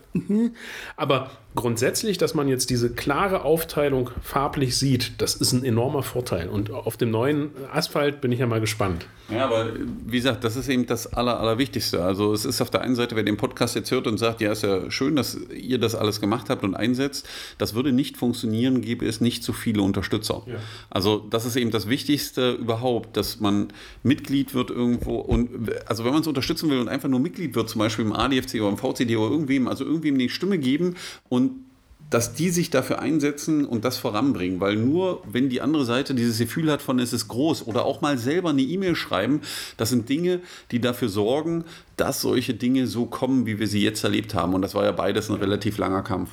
aber 0.96 1.30
grundsätzlich, 1.54 2.18
dass 2.18 2.34
man 2.34 2.48
jetzt 2.48 2.70
diese 2.70 2.90
klare 2.90 3.42
Aufteilung 3.42 4.10
farblich 4.22 4.76
sieht, 4.76 5.20
das 5.20 5.34
ist 5.34 5.52
ein 5.52 5.64
enormer 5.64 6.02
Vorteil. 6.02 6.48
Und 6.48 6.70
auf 6.70 6.96
dem 6.96 7.10
neuen 7.10 7.50
Asphalt 7.72 8.20
bin 8.20 8.32
ich 8.32 8.40
ja 8.40 8.46
mal 8.46 8.60
gespannt. 8.60 9.06
Ja, 9.30 9.44
aber 9.44 9.68
wie 10.06 10.16
gesagt, 10.16 10.44
das 10.44 10.56
ist 10.56 10.68
eben 10.68 10.86
das 10.86 11.12
Aller, 11.12 11.40
Allerwichtigste. 11.58 12.04
Also 12.04 12.32
es 12.32 12.44
ist 12.44 12.60
auf 12.60 12.70
der 12.70 12.82
einen 12.82 12.94
Seite, 12.94 13.16
wer 13.16 13.24
den 13.24 13.36
Podcast 13.36 13.74
jetzt 13.74 13.90
hört 13.90 14.06
und 14.06 14.16
sagt, 14.16 14.40
ja, 14.40 14.52
ist 14.52 14.62
ja 14.62 14.90
schön, 14.90 15.16
dass 15.16 15.36
ihr 15.52 15.78
das 15.78 15.96
alles 15.96 16.20
gemacht 16.20 16.50
habt 16.50 16.62
und 16.62 16.76
einsetzt, 16.76 17.28
das 17.58 17.74
würde 17.74 17.90
nicht 17.90 18.16
funktionieren, 18.16 18.80
gäbe 18.80 19.04
es 19.06 19.20
nicht 19.20 19.42
so 19.42 19.52
viele 19.52 19.82
Unterstützer. 19.82 20.42
Ja. 20.46 20.54
Also 20.88 21.18
das 21.18 21.46
ist 21.46 21.56
eben 21.56 21.72
das 21.72 21.88
Wichtigste 21.88 22.52
überhaupt, 22.52 23.16
dass 23.16 23.40
man 23.40 23.68
Mitglied 24.04 24.54
wird 24.54 24.70
irgendwo 24.70 25.16
und 25.16 25.72
also 25.86 26.04
wenn 26.04 26.12
man 26.12 26.20
es 26.22 26.28
unterstützen 26.28 26.70
will 26.70 26.78
und 26.78 26.88
einfach 26.88 27.08
nur 27.08 27.20
Mitglied 27.20 27.56
wird, 27.56 27.68
zum 27.68 27.80
Beispiel 27.80 28.04
im 28.04 28.12
ADFC 28.12 28.60
oder 28.60 28.68
im 28.68 28.78
VCD 28.78 29.16
oder 29.16 29.32
irgendwem, 29.32 29.66
also 29.66 29.84
irgendwem 29.84 30.16
die 30.16 30.28
Stimme 30.28 30.58
geben 30.58 30.94
und 31.28 31.67
dass 32.10 32.32
die 32.32 32.50
sich 32.50 32.70
dafür 32.70 33.00
einsetzen 33.00 33.64
und 33.64 33.84
das 33.84 33.98
voranbringen. 33.98 34.60
Weil 34.60 34.76
nur 34.76 35.22
wenn 35.30 35.48
die 35.48 35.60
andere 35.60 35.84
Seite 35.84 36.14
dieses 36.14 36.38
Gefühl 36.38 36.70
hat 36.70 36.82
von 36.82 36.98
es 36.98 37.12
ist 37.12 37.28
groß 37.28 37.66
oder 37.66 37.84
auch 37.84 38.00
mal 38.00 38.18
selber 38.18 38.50
eine 38.50 38.62
E-Mail 38.62 38.96
schreiben, 38.96 39.42
das 39.76 39.90
sind 39.90 40.08
Dinge, 40.08 40.40
die 40.70 40.80
dafür 40.80 41.08
sorgen, 41.08 41.64
dass 41.96 42.20
solche 42.20 42.54
Dinge 42.54 42.86
so 42.86 43.06
kommen, 43.06 43.44
wie 43.44 43.58
wir 43.58 43.66
sie 43.66 43.82
jetzt 43.82 44.04
erlebt 44.04 44.34
haben. 44.34 44.54
Und 44.54 44.62
das 44.62 44.74
war 44.74 44.84
ja 44.84 44.92
beides 44.92 45.28
ein 45.28 45.34
relativ 45.34 45.78
langer 45.78 46.02
Kampf. 46.02 46.30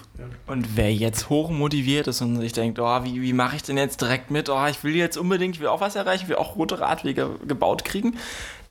Und 0.47 0.77
wer 0.77 0.93
jetzt 0.93 1.29
hoch 1.29 1.49
motiviert 1.49 2.07
ist 2.07 2.21
und 2.21 2.39
sich 2.39 2.53
denkt, 2.53 2.79
oh, 2.79 3.03
wie, 3.03 3.21
wie 3.21 3.33
mache 3.33 3.55
ich 3.55 3.63
denn 3.63 3.77
jetzt 3.77 4.01
direkt 4.01 4.31
mit? 4.31 4.49
Oh, 4.49 4.65
ich 4.69 4.83
will 4.83 4.95
jetzt 4.95 5.17
unbedingt, 5.17 5.55
ich 5.55 5.61
will 5.61 5.67
auch 5.67 5.81
was 5.81 5.95
erreichen, 5.95 6.23
ich 6.23 6.29
will 6.29 6.35
auch 6.35 6.55
rote 6.55 6.79
Radwege 6.79 7.31
gebaut 7.47 7.83
kriegen 7.83 8.15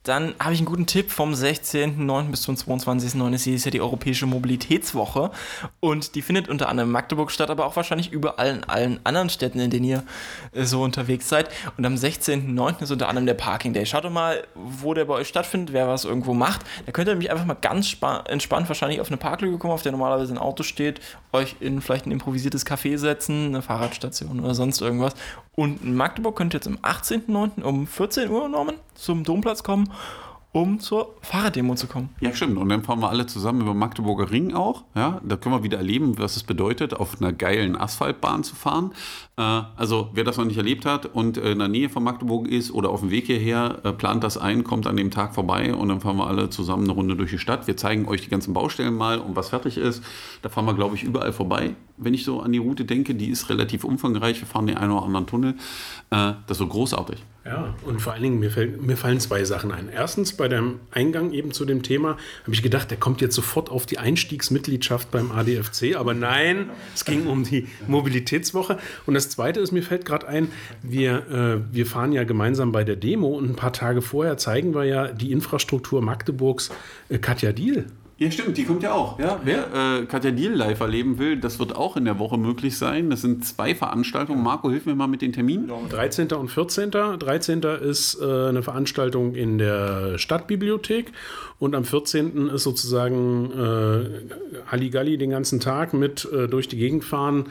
dann 0.05 0.35
habe 0.39 0.53
ich 0.53 0.61
einen 0.61 0.67
guten 0.67 0.87
Tipp 0.87 1.11
vom 1.11 1.33
16.09. 1.33 2.31
bis 2.31 2.43
zum 2.43 2.57
22.09. 2.57 3.55
ist 3.55 3.65
ja 3.65 3.71
die 3.71 3.81
Europäische 3.81 4.27
Mobilitätswoche 4.27 5.31
und 5.81 6.15
die 6.15 6.21
findet 6.21 6.49
unter 6.49 6.69
anderem 6.69 6.91
in 6.91 6.93
Magdeburg 6.93 7.31
statt, 7.31 7.49
aber 7.49 7.65
auch 7.65 7.75
wahrscheinlich 7.75 8.13
überall 8.13 8.51
in 8.51 8.65
allen 8.65 9.01
anderen 9.05 9.31
Städten, 9.31 9.61
in 9.61 9.71
denen 9.71 9.87
ihr 9.87 10.03
äh, 10.53 10.65
so 10.65 10.83
unterwegs 10.83 11.31
seid. 11.31 11.49
Und 11.79 11.87
am 11.87 11.95
16.09. 11.95 12.83
ist 12.83 12.91
unter 12.91 13.09
anderem 13.09 13.25
der 13.25 13.35
Parking 13.35 13.73
Day. 13.73 13.87
Schaut 13.87 14.05
doch 14.05 14.11
mal, 14.11 14.47
wo 14.55 14.93
der 14.93 15.07
bei 15.07 15.15
euch 15.15 15.29
stattfindet, 15.29 15.73
wer 15.73 15.89
was 15.89 16.05
irgendwo 16.05 16.35
macht. 16.35 16.61
Da 16.85 16.93
könnt 16.93 17.09
ihr 17.09 17.15
nämlich 17.15 17.31
einfach 17.31 17.47
mal 17.47 17.55
ganz 17.55 17.97
entspannt 18.27 18.69
wahrscheinlich 18.69 19.01
auf 19.01 19.09
eine 19.09 19.17
Parklücke 19.17 19.57
kommen, 19.57 19.73
auf 19.73 19.83
der 19.83 19.93
normalerweise 19.93 20.35
ein 20.35 20.39
Auto 20.39 20.65
steht, 20.65 21.01
euch 21.33 21.57
in 21.61 21.81
vielleicht 21.81 22.05
ein 22.05 22.13
improvisiertes 22.13 22.67
Café 22.67 22.99
setzen, 22.99 23.47
eine 23.47 23.63
Fahrradstation 23.63 24.41
oder 24.41 24.55
sonst 24.55 24.83
irgendwas. 24.83 25.15
Und 25.57 25.83
in 25.83 25.95
Magdeburg 25.95 26.37
könnt 26.37 26.53
ihr 26.53 26.59
jetzt 26.59 26.67
am 26.67 26.77
18.09. 26.77 27.63
um 27.63 27.87
14 27.87 28.29
Uhr, 28.29 28.49
Norman, 28.49 28.75
zum 28.95 29.25
Domplatz 29.25 29.63
kommen 29.63 29.94
um 30.55 30.79
zur 30.79 31.17
Fahrraddemo 31.21 31.75
zu 31.75 31.89
kommen. 31.89 32.11
Ja, 32.21 32.33
stimmt. 32.33 32.57
Und 32.59 32.69
dann 32.69 32.85
fahren 32.85 33.01
wir 33.01 33.11
alle 33.11 33.27
zusammen 33.27 33.63
über 33.63 33.75
Magdeburger 33.75 34.31
Ring 34.31 34.55
auch. 34.55 34.85
Ja, 34.95 35.21
da 35.25 35.37
können 35.37 35.53
wir 35.53 35.65
wieder 35.65 35.79
erleben, 35.79 36.17
was 36.17 36.37
es 36.37 36.45
bedeutet, 36.45 36.95
auf 36.95 37.21
einer 37.21 37.33
geilen 37.33 37.77
Asphaltbahn 37.77 38.45
zu 38.45 38.55
fahren. 38.55 38.93
Äh, 39.37 39.43
also, 39.43 40.11
wer 40.15 40.23
das 40.23 40.37
noch 40.37 40.45
nicht 40.45 40.57
erlebt 40.57 40.87
hat 40.87 41.07
und 41.07 41.39
in 41.39 41.59
der 41.59 41.67
Nähe 41.67 41.89
von 41.89 42.05
Magdeburg 42.05 42.47
ist 42.47 42.71
oder 42.71 42.91
auf 42.91 43.01
dem 43.01 43.11
Weg 43.11 43.27
hierher, 43.27 43.81
äh, 43.83 43.93
plant 43.93 44.23
das 44.23 44.39
ein, 44.39 44.63
kommt 44.63 44.87
an 44.87 44.97
dem 44.97 45.11
Tag 45.11 45.35
vorbei 45.35 45.75
und 45.75 45.89
dann 45.89 46.01
fahren 46.01 46.19
wir 46.19 46.29
alle 46.29 46.51
zusammen 46.51 46.85
eine 46.85 46.93
Runde 46.93 47.17
durch 47.17 47.33
die 47.33 47.41
Stadt. 47.41 47.67
Wir 47.67 47.77
zeigen 47.77 48.07
euch 48.07 48.23
die 48.23 48.31
ganzen 48.31 48.55
Baustellen 48.55 48.95
mal 48.95 49.19
und 49.19 49.35
was 49.35 49.49
fertig 49.49 49.77
ist. 49.77 50.05
Da 50.43 50.51
fahren 50.51 50.67
wir, 50.67 50.75
glaube 50.75 50.95
ich, 50.95 51.03
überall 51.03 51.33
vorbei. 51.33 51.75
Wenn 51.97 52.15
ich 52.15 52.25
so 52.25 52.41
an 52.41 52.53
die 52.53 52.59
Route 52.59 52.85
denke, 52.85 53.17
die 53.17 53.27
ist 53.27 53.49
relativ 53.51 53.83
umfangreich. 53.83 54.41
Wir 54.41 54.47
fahren 54.47 54.69
den 54.69 54.77
einen 54.77 54.93
oder 54.93 55.05
anderen 55.05 55.27
Tunnel. 55.27 55.57
Äh, 56.11 56.35
das 56.47 56.61
wird 56.61 56.71
großartig. 56.71 57.25
Ja, 57.45 57.75
und 57.85 58.01
vor 58.01 58.15
allen 58.15 58.23
Dingen, 58.23 58.41
mir, 58.41 58.51
fällt, 58.51 58.81
mir 58.81 58.97
fallen 58.97 59.21
zwei 59.21 59.45
Sachen 59.45 59.71
ein. 59.71 59.91
Erstens, 59.93 60.33
bei 60.33 60.49
dem 60.49 60.81
Eingang 60.91 61.33
eben 61.33 61.53
zu 61.53 61.67
dem 61.67 61.83
Thema, 61.83 62.17
habe 62.43 62.55
ich 62.55 62.63
gedacht, 62.63 62.91
der 62.91 62.97
kommt 62.97 63.21
jetzt 63.21 63.35
sofort 63.35 63.71
auf 63.71 63.85
die 63.85 63.99
Einstiegsmitgliedschaft 63.99 65.11
beim 65.11 65.31
ADFC, 65.31 65.97
aber 65.97 66.15
nein, 66.15 66.71
es 66.95 67.05
ging 67.05 67.27
um 67.27 67.45
die 67.45 67.69
Mobilitätswoche. 67.87 68.79
Und 69.05 69.13
das 69.13 69.29
Zweite 69.29 69.61
ist, 69.61 69.73
mir 69.73 69.83
fällt 69.83 70.07
gerade 70.07 70.27
ein, 70.27 70.49
wir, 70.83 71.61
äh, 71.71 71.75
wir 71.75 71.85
fahren 71.85 72.13
ja 72.13 72.25
gemeinsam 72.25 72.73
bei 72.73 72.83
der 72.83 72.97
Demo 72.97 73.29
und 73.29 73.51
ein 73.51 73.57
paar 73.57 73.75
Tage 73.75 74.01
vorher 74.01 74.39
zeigen 74.39 74.75
wir 74.75 74.85
ja 74.85 75.09
die 75.09 75.31
Infrastruktur 75.31 76.01
Magdeburgs 76.01 76.71
äh, 77.11 77.19
Katja 77.19 77.53
Diel. 77.53 77.85
Ja, 78.25 78.31
stimmt, 78.31 78.57
die 78.57 78.65
kommt 78.65 78.83
ja 78.83 78.93
auch. 78.93 79.19
Ja? 79.19 79.39
Wer 79.45 80.01
äh, 80.01 80.07
Katja 80.07 80.31
Deal 80.31 80.53
live 80.53 80.81
erleben 80.81 81.19
will, 81.19 81.37
das 81.37 81.59
wird 81.59 81.77
auch 81.77 81.97
in 81.97 82.07
der 82.07 82.19
Woche 82.19 82.39
möglich 82.39 82.79
sein. 82.79 83.11
Das 83.11 83.21
sind 83.21 83.45
zwei 83.45 83.75
Veranstaltungen. 83.75 84.43
Marco, 84.43 84.71
hilf 84.71 84.87
mir 84.87 84.95
mal 84.95 85.09
mit 85.09 85.21
den 85.21 85.33
Terminen. 85.33 85.71
13. 85.91 86.33
und 86.33 86.49
14. 86.49 86.91
13. 86.91 87.63
ist 87.63 88.19
äh, 88.21 88.49
eine 88.49 88.63
Veranstaltung 88.63 89.35
in 89.35 89.59
der 89.59 90.17
Stadtbibliothek 90.17 91.13
und 91.59 91.75
am 91.75 91.85
14. 91.85 92.49
ist 92.49 92.63
sozusagen 92.63 93.51
äh, 93.53 94.71
Halligalli 94.71 95.19
den 95.19 95.31
ganzen 95.31 95.61
Tag 95.61 95.93
mit 95.93 96.27
äh, 96.33 96.49
durch 96.49 96.69
die 96.69 96.79
Gegend 96.79 97.05
fahren 97.05 97.47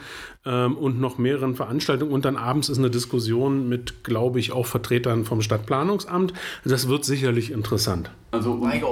ähm, 0.46 0.76
und 0.76 1.00
noch 1.00 1.18
mehreren 1.18 1.54
Veranstaltungen. 1.54 2.12
Und 2.12 2.24
dann 2.24 2.36
abends 2.36 2.68
ist 2.68 2.78
eine 2.78 2.90
Diskussion 2.90 3.68
mit, 3.68 4.04
glaube 4.04 4.40
ich, 4.40 4.52
auch 4.52 4.66
Vertretern 4.66 5.24
vom 5.24 5.42
Stadtplanungsamt. 5.42 6.32
Das 6.64 6.88
wird 6.88 7.04
sicherlich 7.04 7.50
interessant. 7.50 8.10
Also 8.30 8.52
und, 8.52 8.82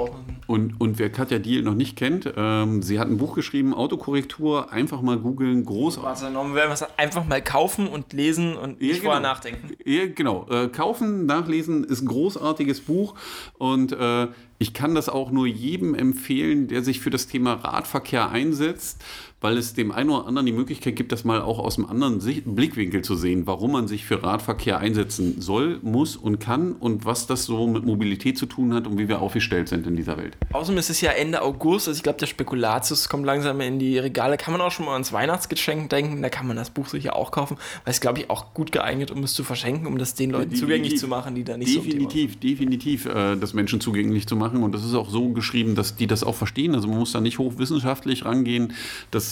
und, 0.47 0.79
und 0.79 0.99
wer 0.99 1.09
Katja 1.09 1.37
Diel 1.37 1.63
noch 1.63 1.73
nicht 1.73 1.97
kennt, 1.97 2.31
ähm, 2.37 2.81
sie 2.81 2.97
hat 2.97 3.09
ein 3.09 3.17
Buch 3.17 3.35
geschrieben, 3.35 3.73
Autokorrektur, 3.73 4.71
einfach 4.71 5.01
mal 5.01 5.17
googeln, 5.17 5.65
groß. 5.65 5.99
Also 5.99 6.85
einfach 6.95 7.25
mal 7.25 7.41
kaufen 7.41 7.87
und 7.87 8.13
lesen 8.13 8.55
und 8.55 8.79
nicht 8.79 8.89
ja, 8.89 8.93
genau. 8.95 9.03
vorher 9.03 9.21
nachdenken. 9.21 9.71
Ja, 9.83 10.05
genau. 10.07 10.47
Äh, 10.49 10.69
kaufen, 10.69 11.25
nachlesen 11.25 11.83
ist 11.83 12.01
ein 12.01 12.07
großartiges 12.07 12.81
Buch 12.81 13.15
und 13.57 13.91
äh, 13.91 14.27
ich 14.59 14.73
kann 14.73 14.95
das 14.95 15.09
auch 15.09 15.29
nur 15.29 15.45
jedem 15.45 15.93
empfehlen, 15.93 16.69
der 16.69 16.83
sich 16.83 17.01
für 17.01 17.09
das 17.09 17.27
Thema 17.27 17.55
Radverkehr 17.55 18.29
einsetzt 18.29 19.03
weil 19.43 19.57
es 19.57 19.73
dem 19.73 19.91
einen 19.91 20.09
oder 20.09 20.25
anderen 20.25 20.45
die 20.45 20.53
Möglichkeit 20.53 20.95
gibt, 20.95 21.11
das 21.11 21.25
mal 21.25 21.41
auch 21.41 21.59
aus 21.59 21.77
einem 21.77 21.87
anderen 21.87 22.19
Blickwinkel 22.55 23.01
zu 23.01 23.15
sehen, 23.15 23.45
warum 23.45 23.73
man 23.73 23.89
sich 23.89 24.05
für 24.05 24.23
Radverkehr 24.23 24.79
einsetzen 24.79 25.41
soll, 25.41 25.79
muss 25.81 26.15
und 26.15 26.39
kann 26.39 26.71
und 26.71 27.03
was 27.03 27.27
das 27.27 27.43
so 27.43 27.67
mit 27.67 27.85
Mobilität 27.85 28.37
zu 28.37 28.45
tun 28.45 28.73
hat 28.73 28.87
und 28.87 28.97
wie 28.97 29.09
wir 29.09 29.21
aufgestellt 29.21 29.67
sind 29.67 29.85
in 29.85 29.97
dieser 29.97 30.17
Welt. 30.17 30.37
Außerdem 30.53 30.79
ist 30.79 30.89
es 30.89 31.01
ja 31.01 31.11
Ende 31.11 31.41
August, 31.41 31.89
also 31.89 31.97
ich 31.97 32.03
glaube, 32.03 32.19
der 32.19 32.27
Spekulatius 32.27 33.09
kommt 33.09 33.25
langsam 33.25 33.59
in 33.59 33.79
die 33.79 33.99
Regale. 33.99 34.37
Kann 34.37 34.53
man 34.53 34.61
auch 34.61 34.71
schon 34.71 34.85
mal 34.85 34.93
ans 34.93 35.11
Weihnachtsgeschenk 35.11 35.89
denken, 35.89 36.21
da 36.21 36.29
kann 36.29 36.47
man 36.47 36.55
das 36.55 36.69
Buch 36.69 36.87
sicher 36.87 37.17
auch 37.17 37.31
kaufen, 37.31 37.57
weil 37.83 37.91
es, 37.91 37.99
glaube 37.99 38.19
ich, 38.19 38.29
auch 38.29 38.53
gut 38.53 38.71
geeignet, 38.71 39.11
um 39.11 39.21
es 39.23 39.33
zu 39.33 39.43
verschenken, 39.43 39.87
um 39.87 39.97
das 39.97 40.15
den 40.15 40.31
Leuten 40.31 40.51
definitiv, 40.51 40.61
zugänglich 40.61 40.97
zu 40.97 41.07
machen, 41.09 41.35
die 41.35 41.43
da 41.43 41.57
nicht 41.57 41.75
definitiv, 41.75 42.33
so 42.33 42.39
Definitiv, 42.39 43.05
äh, 43.07 43.35
das 43.35 43.53
Menschen 43.53 43.81
zugänglich 43.81 44.25
zu 44.25 44.37
machen 44.37 44.63
und 44.63 44.73
das 44.73 44.85
ist 44.85 44.93
auch 44.93 45.09
so 45.09 45.29
geschrieben, 45.29 45.75
dass 45.75 45.97
die 45.97 46.07
das 46.07 46.23
auch 46.23 46.35
verstehen. 46.35 46.75
Also 46.75 46.87
man 46.87 46.99
muss 46.99 47.11
da 47.11 47.19
nicht 47.19 47.39
hochwissenschaftlich 47.39 48.23
rangehen. 48.23 48.71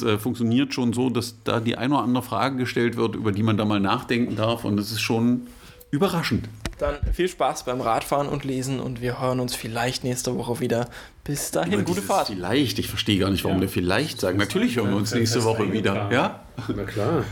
Das 0.02 0.10
äh, 0.10 0.18
funktioniert 0.18 0.74
schon 0.74 0.94
so, 0.94 1.10
dass 1.10 1.36
da 1.44 1.60
die 1.60 1.78
eine 1.78 1.96
oder 1.96 2.04
andere 2.04 2.24
Frage 2.24 2.58
gestellt 2.58 2.98
wird, 2.98 3.16
über 3.16 3.32
die 3.32 3.44
man 3.44 3.58
da 3.58 3.66
mal 3.66 3.80
nachdenken 3.80 4.36
darf. 4.36 4.66
Und 4.66 4.78
das 4.78 4.92
ist 4.92 5.02
schon 5.02 5.48
überraschend. 5.92 6.50
Dann 6.80 6.96
viel 7.14 7.28
Spaß 7.28 7.66
beim 7.66 7.80
Radfahren 7.80 8.28
und 8.28 8.44
Lesen 8.44 8.80
und 8.80 9.02
wir 9.02 9.22
hören 9.22 9.40
uns 9.40 9.54
vielleicht 9.54 10.04
nächste 10.04 10.36
Woche 10.36 10.60
wieder. 10.60 10.90
Bis 11.24 11.52
dahin, 11.52 11.74
Über 11.74 11.84
gute 11.84 12.02
Fahrt. 12.02 12.28
Vielleicht, 12.28 12.80
ich 12.80 12.88
verstehe 12.88 13.20
gar 13.20 13.30
nicht, 13.30 13.44
warum 13.44 13.58
ja. 13.58 13.62
wir 13.62 13.70
vielleicht 13.70 14.20
sagen. 14.20 14.40
Natürlich 14.40 14.78
hören 14.78 14.90
wir 14.90 14.98
uns 14.98 15.14
nächste 15.14 15.44
Woche 15.44 15.72
wieder. 15.72 16.10
Ja? 16.12 16.40
Na 16.76 16.84
klar. 16.84 17.24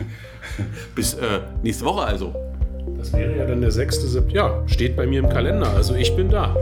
Bis 0.95 1.15
äh, 1.15 1.39
nächste 1.63 1.85
Woche 1.85 2.03
also. 2.03 2.35
Das 2.97 3.11
wäre 3.13 3.35
ja 3.37 3.45
dann 3.45 3.61
der 3.61 3.71
6. 3.71 4.01
September. 4.01 4.35
Ja, 4.35 4.63
steht 4.67 4.95
bei 4.95 5.07
mir 5.07 5.19
im 5.19 5.29
Kalender. 5.29 5.69
Also 5.73 5.95
ich 5.95 6.15
bin 6.15 6.29
da. 6.29 6.55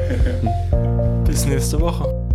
Bis 1.26 1.46
nächste 1.46 1.82
Woche. 1.82 2.27